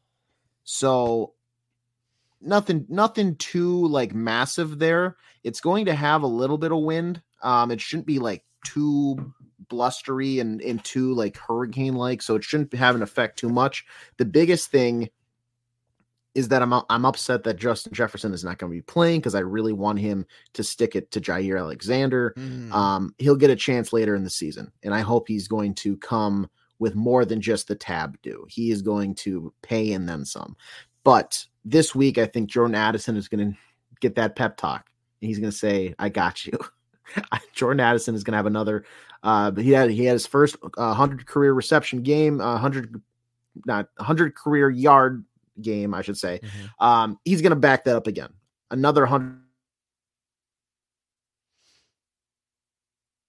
So 0.64 1.34
nothing 2.40 2.86
nothing 2.88 3.36
too 3.36 3.86
like 3.86 4.14
massive 4.14 4.80
there. 4.80 5.16
It's 5.44 5.60
going 5.60 5.86
to 5.86 5.94
have 5.94 6.22
a 6.22 6.28
little 6.28 6.58
bit 6.58 6.72
of 6.72 6.82
wind. 6.82 7.22
Um 7.42 7.70
it 7.70 7.80
shouldn't 7.80 8.06
be 8.06 8.18
like 8.18 8.44
too 8.64 9.32
blustery 9.68 10.40
and, 10.40 10.60
and 10.60 10.82
too 10.84 11.14
like 11.14 11.36
hurricane 11.36 11.94
like, 11.94 12.20
so 12.20 12.34
it 12.34 12.44
shouldn't 12.44 12.74
have 12.74 12.96
an 12.96 13.02
effect 13.02 13.38
too 13.38 13.48
much. 13.48 13.84
The 14.16 14.24
biggest 14.24 14.70
thing 14.70 15.08
is 16.36 16.48
that 16.48 16.62
I'm 16.62 16.72
I'm 16.90 17.06
upset 17.06 17.44
that 17.44 17.56
Justin 17.56 17.94
Jefferson 17.94 18.34
is 18.34 18.44
not 18.44 18.58
going 18.58 18.70
to 18.70 18.76
be 18.76 18.82
playing 18.82 19.20
because 19.20 19.34
I 19.34 19.40
really 19.40 19.72
want 19.72 19.98
him 19.98 20.26
to 20.52 20.62
stick 20.62 20.94
it 20.94 21.10
to 21.12 21.20
Jaire 21.20 21.58
Alexander. 21.58 22.34
Mm. 22.36 22.70
Um, 22.72 23.14
he'll 23.18 23.36
get 23.36 23.48
a 23.48 23.56
chance 23.56 23.90
later 23.90 24.14
in 24.14 24.22
the 24.22 24.30
season, 24.30 24.70
and 24.82 24.94
I 24.94 25.00
hope 25.00 25.26
he's 25.26 25.48
going 25.48 25.74
to 25.76 25.96
come 25.96 26.48
with 26.78 26.94
more 26.94 27.24
than 27.24 27.40
just 27.40 27.68
the 27.68 27.74
tab 27.74 28.20
due. 28.20 28.46
He 28.50 28.70
is 28.70 28.82
going 28.82 29.14
to 29.16 29.52
pay 29.62 29.92
and 29.92 30.06
then 30.06 30.26
some. 30.26 30.56
But 31.04 31.42
this 31.64 31.94
week, 31.94 32.18
I 32.18 32.26
think 32.26 32.50
Jordan 32.50 32.74
Addison 32.74 33.16
is 33.16 33.28
going 33.28 33.52
to 33.52 33.58
get 34.00 34.14
that 34.16 34.36
pep 34.36 34.58
talk. 34.58 34.90
and 35.22 35.28
He's 35.28 35.38
going 35.38 35.50
to 35.50 35.56
say, 35.56 35.94
"I 35.98 36.10
got 36.10 36.44
you." 36.44 36.58
Jordan 37.54 37.80
Addison 37.80 38.14
is 38.14 38.22
going 38.22 38.32
to 38.32 38.38
have 38.38 38.46
another. 38.46 38.84
Uh, 39.22 39.50
but 39.50 39.64
he 39.64 39.70
had 39.70 39.88
he 39.88 40.04
had 40.04 40.12
his 40.12 40.26
first 40.26 40.56
uh, 40.76 40.92
hundred 40.92 41.26
career 41.26 41.54
reception 41.54 42.02
game, 42.02 42.42
uh, 42.42 42.58
hundred 42.58 43.00
not 43.64 43.88
hundred 43.98 44.34
career 44.34 44.68
yard 44.68 45.24
game, 45.60 45.94
I 45.94 46.02
should 46.02 46.18
say. 46.18 46.40
Mhm. 46.42 46.84
Um, 46.84 47.18
he's 47.24 47.42
going 47.42 47.50
to 47.50 47.56
back 47.56 47.84
that 47.84 47.96
up 47.96 48.06
again. 48.06 48.32
Another 48.70 49.06
hundred 49.06 49.40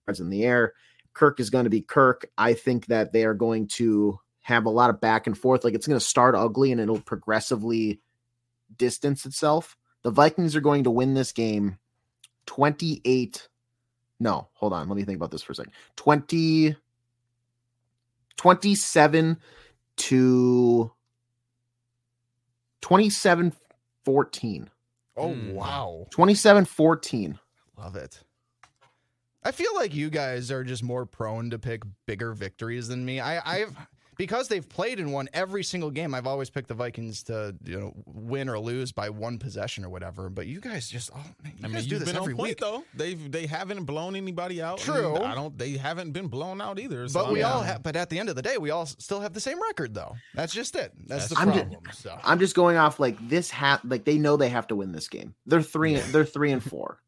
yards 0.08 0.20
in 0.20 0.30
the 0.30 0.44
air. 0.44 0.74
Kirk 1.14 1.40
is 1.40 1.50
going 1.50 1.64
to 1.64 1.70
be 1.70 1.82
Kirk. 1.82 2.30
I 2.38 2.54
think 2.54 2.88
that 2.88 3.12
they 3.12 3.26
are 3.26 3.34
going 3.34 3.68
to 3.70 4.20
have 4.42 4.66
a 4.66 4.70
lot 4.70 4.90
of 4.90 5.02
back 5.02 5.28
and 5.28 5.38
forth. 5.38 5.64
Like 5.64 5.74
it's 5.74 5.88
going 5.88 6.00
to 6.00 6.06
start 6.06 6.36
ugly 6.36 6.72
and 6.72 6.80
it'll 6.80 7.02
progressively 7.02 8.00
distance 8.78 9.26
itself. 9.26 9.76
The 10.04 10.12
Vikings 10.12 10.56
are 10.56 10.62
going 10.62 10.84
to 10.86 10.92
win 10.92 11.14
this 11.14 11.32
game 11.32 11.78
28. 12.46 13.50
No, 14.20 14.48
hold 14.54 14.74
on. 14.74 14.88
Let 14.88 14.96
me 14.96 15.04
think 15.04 15.18
about 15.18 15.32
this 15.32 15.44
for 15.44 15.52
a 15.52 15.56
second. 15.56 15.74
20 15.98 16.76
27 18.38 19.38
to 19.98 20.92
27 22.88 23.54
14. 24.06 24.70
oh 25.18 25.28
Mm. 25.28 25.54
wow, 25.54 26.08
27 26.10 26.64
14. 26.64 27.38
love 27.78 27.98
it. 27.98 28.24
I 29.44 29.52
feel 29.52 29.76
like 29.76 29.94
you 29.94 30.10
guys 30.10 30.52
are 30.52 30.64
just 30.64 30.84
more 30.84 31.06
prone 31.06 31.50
to 31.50 31.60
pick 31.60 31.84
bigger 32.06 32.32
victories 32.34 32.88
than 32.88 33.04
me. 33.04 33.20
I, 33.20 33.42
I've 33.60 33.76
because 34.18 34.48
they've 34.48 34.68
played 34.68 35.00
and 35.00 35.14
won 35.14 35.30
every 35.34 35.64
single 35.64 35.92
game. 35.92 36.14
I've 36.14 36.28
always 36.28 36.50
picked 36.50 36.68
the 36.68 36.74
Vikings 36.74 37.24
to 37.24 37.56
you 37.64 37.80
know 37.80 37.94
win 38.06 38.50
or 38.50 38.60
lose 38.60 38.92
by 38.92 39.10
one 39.10 39.38
possession 39.40 39.86
or 39.86 39.90
whatever. 39.90 40.30
But 40.30 40.48
you 40.48 40.60
guys 40.60 40.90
just 40.90 41.10
oh 41.16 41.18
man, 41.44 41.54
you 41.58 41.64
I 41.64 41.68
mean, 41.68 41.74
guys 41.74 41.84
do 41.86 41.90
you've 41.96 42.00
this 42.02 42.10
been 42.10 42.18
every 42.22 42.34
on 42.34 42.38
point 42.38 42.50
week. 42.50 42.58
though. 42.60 42.84
They've 42.96 43.32
they 43.32 43.46
haven't 43.46 43.86
blown 43.86 44.16
anybody 44.16 44.62
out. 44.62 44.80
True. 44.80 45.18
I 45.18 45.36
don't. 45.36 45.58
They 45.58 45.72
haven't 45.72 46.12
been 46.12 46.28
blown 46.28 46.62
out 46.62 46.80
either. 46.80 47.08
so 47.08 47.24
But 47.24 47.34
we 47.34 47.44
I'm- 47.44 47.54
all 47.58 47.62
have. 47.62 47.84
But 47.84 47.96
at 47.96 48.10
the 48.10 48.20
end 48.20 48.30
of 48.30 48.36
the 48.36 48.42
day, 48.42 48.58
we 48.58 48.70
all 48.72 48.86
still 48.86 49.20
have 49.22 49.34
the 49.34 49.40
same 49.40 49.62
record, 49.62 49.94
though. 49.94 50.16
That's 50.34 50.54
just 50.54 50.76
it. 50.76 50.92
That's, 51.06 51.30
That's 51.30 51.34
the 51.34 51.40
I'm 51.40 51.54
ju- 51.54 51.60
problem. 51.62 51.82
so. 51.94 52.18
I'm 52.24 52.40
just 52.40 52.56
going 52.56 52.78
off 52.78 53.00
like 53.00 53.18
this 53.30 53.50
hat 53.50 53.82
like 53.88 54.04
they 54.06 54.18
know 54.18 54.38
they 54.38 54.50
have 54.50 54.68
to 54.68 54.76
win 54.76 54.92
this 54.92 55.08
game. 55.08 55.34
They're 55.46 55.62
3 55.62 55.96
they're 55.96 56.26
3 56.26 56.52
and 56.52 56.64
4. 56.64 57.00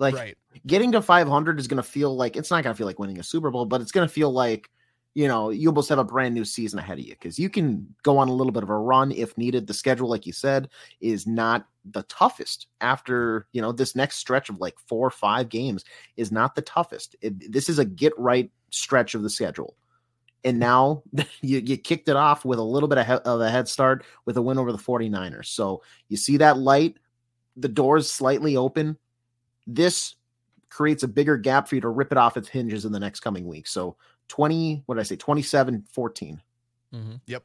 Like 0.00 0.14
right. 0.14 0.38
getting 0.64 0.92
to 0.92 1.02
500 1.02 1.58
is 1.58 1.66
going 1.66 1.78
to 1.78 1.82
feel 1.82 2.14
like 2.14 2.36
it's 2.36 2.52
not 2.52 2.62
going 2.62 2.72
to 2.72 2.78
feel 2.78 2.86
like 2.86 3.00
winning 3.00 3.18
a 3.18 3.22
Super 3.24 3.50
Bowl, 3.50 3.64
but 3.66 3.80
it's 3.80 3.90
going 3.90 4.06
to 4.06 4.12
feel 4.12 4.30
like 4.30 4.70
you 5.18 5.26
know 5.26 5.50
you 5.50 5.68
almost 5.68 5.88
have 5.88 5.98
a 5.98 6.04
brand 6.04 6.32
new 6.32 6.44
season 6.44 6.78
ahead 6.78 7.00
of 7.00 7.04
you 7.04 7.10
because 7.10 7.40
you 7.40 7.50
can 7.50 7.92
go 8.04 8.18
on 8.18 8.28
a 8.28 8.32
little 8.32 8.52
bit 8.52 8.62
of 8.62 8.70
a 8.70 8.78
run 8.78 9.10
if 9.10 9.36
needed. 9.36 9.66
The 9.66 9.74
schedule, 9.74 10.08
like 10.08 10.26
you 10.26 10.32
said, 10.32 10.68
is 11.00 11.26
not 11.26 11.66
the 11.90 12.04
toughest. 12.04 12.68
After 12.80 13.48
you 13.50 13.60
know 13.60 13.72
this 13.72 13.96
next 13.96 14.18
stretch 14.18 14.48
of 14.48 14.60
like 14.60 14.78
four 14.86 15.04
or 15.04 15.10
five 15.10 15.48
games 15.48 15.84
is 16.16 16.30
not 16.30 16.54
the 16.54 16.62
toughest. 16.62 17.16
It, 17.20 17.50
this 17.52 17.68
is 17.68 17.80
a 17.80 17.84
get 17.84 18.12
right 18.16 18.48
stretch 18.70 19.16
of 19.16 19.24
the 19.24 19.30
schedule. 19.30 19.74
And 20.44 20.58
mm. 20.58 20.60
now 20.60 21.02
you, 21.40 21.58
you 21.58 21.76
kicked 21.76 22.08
it 22.08 22.14
off 22.14 22.44
with 22.44 22.60
a 22.60 22.62
little 22.62 22.88
bit 22.88 22.98
of, 22.98 23.06
he- 23.08 23.28
of 23.28 23.40
a 23.40 23.50
head 23.50 23.66
start 23.66 24.04
with 24.24 24.36
a 24.36 24.42
win 24.42 24.56
over 24.56 24.70
the 24.70 24.78
49ers. 24.78 25.46
So 25.46 25.82
you 26.06 26.16
see 26.16 26.36
that 26.36 26.58
light, 26.58 26.96
the 27.56 27.66
doors 27.66 28.08
slightly 28.08 28.56
open. 28.56 28.96
This 29.66 30.14
creates 30.70 31.02
a 31.02 31.08
bigger 31.08 31.36
gap 31.36 31.66
for 31.66 31.74
you 31.74 31.80
to 31.80 31.88
rip 31.88 32.12
it 32.12 32.18
off 32.18 32.36
its 32.36 32.48
hinges 32.48 32.84
in 32.84 32.92
the 32.92 33.00
next 33.00 33.18
coming 33.18 33.48
week. 33.48 33.66
So 33.66 33.96
20, 34.28 34.82
what 34.86 34.94
did 34.96 35.00
I 35.00 35.04
say? 35.04 35.16
27 35.16 35.84
14. 35.92 36.40
Mhm. 36.94 37.20
Yep. 37.26 37.44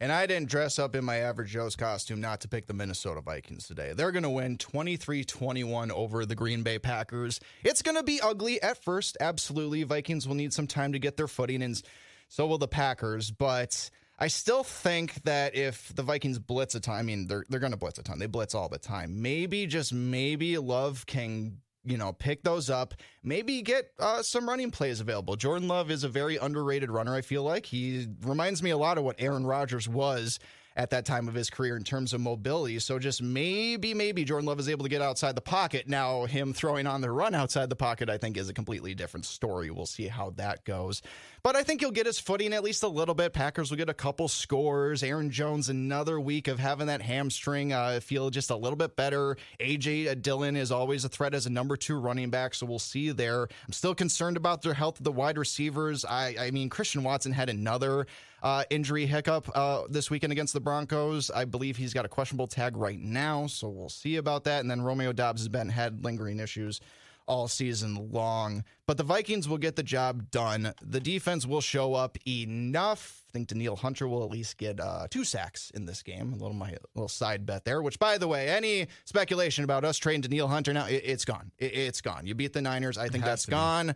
And 0.00 0.12
I 0.12 0.26
didn't 0.26 0.48
dress 0.48 0.78
up 0.78 0.94
in 0.94 1.04
my 1.04 1.16
average 1.16 1.50
Joe's 1.50 1.74
costume 1.74 2.20
not 2.20 2.40
to 2.42 2.48
pick 2.48 2.66
the 2.66 2.72
Minnesota 2.72 3.20
Vikings 3.20 3.66
today. 3.66 3.92
They're 3.96 4.12
going 4.12 4.22
to 4.22 4.30
win 4.30 4.56
23 4.56 5.24
21 5.24 5.90
over 5.90 6.24
the 6.24 6.36
Green 6.36 6.62
Bay 6.62 6.78
Packers. 6.78 7.40
It's 7.64 7.82
going 7.82 7.96
to 7.96 8.04
be 8.04 8.20
ugly 8.20 8.62
at 8.62 8.82
first. 8.82 9.16
Absolutely. 9.20 9.82
Vikings 9.82 10.28
will 10.28 10.36
need 10.36 10.52
some 10.52 10.68
time 10.68 10.92
to 10.92 11.00
get 11.00 11.16
their 11.16 11.26
footing, 11.26 11.62
and 11.62 11.80
so 12.28 12.46
will 12.46 12.58
the 12.58 12.68
Packers. 12.68 13.32
But 13.32 13.90
I 14.20 14.28
still 14.28 14.62
think 14.62 15.14
that 15.24 15.56
if 15.56 15.92
the 15.94 16.04
Vikings 16.04 16.38
blitz 16.38 16.76
a 16.76 16.80
ton, 16.80 16.94
I 16.94 17.02
mean, 17.02 17.26
they're, 17.26 17.44
they're 17.48 17.60
going 17.60 17.72
to 17.72 17.78
blitz 17.78 17.98
a 17.98 18.04
ton. 18.04 18.20
They 18.20 18.26
blitz 18.26 18.54
all 18.54 18.68
the 18.68 18.78
time. 18.78 19.20
Maybe, 19.20 19.66
just 19.66 19.92
maybe, 19.92 20.58
Love 20.58 21.06
can 21.06 21.58
you 21.88 21.96
know, 21.96 22.12
pick 22.12 22.42
those 22.42 22.68
up. 22.70 22.94
Maybe 23.22 23.62
get 23.62 23.90
uh, 23.98 24.22
some 24.22 24.48
running 24.48 24.70
plays 24.70 25.00
available. 25.00 25.36
Jordan 25.36 25.68
Love 25.68 25.90
is 25.90 26.04
a 26.04 26.08
very 26.08 26.36
underrated 26.36 26.90
runner. 26.90 27.14
I 27.14 27.22
feel 27.22 27.42
like 27.42 27.66
he 27.66 28.06
reminds 28.22 28.62
me 28.62 28.70
a 28.70 28.78
lot 28.78 28.98
of 28.98 29.04
what 29.04 29.16
Aaron 29.18 29.46
Rodgers 29.46 29.88
was 29.88 30.38
at 30.78 30.90
that 30.90 31.04
time 31.04 31.26
of 31.26 31.34
his 31.34 31.50
career 31.50 31.76
in 31.76 31.82
terms 31.82 32.14
of 32.14 32.20
mobility. 32.20 32.78
So 32.78 33.00
just 33.00 33.20
maybe, 33.20 33.92
maybe 33.94 34.24
Jordan 34.24 34.46
Love 34.46 34.60
is 34.60 34.68
able 34.68 34.84
to 34.84 34.88
get 34.88 35.02
outside 35.02 35.34
the 35.34 35.40
pocket. 35.40 35.88
Now, 35.88 36.24
him 36.24 36.52
throwing 36.52 36.86
on 36.86 37.00
the 37.00 37.10
run 37.10 37.34
outside 37.34 37.68
the 37.68 37.76
pocket, 37.76 38.08
I 38.08 38.16
think, 38.16 38.36
is 38.36 38.48
a 38.48 38.54
completely 38.54 38.94
different 38.94 39.26
story. 39.26 39.72
We'll 39.72 39.86
see 39.86 40.06
how 40.06 40.30
that 40.36 40.64
goes. 40.64 41.02
But 41.42 41.56
I 41.56 41.64
think 41.64 41.80
he'll 41.80 41.90
get 41.90 42.06
his 42.06 42.20
footing 42.20 42.52
at 42.52 42.62
least 42.62 42.84
a 42.84 42.88
little 42.88 43.14
bit. 43.14 43.32
Packers 43.32 43.70
will 43.70 43.76
get 43.76 43.88
a 43.88 43.94
couple 43.94 44.28
scores. 44.28 45.02
Aaron 45.02 45.30
Jones, 45.30 45.68
another 45.68 46.20
week 46.20 46.46
of 46.46 46.60
having 46.60 46.86
that 46.86 47.02
hamstring 47.02 47.72
uh, 47.72 47.98
feel 48.00 48.30
just 48.30 48.50
a 48.50 48.56
little 48.56 48.76
bit 48.76 48.94
better. 48.94 49.36
AJ 49.58 50.22
Dillon 50.22 50.54
is 50.54 50.70
always 50.70 51.04
a 51.04 51.08
threat 51.08 51.34
as 51.34 51.46
a 51.46 51.50
number 51.50 51.76
two 51.76 51.98
running 51.98 52.30
back, 52.30 52.54
so 52.54 52.66
we'll 52.66 52.78
see 52.78 53.10
there. 53.10 53.48
I'm 53.66 53.72
still 53.72 53.96
concerned 53.96 54.36
about 54.36 54.62
their 54.62 54.74
health 54.74 55.00
of 55.00 55.04
the 55.04 55.12
wide 55.12 55.38
receivers. 55.38 56.04
I, 56.04 56.36
I 56.38 56.50
mean, 56.52 56.68
Christian 56.68 57.02
Watson 57.02 57.32
had 57.32 57.48
another 57.48 58.06
uh, 58.42 58.64
injury 58.70 59.06
hiccup 59.06 59.50
uh, 59.54 59.84
this 59.88 60.10
weekend 60.10 60.32
against 60.32 60.52
the 60.52 60.60
Broncos. 60.60 61.30
I 61.30 61.44
believe 61.44 61.76
he's 61.76 61.94
got 61.94 62.04
a 62.04 62.08
questionable 62.08 62.46
tag 62.46 62.76
right 62.76 63.00
now, 63.00 63.46
so 63.46 63.68
we'll 63.68 63.88
see 63.88 64.16
about 64.16 64.44
that. 64.44 64.60
And 64.60 64.70
then 64.70 64.82
Romeo 64.82 65.12
Doubs 65.12 65.40
has 65.40 65.48
been 65.48 65.68
had 65.68 66.04
lingering 66.04 66.40
issues 66.40 66.80
all 67.28 67.46
season 67.46 68.10
long. 68.10 68.64
But 68.86 68.96
the 68.96 69.04
Vikings 69.04 69.48
will 69.48 69.58
get 69.58 69.76
the 69.76 69.82
job 69.82 70.30
done. 70.30 70.72
The 70.82 70.98
defense 70.98 71.46
will 71.46 71.60
show 71.60 71.94
up 71.94 72.16
enough. 72.26 73.22
I 73.28 73.32
think 73.32 73.48
Danielle 73.48 73.76
Hunter 73.76 74.08
will 74.08 74.24
at 74.24 74.30
least 74.30 74.56
get 74.56 74.80
uh, 74.80 75.06
two 75.10 75.24
sacks 75.24 75.70
in 75.74 75.84
this 75.84 76.02
game. 76.02 76.32
A 76.32 76.36
little 76.36 76.54
my 76.54 76.74
little 76.94 77.08
side 77.08 77.44
bet 77.44 77.64
there. 77.64 77.82
Which, 77.82 77.98
by 77.98 78.18
the 78.18 78.26
way, 78.26 78.48
any 78.48 78.88
speculation 79.04 79.62
about 79.62 79.84
us 79.84 79.98
trading 79.98 80.22
Danielle 80.22 80.48
Hunter 80.48 80.72
now, 80.72 80.86
it, 80.86 81.04
has 81.04 81.24
gone. 81.24 81.52
It, 81.58 81.74
has 81.74 82.00
gone. 82.00 82.26
You 82.26 82.34
beat 82.34 82.54
the 82.54 82.62
Niners. 82.62 82.96
I 82.96 83.08
think 83.08 83.24
that's 83.24 83.46
gone. 83.46 83.94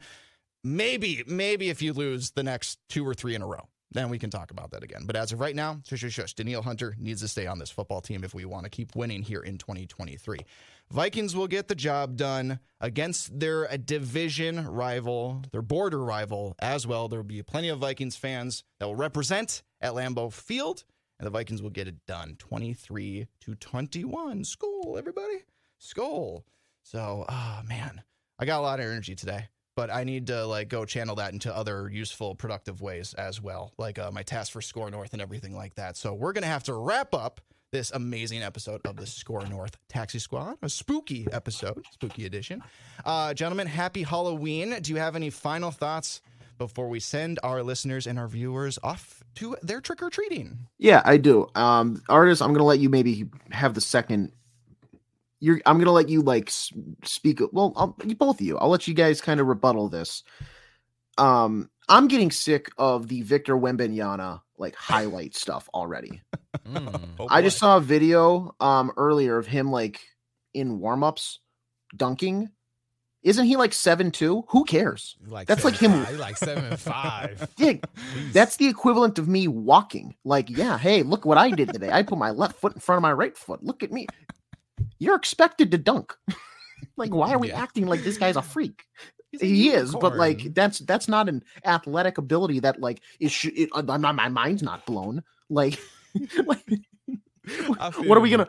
Maybe, 0.62 1.24
maybe 1.26 1.70
if 1.70 1.82
you 1.82 1.93
lose 1.93 2.32
the 2.32 2.45
next 2.45 2.78
two 2.88 3.05
or 3.05 3.14
three 3.14 3.34
in 3.34 3.43
a 3.43 3.47
row 3.47 3.66
then 3.93 4.09
we 4.09 4.18
can 4.18 4.30
talk 4.30 4.51
about 4.51 4.70
that 4.70 4.82
again. 4.82 5.03
But 5.05 5.16
as 5.16 5.32
of 5.32 5.40
right 5.40 5.55
now, 5.55 5.80
shush, 5.84 6.01
shush, 6.01 6.12
shush. 6.12 6.34
Danielle 6.34 6.62
Hunter 6.62 6.95
needs 6.99 7.20
to 7.20 7.28
stay 7.28 7.47
on 7.47 7.59
this 7.59 7.70
football 7.70 8.01
team 8.01 8.24
if 8.24 8.34
we 8.34 8.45
want 8.45 8.64
to 8.64 8.70
keep 8.70 8.97
winning 8.97 9.22
here 9.22 9.40
in 9.40 9.59
2023. 9.59 10.38
Vikings 10.90 11.34
will 11.34 11.47
get 11.47 11.68
the 11.68 11.74
job 11.74 12.16
done 12.16 12.59
against 12.80 13.38
their 13.38 13.70
uh, 13.70 13.76
division 13.76 14.66
rival, 14.66 15.43
their 15.53 15.62
border 15.62 16.03
rival 16.03 16.55
as 16.59 16.86
well. 16.86 17.09
There 17.09 17.18
will 17.18 17.24
be 17.24 17.43
plenty 17.43 17.68
of 17.68 17.78
Vikings 17.78 18.16
fans 18.16 18.64
that 18.78 18.86
will 18.86 18.97
represent 18.97 19.62
at 19.80 19.93
Lambeau 19.93 20.32
Field, 20.32 20.84
and 21.18 21.26
the 21.26 21.30
Vikings 21.30 21.62
will 21.62 21.70
get 21.70 21.88
it 21.88 22.07
done 22.07 22.36
23 22.38 23.26
to 23.40 23.55
21. 23.55 24.43
Skol, 24.43 24.99
everybody. 24.99 25.45
Skol. 25.80 26.43
So, 26.82 27.24
oh 27.28 27.61
man, 27.66 28.03
I 28.38 28.45
got 28.45 28.61
a 28.61 28.62
lot 28.62 28.80
of 28.80 28.86
energy 28.86 29.14
today 29.14 29.49
but 29.75 29.91
I 29.91 30.05
need 30.05 30.27
to 30.29 30.47
like 30.47 30.68
go 30.68 30.85
channel 30.85 31.16
that 31.16 31.33
into 31.33 31.55
other 31.55 31.89
useful, 31.89 32.35
productive 32.35 32.81
ways 32.81 33.14
as 33.14 33.41
well, 33.41 33.73
like 33.79 33.99
uh, 33.99 34.11
my 34.11 34.23
task 34.23 34.53
for 34.53 34.61
SKOR 34.61 34.91
North 34.91 35.12
and 35.12 35.23
everything 35.23 35.55
like 35.55 35.75
that. 35.77 35.97
So 35.97 36.14
we're 36.14 36.33
gonna 36.33 36.47
have 36.47 36.64
to 36.64 36.75
wrap 36.75 37.14
up 37.14 37.41
this 37.70 37.91
amazing 37.93 38.43
episode 38.43 38.83
of 38.87 38.97
the 38.97 39.07
SKOR 39.07 39.47
North 39.49 39.77
Taxi 39.89 40.18
Squad, 40.18 40.57
a 40.62 40.68
spooky 40.68 41.27
episode, 41.33 41.85
spooky 41.91 42.27
edition. 42.27 42.62
Uh, 43.05 43.33
gentlemen, 43.33 43.66
happy 43.66 44.03
Halloween. 44.03 44.79
Do 44.83 44.93
you 44.93 44.99
have 44.99 45.16
any 45.16 45.31
final 45.31 45.70
thoughts 45.70 46.20
before 46.59 46.89
we 46.89 47.01
send 47.01 47.41
our 47.43 47.62
listeners 47.62 48.07
and 48.07 48.18
our 48.18 48.29
viewers 48.29 48.79
off 48.83 49.23
to 49.37 49.57
their 49.62 49.81
trick 49.81 50.03
or 50.03 50.11
treating? 50.11 50.59
Yeah, 50.79 51.01
I 51.05 51.16
do. 51.16 51.49
Um, 51.55 52.03
Artis, 52.11 52.43
I'm 52.43 52.53
gonna 52.53 52.64
let 52.64 52.79
you 52.79 52.91
maybe 52.91 53.25
have 53.51 53.73
the 53.73 53.81
second 53.81 54.33
you're 55.43 55.61
I'm 55.66 55.78
gonna 55.78 55.90
let 55.90 56.09
you 56.09 56.22
like 56.22 56.51
speak. 56.51 57.40
Well, 57.53 57.72
I'll, 57.74 57.97
both 58.14 58.40
of 58.40 58.47
you. 58.47 58.57
I'll 58.59 58.68
let 58.68 58.86
you 58.86 58.95
guys 58.95 59.20
kind 59.20 59.40
of 59.40 59.49
rebuttal 59.49 59.88
this. 59.88 60.22
Um, 61.18 61.68
I'm 61.88 62.07
getting 62.07 62.30
sick 62.30 62.70
of 62.78 63.09
the 63.09 63.22
Victor 63.22 63.57
Wembanyama 63.57 64.40
like 64.57 64.76
highlight 64.76 65.34
stuff 65.34 65.68
already. 65.74 66.22
Mm, 66.64 67.01
oh 67.18 67.26
I 67.28 67.43
just 67.43 67.59
saw 67.59 67.78
a 67.78 67.80
video 67.80 68.55
um 68.61 68.93
earlier 68.97 69.36
of 69.36 69.49
him 69.49 69.72
like 69.72 70.01
in 70.55 70.78
warmups 70.78 71.38
dunking. 71.97 72.51
Isn't 73.24 73.47
he 73.47 73.57
like 73.57 73.72
seven 73.72 74.12
two? 74.12 74.45
Who 74.51 74.64
cares? 74.64 75.16
Like 75.26 75.49
that's 75.49 75.64
like 75.64 75.74
him. 75.76 76.05
Five, 76.05 76.18
like 76.18 76.36
seven 76.36 76.76
five. 76.76 77.49
yeah, 77.57 77.74
that's 78.32 78.59
the 78.59 78.68
equivalent 78.68 79.18
of 79.18 79.26
me 79.26 79.49
walking. 79.49 80.14
Like, 80.24 80.51
yeah, 80.51 80.78
hey, 80.78 81.03
look 81.03 81.24
what 81.24 81.38
I 81.38 81.51
did 81.51 81.72
today. 81.72 81.90
I 81.90 82.05
put 82.05 82.18
my 82.18 82.30
left 82.30 82.61
foot 82.61 82.74
in 82.74 82.80
front 82.80 82.99
of 82.99 83.03
my 83.03 83.12
right 83.12 83.36
foot. 83.36 83.64
Look 83.64 83.82
at 83.82 83.90
me 83.90 84.07
you're 85.03 85.16
expected 85.16 85.72
to 85.72 85.78
dunk. 85.78 86.16
like, 86.96 87.12
why 87.12 87.32
are 87.32 87.38
we 87.38 87.48
yeah. 87.48 87.61
acting 87.61 87.86
like 87.86 88.03
this 88.03 88.18
guy's 88.18 88.36
a 88.36 88.42
freak? 88.55 88.84
he 89.40 89.70
is, 89.70 89.94
but 89.94 90.16
like 90.16 90.53
that's 90.55 90.80
that's 90.80 91.09
not 91.09 91.26
an 91.26 91.42
athletic 91.64 92.18
ability 92.18 92.61
that 92.61 92.80
like 92.80 93.00
is. 93.18 93.46
It, 93.57 93.70
I'm 93.74 94.03
not. 94.03 94.14
My 94.14 94.28
mind's 94.28 94.62
not 94.62 94.84
blown. 94.84 95.22
Like, 95.48 95.80
like 96.46 96.62
what 98.05 98.18
are 98.18 98.20
we 98.20 98.28
gonna 98.28 98.48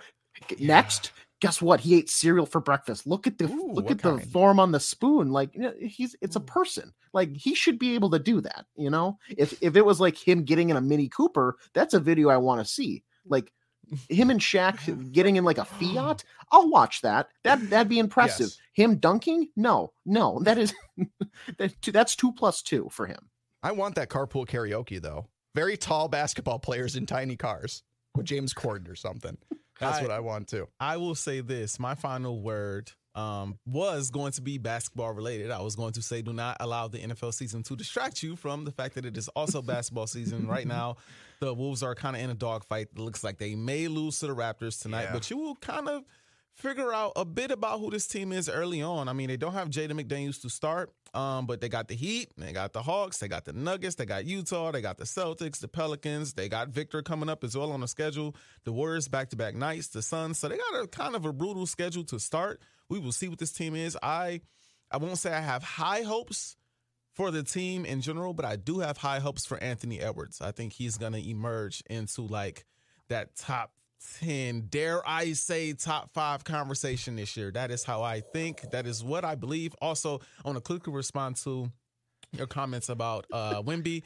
yeah. 0.58 0.68
next? 0.68 1.14
Guess 1.39 1.62
what? 1.62 1.80
He 1.80 1.95
ate 1.95 2.10
cereal 2.10 2.45
for 2.45 2.60
breakfast. 2.60 3.08
Look 3.08 3.28
at 3.28 3.38
the 3.38 3.45
Ooh, 3.45 3.72
look 3.72 3.91
at 3.91 3.99
kind? 3.99 4.20
the 4.20 4.26
form 4.28 4.60
on 4.60 4.74
the 4.74 4.80
spoon. 4.80 5.32
Like 5.32 5.58
he's 5.80 6.18
it's 6.22 6.36
a 6.36 6.41
person. 6.41 6.91
Like 7.14 7.34
he 7.34 7.56
should 7.56 7.80
be 7.80 7.95
able 7.95 8.10
to 8.10 8.20
do 8.20 8.41
that. 8.41 8.66
You 8.76 8.89
know, 8.89 9.18
if 9.30 9.58
if 9.62 9.78
it 9.78 9.86
was 9.86 10.01
like 10.01 10.18
him 10.18 10.43
getting 10.43 10.70
in 10.70 10.76
a 10.76 10.82
Mini 10.82 11.08
Cooper, 11.08 11.56
that's 11.74 11.93
a 11.93 11.99
video 11.99 12.28
I 12.28 12.38
want 12.38 12.60
to 12.60 12.72
see. 12.72 13.04
Like 13.26 13.54
him 14.10 14.30
and 14.30 14.40
Shaq 14.40 15.12
getting 15.12 15.36
in 15.36 15.44
like 15.44 15.58
a 15.58 15.66
Fiat, 15.66 16.24
I'll 16.52 16.70
watch 16.70 17.02
that. 17.02 17.30
That 17.44 17.70
that'd 17.70 17.90
be 17.90 18.00
impressive. 18.00 18.48
Yes. 18.48 18.58
Him 18.74 18.98
dunking? 18.98 19.50
No, 19.56 19.94
no, 20.06 20.40
that 20.44 20.58
is 20.58 20.74
that's 21.88 22.16
two 22.16 22.32
plus 22.32 22.62
two 22.62 22.90
for 22.92 23.06
him. 23.06 23.30
I 23.62 23.72
want 23.72 23.96
that 23.96 24.10
carpool 24.10 24.48
karaoke 24.48 25.02
though. 25.02 25.28
Very 25.56 25.78
tall 25.78 26.08
basketball 26.08 26.60
players 26.60 26.96
in 26.96 27.06
tiny 27.06 27.36
cars 27.36 27.84
with 28.16 28.26
James 28.26 28.54
Corden 28.54 28.90
or 28.90 28.96
something. 28.96 29.38
That's 29.80 30.00
I, 30.00 30.02
what 30.02 30.12
I 30.12 30.20
want 30.20 30.48
too. 30.48 30.68
I 30.80 30.98
will 30.98 31.16
say 31.16 31.42
this: 31.42 31.80
my 31.80 31.96
final 31.96 32.42
word 32.42 32.92
um, 33.16 33.57
was 33.66 34.09
going 34.09 34.32
to 34.34 34.41
be 34.41 34.57
basketball 34.57 35.11
related. 35.14 35.51
I 35.51 35.61
was 35.61 35.76
going 35.76 35.93
to 35.93 36.01
say, 36.01 36.22
do 36.22 36.34
not 36.34 36.57
allow 36.59 36.88
the 36.88 36.99
NFL 36.99 37.34
season 37.34 37.64
to 37.64 37.76
distract 37.76 38.24
you 38.24 38.36
from 38.36 38.66
the 38.66 38.72
fact 38.72 38.95
that 38.95 39.05
it 39.05 39.18
is 39.18 39.28
also 39.30 39.61
basketball 39.61 40.07
season 40.07 40.47
right 40.47 40.68
now. 40.68 40.97
The 41.39 41.53
Wolves 41.53 41.84
are 41.84 41.95
kind 41.95 42.16
of 42.16 42.22
in 42.22 42.30
a 42.30 42.36
dogfight. 42.36 42.89
It 42.95 42.99
looks 42.99 43.24
like 43.24 43.38
they 43.38 43.55
may 43.55 43.88
lose 43.88 44.20
to 44.20 44.28
the 44.28 44.36
Raptors 44.36 44.82
tonight, 44.82 45.03
yeah. 45.03 45.14
but 45.14 45.30
you 45.30 45.38
will 45.38 45.55
kind 45.55 45.88
of 45.88 46.03
figure 46.53 46.93
out 46.93 47.14
a 47.16 47.26
bit 47.26 47.51
about 47.51 47.80
who 47.80 47.89
this 47.89 48.07
team 48.07 48.32
is 48.32 48.47
early 48.49 48.82
on. 48.82 49.07
I 49.07 49.14
mean, 49.14 49.28
they 49.28 49.38
don't 49.38 49.53
have 49.53 49.70
Jaden 49.70 49.99
McDaniels 49.99 50.41
to 50.41 50.49
start, 50.49 50.91
um, 51.14 51.45
but 51.45 51.61
they 51.61 51.70
got 51.70 51.88
the 51.88 51.95
Heat, 51.95 52.32
they 52.38 52.51
got 52.53 52.74
the 52.74 52.82
Hawks, 52.82 53.20
they 53.20 53.28
got 53.28 53.45
the 53.45 53.53
Nuggets, 53.53 53.95
they 53.95 54.05
got 54.05 54.26
Utah, 54.26 54.72
they 54.72 54.82
got 54.82 54.97
the 54.97 55.03
Celtics, 55.03 55.59
the 55.59 55.68
Pelicans, 55.68 56.34
they 56.34 56.49
got 56.49 56.70
Victor 56.70 57.01
coming 57.03 57.30
up 57.30 57.43
as 57.43 57.55
well 57.55 57.72
on 57.72 57.82
the 57.82 57.88
schedule. 57.88 58.36
The 58.64 58.72
Warriors 58.72 59.07
back 59.07 59.30
to 59.30 59.36
back 59.36 59.53
nights, 59.55 59.89
the 59.89 60.01
Suns. 60.01 60.39
So 60.39 60.47
they 60.49 60.57
got 60.57 60.84
a 60.84 60.88
kind 60.88 61.16
of 61.16 61.26
a 61.26 61.34
brutal 61.34 61.68
schedule 61.68 62.03
to 62.05 62.20
start. 62.20 62.61
We 62.89 62.99
will 62.99 63.11
see 63.11 63.28
what 63.28 63.39
this 63.39 63.51
team 63.51 63.76
is. 63.76 63.97
I 64.01 64.41
I 64.89 64.97
won't 64.97 65.18
say 65.18 65.34
I 65.34 65.41
have 65.41 65.64
high 65.64 66.01
hopes 66.01 66.55
for 67.14 67.30
the 67.30 67.43
team 67.43 67.86
in 67.86 68.01
general, 68.01 68.34
but 68.34 68.45
I 68.45 68.55
do 68.55 68.80
have 68.80 68.97
high 68.97 69.20
hopes 69.20 69.45
for 69.45 69.61
Anthony 69.61 69.99
Edwards. 69.99 70.41
I 70.41 70.51
think 70.51 70.74
he's 70.74 70.97
to 70.97 71.30
emerge 71.30 71.84
into 71.89 72.24
like 72.24 72.66
that 73.09 73.36
top 73.36 73.72
10, 74.20 74.68
dare 74.70 75.08
I 75.08 75.34
say, 75.34 75.74
top 75.74 76.12
five 76.14 76.43
conversation 76.43 77.16
this 77.16 77.36
year. 77.38 77.51
That 77.51 77.72
is 77.72 77.84
how 77.84 78.01
I 78.01 78.22
think. 78.22 78.72
That 78.72 78.86
is 78.86 79.04
what 79.04 79.26
I 79.26 79.36
believe. 79.36 79.76
Also, 79.82 80.20
I 80.43 80.47
want 80.47 80.58
to 80.58 80.62
quickly 80.62 80.93
respond 80.93 81.38
to 81.38 81.72
your 82.32 82.47
comments 82.47 82.89
about 82.89 83.26
uh 83.32 83.62
Wemby. 83.62 84.04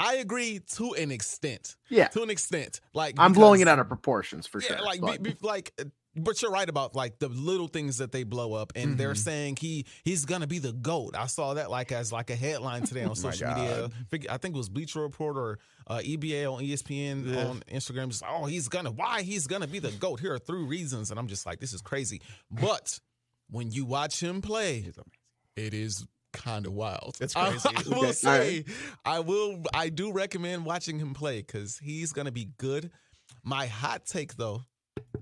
I 0.00 0.16
agree 0.16 0.60
to 0.76 0.94
an 0.94 1.10
extent. 1.10 1.76
Yeah, 1.88 2.08
to 2.08 2.22
an 2.22 2.30
extent. 2.30 2.80
Like 2.94 3.14
I'm 3.18 3.32
blowing 3.32 3.60
it 3.60 3.68
out 3.68 3.78
of 3.78 3.88
proportions 3.88 4.46
for 4.46 4.60
yeah, 4.60 4.76
sure. 4.76 4.84
Like, 4.84 5.22
be, 5.22 5.30
be, 5.30 5.36
like 5.42 5.72
but 6.14 6.42
you're 6.42 6.50
right 6.50 6.68
about 6.68 6.94
like 6.94 7.18
the 7.18 7.28
little 7.28 7.68
things 7.68 7.98
that 7.98 8.12
they 8.12 8.24
blow 8.24 8.54
up, 8.54 8.72
and 8.74 8.90
mm-hmm. 8.90 8.96
they're 8.98 9.14
saying 9.14 9.56
he 9.60 9.86
he's 10.04 10.24
gonna 10.24 10.46
be 10.46 10.58
the 10.58 10.72
goat. 10.72 11.14
I 11.16 11.26
saw 11.26 11.54
that 11.54 11.70
like 11.70 11.92
as 11.92 12.12
like 12.12 12.30
a 12.30 12.36
headline 12.36 12.82
today 12.82 13.04
on 13.04 13.14
social 13.14 13.48
media. 13.48 13.90
I 14.28 14.36
think 14.36 14.54
it 14.54 14.58
was 14.58 14.68
Bleacher 14.68 15.00
Report 15.00 15.36
or 15.36 15.58
uh, 15.86 15.98
EBA 15.98 16.52
on 16.52 16.62
ESPN 16.62 17.34
yeah. 17.34 17.46
on 17.46 17.62
Instagram. 17.72 18.08
Just 18.08 18.22
oh, 18.28 18.44
he's 18.44 18.68
gonna 18.68 18.90
why 18.90 19.22
he's 19.22 19.46
gonna 19.46 19.66
be 19.66 19.78
the 19.78 19.90
goat. 19.92 20.20
Here 20.20 20.34
are 20.34 20.38
three 20.38 20.64
reasons, 20.64 21.10
and 21.10 21.18
I'm 21.18 21.28
just 21.28 21.46
like 21.46 21.60
this 21.60 21.72
is 21.72 21.80
crazy. 21.80 22.20
But 22.50 23.00
when 23.50 23.70
you 23.70 23.84
watch 23.84 24.22
him 24.22 24.42
play, 24.42 24.92
it 25.56 25.74
is 25.74 26.06
kind 26.32 26.66
of 26.66 26.72
wild. 26.72 27.16
It's 27.20 27.34
crazy. 27.34 27.68
I, 27.68 27.82
I 27.86 27.98
will 27.98 28.12
say, 28.12 28.64
right. 28.66 28.76
I 29.04 29.20
will, 29.20 29.62
I 29.72 29.88
do 29.88 30.12
recommend 30.12 30.64
watching 30.64 30.98
him 30.98 31.14
play 31.14 31.38
because 31.38 31.78
he's 31.78 32.12
gonna 32.12 32.32
be 32.32 32.48
good. 32.58 32.90
My 33.44 33.66
hot 33.66 34.04
take 34.06 34.36
though 34.36 34.62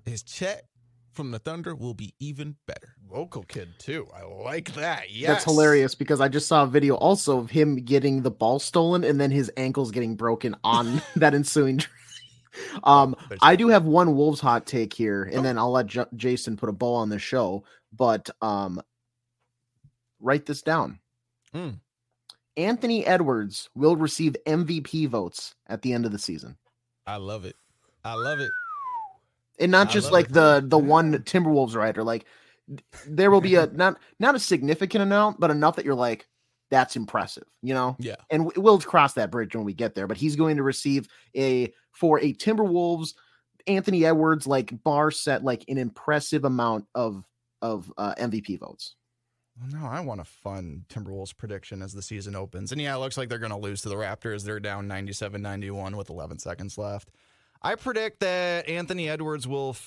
is 0.06 0.22
Chet 0.22 0.64
from 1.12 1.30
the 1.30 1.38
Thunder 1.38 1.74
will 1.74 1.94
be 1.94 2.14
even 2.18 2.56
better. 2.66 2.94
Local 3.10 3.42
kid 3.42 3.68
too. 3.78 4.08
I 4.14 4.24
like 4.24 4.74
that. 4.74 5.10
Yes. 5.10 5.28
That's 5.28 5.44
hilarious 5.44 5.94
because 5.94 6.20
I 6.20 6.28
just 6.28 6.46
saw 6.46 6.62
a 6.62 6.66
video 6.66 6.94
also 6.94 7.38
of 7.38 7.50
him 7.50 7.76
getting 7.76 8.22
the 8.22 8.30
ball 8.30 8.58
stolen 8.58 9.04
and 9.04 9.20
then 9.20 9.30
his 9.30 9.50
ankles 9.56 9.90
getting 9.90 10.16
broken 10.16 10.56
on 10.62 11.02
that 11.16 11.34
ensuing. 11.34 11.80
um, 12.84 13.16
oh, 13.18 13.36
I 13.42 13.56
do 13.56 13.68
have 13.68 13.84
one 13.84 14.16
Wolves 14.16 14.40
hot 14.40 14.66
take 14.66 14.92
here, 14.92 15.24
and 15.24 15.38
oh. 15.38 15.42
then 15.42 15.58
I'll 15.58 15.72
let 15.72 15.86
J- 15.86 16.04
Jason 16.16 16.56
put 16.56 16.68
a 16.68 16.72
bow 16.72 16.94
on 16.94 17.08
the 17.08 17.18
show. 17.18 17.64
But 17.92 18.30
um, 18.40 18.80
write 20.20 20.46
this 20.46 20.62
down. 20.62 21.00
Mm. 21.54 21.80
Anthony 22.56 23.06
Edwards 23.06 23.68
will 23.74 23.96
receive 23.96 24.36
MVP 24.46 25.08
votes 25.08 25.54
at 25.66 25.82
the 25.82 25.92
end 25.92 26.06
of 26.06 26.12
the 26.12 26.18
season. 26.18 26.56
I 27.06 27.16
love 27.16 27.44
it. 27.44 27.56
I 28.04 28.14
love 28.14 28.40
it. 28.40 28.52
And 29.60 29.70
not 29.70 29.88
I 29.88 29.92
just 29.92 30.10
like 30.10 30.26
it. 30.26 30.32
the 30.32 30.64
the 30.66 30.78
one 30.78 31.12
Timberwolves 31.18 31.76
rider. 31.76 32.02
Like 32.02 32.26
there 33.06 33.30
will 33.30 33.40
be 33.40 33.54
a 33.56 33.66
not 33.72 33.98
not 34.18 34.34
a 34.34 34.40
significant 34.40 35.02
amount, 35.02 35.38
but 35.38 35.50
enough 35.50 35.76
that 35.76 35.84
you're 35.84 35.94
like, 35.94 36.26
that's 36.70 36.96
impressive, 36.96 37.44
you 37.62 37.74
know. 37.74 37.96
Yeah. 37.98 38.16
And 38.30 38.46
we- 38.46 38.60
we'll 38.60 38.80
cross 38.80 39.12
that 39.14 39.30
bridge 39.30 39.54
when 39.54 39.64
we 39.64 39.74
get 39.74 39.94
there. 39.94 40.06
But 40.06 40.16
he's 40.16 40.36
going 40.36 40.56
to 40.56 40.62
receive 40.62 41.08
a 41.36 41.72
for 41.92 42.18
a 42.20 42.32
Timberwolves 42.32 43.14
Anthony 43.66 44.04
Edwards 44.06 44.46
like 44.46 44.82
bar 44.82 45.10
set 45.10 45.44
like 45.44 45.64
an 45.68 45.78
impressive 45.78 46.44
amount 46.44 46.86
of 46.94 47.24
of 47.62 47.92
uh, 47.98 48.14
MVP 48.16 48.58
votes. 48.58 48.94
No, 49.70 49.84
I 49.84 50.00
want 50.00 50.22
a 50.22 50.24
fun 50.24 50.86
Timberwolves 50.88 51.36
prediction 51.36 51.82
as 51.82 51.92
the 51.92 52.00
season 52.00 52.34
opens. 52.34 52.72
And 52.72 52.80
yeah, 52.80 52.94
it 52.94 52.98
looks 52.98 53.18
like 53.18 53.28
they're 53.28 53.38
going 53.38 53.50
to 53.50 53.58
lose 53.58 53.82
to 53.82 53.90
the 53.90 53.96
Raptors. 53.96 54.42
They're 54.42 54.58
down 54.60 54.88
97 54.88 55.42
91 55.42 55.96
with 55.98 56.08
11 56.08 56.38
seconds 56.38 56.78
left. 56.78 57.10
I 57.62 57.74
predict 57.74 58.20
that 58.20 58.68
Anthony 58.68 59.08
Edwards 59.08 59.46
will 59.46 59.70
f- 59.70 59.78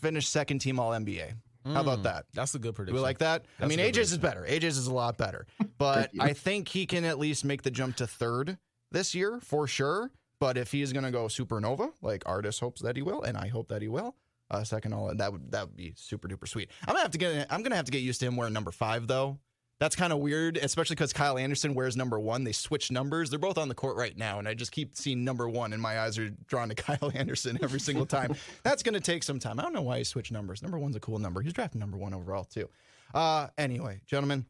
finish 0.00 0.28
second 0.28 0.58
team 0.60 0.78
All 0.78 0.90
NBA. 0.92 1.32
How 1.64 1.80
about 1.82 1.98
Mm, 1.98 2.02
that? 2.04 2.24
That's 2.32 2.54
a 2.54 2.58
good 2.58 2.68
Do 2.70 2.72
prediction. 2.74 2.94
we 2.96 3.00
like 3.02 3.18
that? 3.18 3.42
I 3.58 3.62
That's 3.66 3.74
a 3.74 3.76
mean, 3.76 3.86
good 3.86 3.94
AJ's 4.00 4.12
is 4.12 4.18
better. 4.18 4.46
AJ's 4.48 4.78
is 4.78 4.86
a 4.86 4.94
lot 4.94 5.18
better. 5.18 5.46
But. 5.78 6.10
I 6.18 6.32
think 6.32 6.68
he 6.68 6.86
can 6.86 7.04
at 7.04 7.18
least 7.18 7.44
make 7.44 7.62
the 7.62 7.70
jump 7.70 7.96
to 7.96 8.06
third 8.06 8.58
this 8.90 9.14
year 9.14 9.38
for 9.42 9.66
sure. 9.66 10.10
But 10.40 10.56
if 10.56 10.72
he's 10.72 10.92
going 10.92 11.04
to 11.04 11.10
go 11.10 11.24
supernova, 11.26 11.92
like 12.00 12.22
Artis 12.26 12.58
hopes 12.60 12.80
that 12.82 12.96
he 12.96 13.02
will, 13.02 13.22
and 13.22 13.36
I 13.36 13.48
hope 13.48 13.68
that 13.68 13.82
he 13.82 13.88
will, 13.88 14.14
uh, 14.50 14.64
second 14.64 14.92
all 14.94 15.12
that 15.14 15.32
would 15.32 15.50
that 15.52 15.66
would 15.66 15.76
be 15.76 15.92
super 15.96 16.26
duper 16.28 16.48
sweet. 16.48 16.70
I'm 16.82 16.92
gonna 16.94 17.00
have 17.02 17.10
to 17.10 17.18
get 17.18 17.46
I'm 17.50 17.62
gonna 17.62 17.76
have 17.76 17.84
to 17.84 17.90
get 17.92 17.98
used 18.02 18.20
to 18.20 18.26
him 18.26 18.36
wearing 18.36 18.54
number 18.54 18.70
five 18.70 19.06
though. 19.06 19.38
That's 19.80 19.94
kind 19.94 20.12
of 20.12 20.18
weird, 20.18 20.56
especially 20.56 20.96
because 20.96 21.12
Kyle 21.12 21.38
Anderson 21.38 21.72
wears 21.72 21.96
number 21.96 22.18
one. 22.18 22.42
They 22.42 22.52
switch 22.52 22.90
numbers. 22.90 23.30
They're 23.30 23.38
both 23.38 23.58
on 23.58 23.68
the 23.68 23.74
court 23.76 23.96
right 23.96 24.16
now, 24.16 24.40
and 24.40 24.48
I 24.48 24.54
just 24.54 24.72
keep 24.72 24.96
seeing 24.96 25.22
number 25.24 25.48
one, 25.48 25.72
and 25.72 25.80
my 25.80 26.00
eyes 26.00 26.18
are 26.18 26.30
drawn 26.48 26.68
to 26.68 26.74
Kyle 26.76 27.12
Anderson 27.14 27.58
every 27.62 27.78
single 27.78 28.06
time. 28.06 28.34
That's 28.64 28.82
going 28.82 28.94
to 28.94 29.00
take 29.00 29.22
some 29.22 29.38
time. 29.38 29.60
I 29.60 29.62
don't 29.62 29.72
know 29.72 29.82
why 29.82 29.98
he 29.98 30.04
switched 30.04 30.32
numbers. 30.32 30.62
Number 30.62 30.78
one's 30.78 30.96
a 30.96 31.00
cool 31.00 31.20
number. 31.20 31.40
He's 31.42 31.52
drafted 31.52 31.78
number 31.80 31.96
one 31.96 32.12
overall, 32.12 32.44
too. 32.44 32.68
Uh, 33.14 33.48
anyway, 33.56 34.00
gentlemen, 34.04 34.46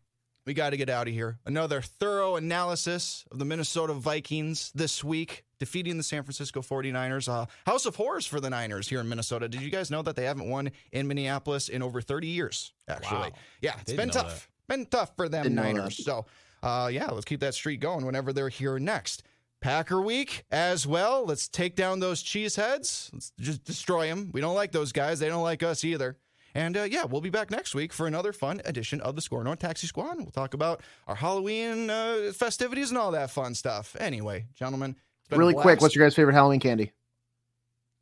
we 0.46 0.54
got 0.54 0.70
to 0.70 0.78
get 0.78 0.88
out 0.88 1.08
of 1.08 1.12
here. 1.12 1.38
Another 1.44 1.82
thorough 1.82 2.36
analysis 2.36 3.26
of 3.30 3.38
the 3.38 3.44
Minnesota 3.44 3.92
Vikings 3.92 4.72
this 4.74 5.04
week, 5.04 5.44
defeating 5.58 5.98
the 5.98 6.02
San 6.02 6.22
Francisco 6.22 6.62
49ers. 6.62 7.28
Uh, 7.28 7.44
House 7.66 7.84
of 7.84 7.96
horrors 7.96 8.24
for 8.26 8.40
the 8.40 8.48
Niners 8.48 8.88
here 8.88 9.00
in 9.00 9.08
Minnesota. 9.10 9.46
Did 9.46 9.60
you 9.60 9.68
guys 9.68 9.90
know 9.90 10.00
that 10.00 10.16
they 10.16 10.24
haven't 10.24 10.48
won 10.48 10.70
in 10.90 11.06
Minneapolis 11.06 11.68
in 11.68 11.82
over 11.82 12.00
30 12.00 12.28
years, 12.28 12.72
actually? 12.88 13.30
Wow. 13.30 13.32
Yeah, 13.60 13.74
it's 13.82 13.92
been 13.92 14.08
tough. 14.08 14.48
Been 14.68 14.86
tough 14.86 15.16
for 15.16 15.28
them 15.28 15.42
Didn't 15.44 15.56
Niners. 15.56 16.04
So, 16.04 16.26
uh, 16.62 16.90
yeah, 16.92 17.06
let's 17.06 17.24
keep 17.24 17.40
that 17.40 17.54
streak 17.54 17.80
going 17.80 18.04
whenever 18.04 18.32
they're 18.32 18.48
here 18.50 18.78
next. 18.78 19.22
Packer 19.60 20.00
week 20.00 20.44
as 20.52 20.86
well. 20.86 21.24
Let's 21.26 21.48
take 21.48 21.74
down 21.74 21.98
those 22.00 22.22
cheeseheads. 22.22 23.12
Let's 23.12 23.32
just 23.40 23.64
destroy 23.64 24.06
them. 24.06 24.30
We 24.32 24.40
don't 24.40 24.54
like 24.54 24.70
those 24.70 24.92
guys. 24.92 25.18
They 25.18 25.28
don't 25.28 25.42
like 25.42 25.62
us 25.64 25.84
either. 25.84 26.16
And 26.54 26.76
uh, 26.76 26.82
yeah, 26.84 27.04
we'll 27.04 27.20
be 27.20 27.30
back 27.30 27.50
next 27.50 27.74
week 27.74 27.92
for 27.92 28.06
another 28.06 28.32
fun 28.32 28.60
edition 28.64 29.00
of 29.00 29.16
the 29.16 29.20
SKOR 29.20 29.42
North 29.44 29.58
Taxi 29.58 29.86
Squad. 29.86 30.16
We'll 30.18 30.30
talk 30.30 30.54
about 30.54 30.80
our 31.06 31.14
Halloween 31.14 31.90
uh, 31.90 32.32
festivities 32.34 32.90
and 32.90 32.98
all 32.98 33.10
that 33.12 33.30
fun 33.30 33.54
stuff. 33.54 33.96
Anyway, 33.98 34.46
gentlemen, 34.54 34.96
it's 35.20 35.28
been 35.28 35.36
a 35.36 35.40
Really 35.40 35.54
quick, 35.54 35.80
what's 35.80 35.94
your 35.96 36.06
guys' 36.06 36.14
favorite 36.14 36.34
Halloween 36.34 36.60
candy? 36.60 36.92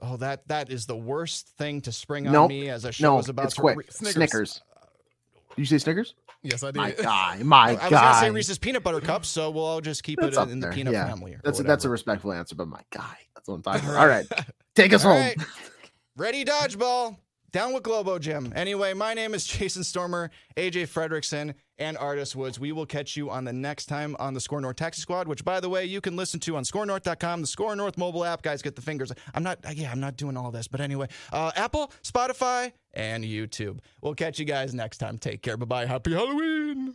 Oh, 0.00 0.16
that 0.18 0.46
that 0.48 0.70
is 0.70 0.84
the 0.86 0.96
worst 0.96 1.48
thing 1.56 1.80
to 1.82 1.92
spring 1.92 2.26
on 2.26 2.32
Nope. 2.34 2.50
me 2.50 2.68
as 2.68 2.84
a 2.84 2.92
show 2.92 3.14
No, 3.14 3.18
is 3.18 3.28
about 3.30 3.46
it's 3.46 3.54
to 3.54 3.60
quick. 3.62 3.78
re- 3.78 3.84
Snickers. 3.88 4.60
Did 5.50 5.62
you 5.62 5.64
say 5.64 5.78
Snickers? 5.78 6.14
Yes, 6.42 6.62
I 6.62 6.70
did. 6.70 6.76
My 6.76 6.90
guy, 6.92 7.38
my 7.42 7.68
I 7.70 7.72
was 7.72 7.90
gonna 7.90 8.20
say. 8.20 8.30
Reese's 8.30 8.58
peanut 8.58 8.82
butter 8.82 9.00
cups, 9.00 9.28
so 9.28 9.50
we'll 9.50 9.64
all 9.64 9.80
just 9.80 10.02
keep 10.02 10.20
That's 10.20 10.36
it 10.36 10.48
in 10.50 10.60
the 10.60 10.68
peanut 10.68 10.92
yeah. 10.92 11.06
family. 11.08 11.36
That's 11.42 11.60
a, 11.60 11.62
that's 11.62 11.84
a 11.84 11.88
respectful 11.88 12.32
answer, 12.32 12.54
but 12.54 12.68
my 12.68 12.82
guy. 12.90 13.16
That's 13.34 13.48
what 13.48 13.56
I'm 13.56 13.62
talking 13.62 13.88
about. 13.88 14.00
All 14.00 14.08
right, 14.08 14.26
take 14.74 14.92
us 14.92 15.04
All 15.04 15.12
home. 15.12 15.20
right. 15.22 15.36
Ready, 16.16 16.44
dodgeball. 16.44 17.16
Down 17.52 17.72
with 17.72 17.84
Globo 17.84 18.18
Gym. 18.18 18.52
Anyway, 18.54 18.92
my 18.92 19.14
name 19.14 19.32
is 19.32 19.46
Jason 19.46 19.82
Stormer, 19.82 20.30
AJ 20.56 20.88
Fredrickson, 20.88 21.54
and 21.78 21.96
Artis 21.96 22.36
Woods. 22.36 22.58
We 22.60 22.72
will 22.72 22.84
catch 22.84 23.16
you 23.16 23.30
on 23.30 23.44
the 23.44 23.52
next 23.52 23.86
time 23.86 24.14
on 24.18 24.34
the 24.34 24.40
SKOR 24.40 24.60
North 24.60 24.76
Taxi 24.76 25.00
Squad, 25.00 25.26
which, 25.28 25.44
by 25.44 25.60
the 25.60 25.68
way, 25.70 25.84
you 25.86 26.00
can 26.02 26.16
listen 26.16 26.38
to 26.40 26.56
on 26.56 26.64
skornorth.com, 26.64 27.40
the 27.40 27.46
SKOR 27.46 27.76
North 27.76 27.96
mobile 27.96 28.24
app. 28.24 28.42
Guys, 28.42 28.60
get 28.60 28.76
the 28.76 28.82
fingers. 28.82 29.10
I'm 29.32 29.42
not, 29.42 29.58
yeah, 29.74 29.90
I'm 29.90 30.00
not 30.00 30.16
doing 30.16 30.36
all 30.36 30.50
this, 30.50 30.68
but 30.68 30.80
anyway, 30.80 31.08
uh, 31.32 31.50
Apple, 31.56 31.92
Spotify, 32.02 32.72
and 32.96 33.22
YouTube. 33.22 33.78
We'll 34.00 34.14
catch 34.14 34.40
you 34.40 34.44
guys 34.44 34.74
next 34.74 34.98
time. 34.98 35.18
Take 35.18 35.42
care. 35.42 35.56
Bye 35.56 35.66
bye. 35.66 35.86
Happy 35.86 36.12
Halloween. 36.12 36.94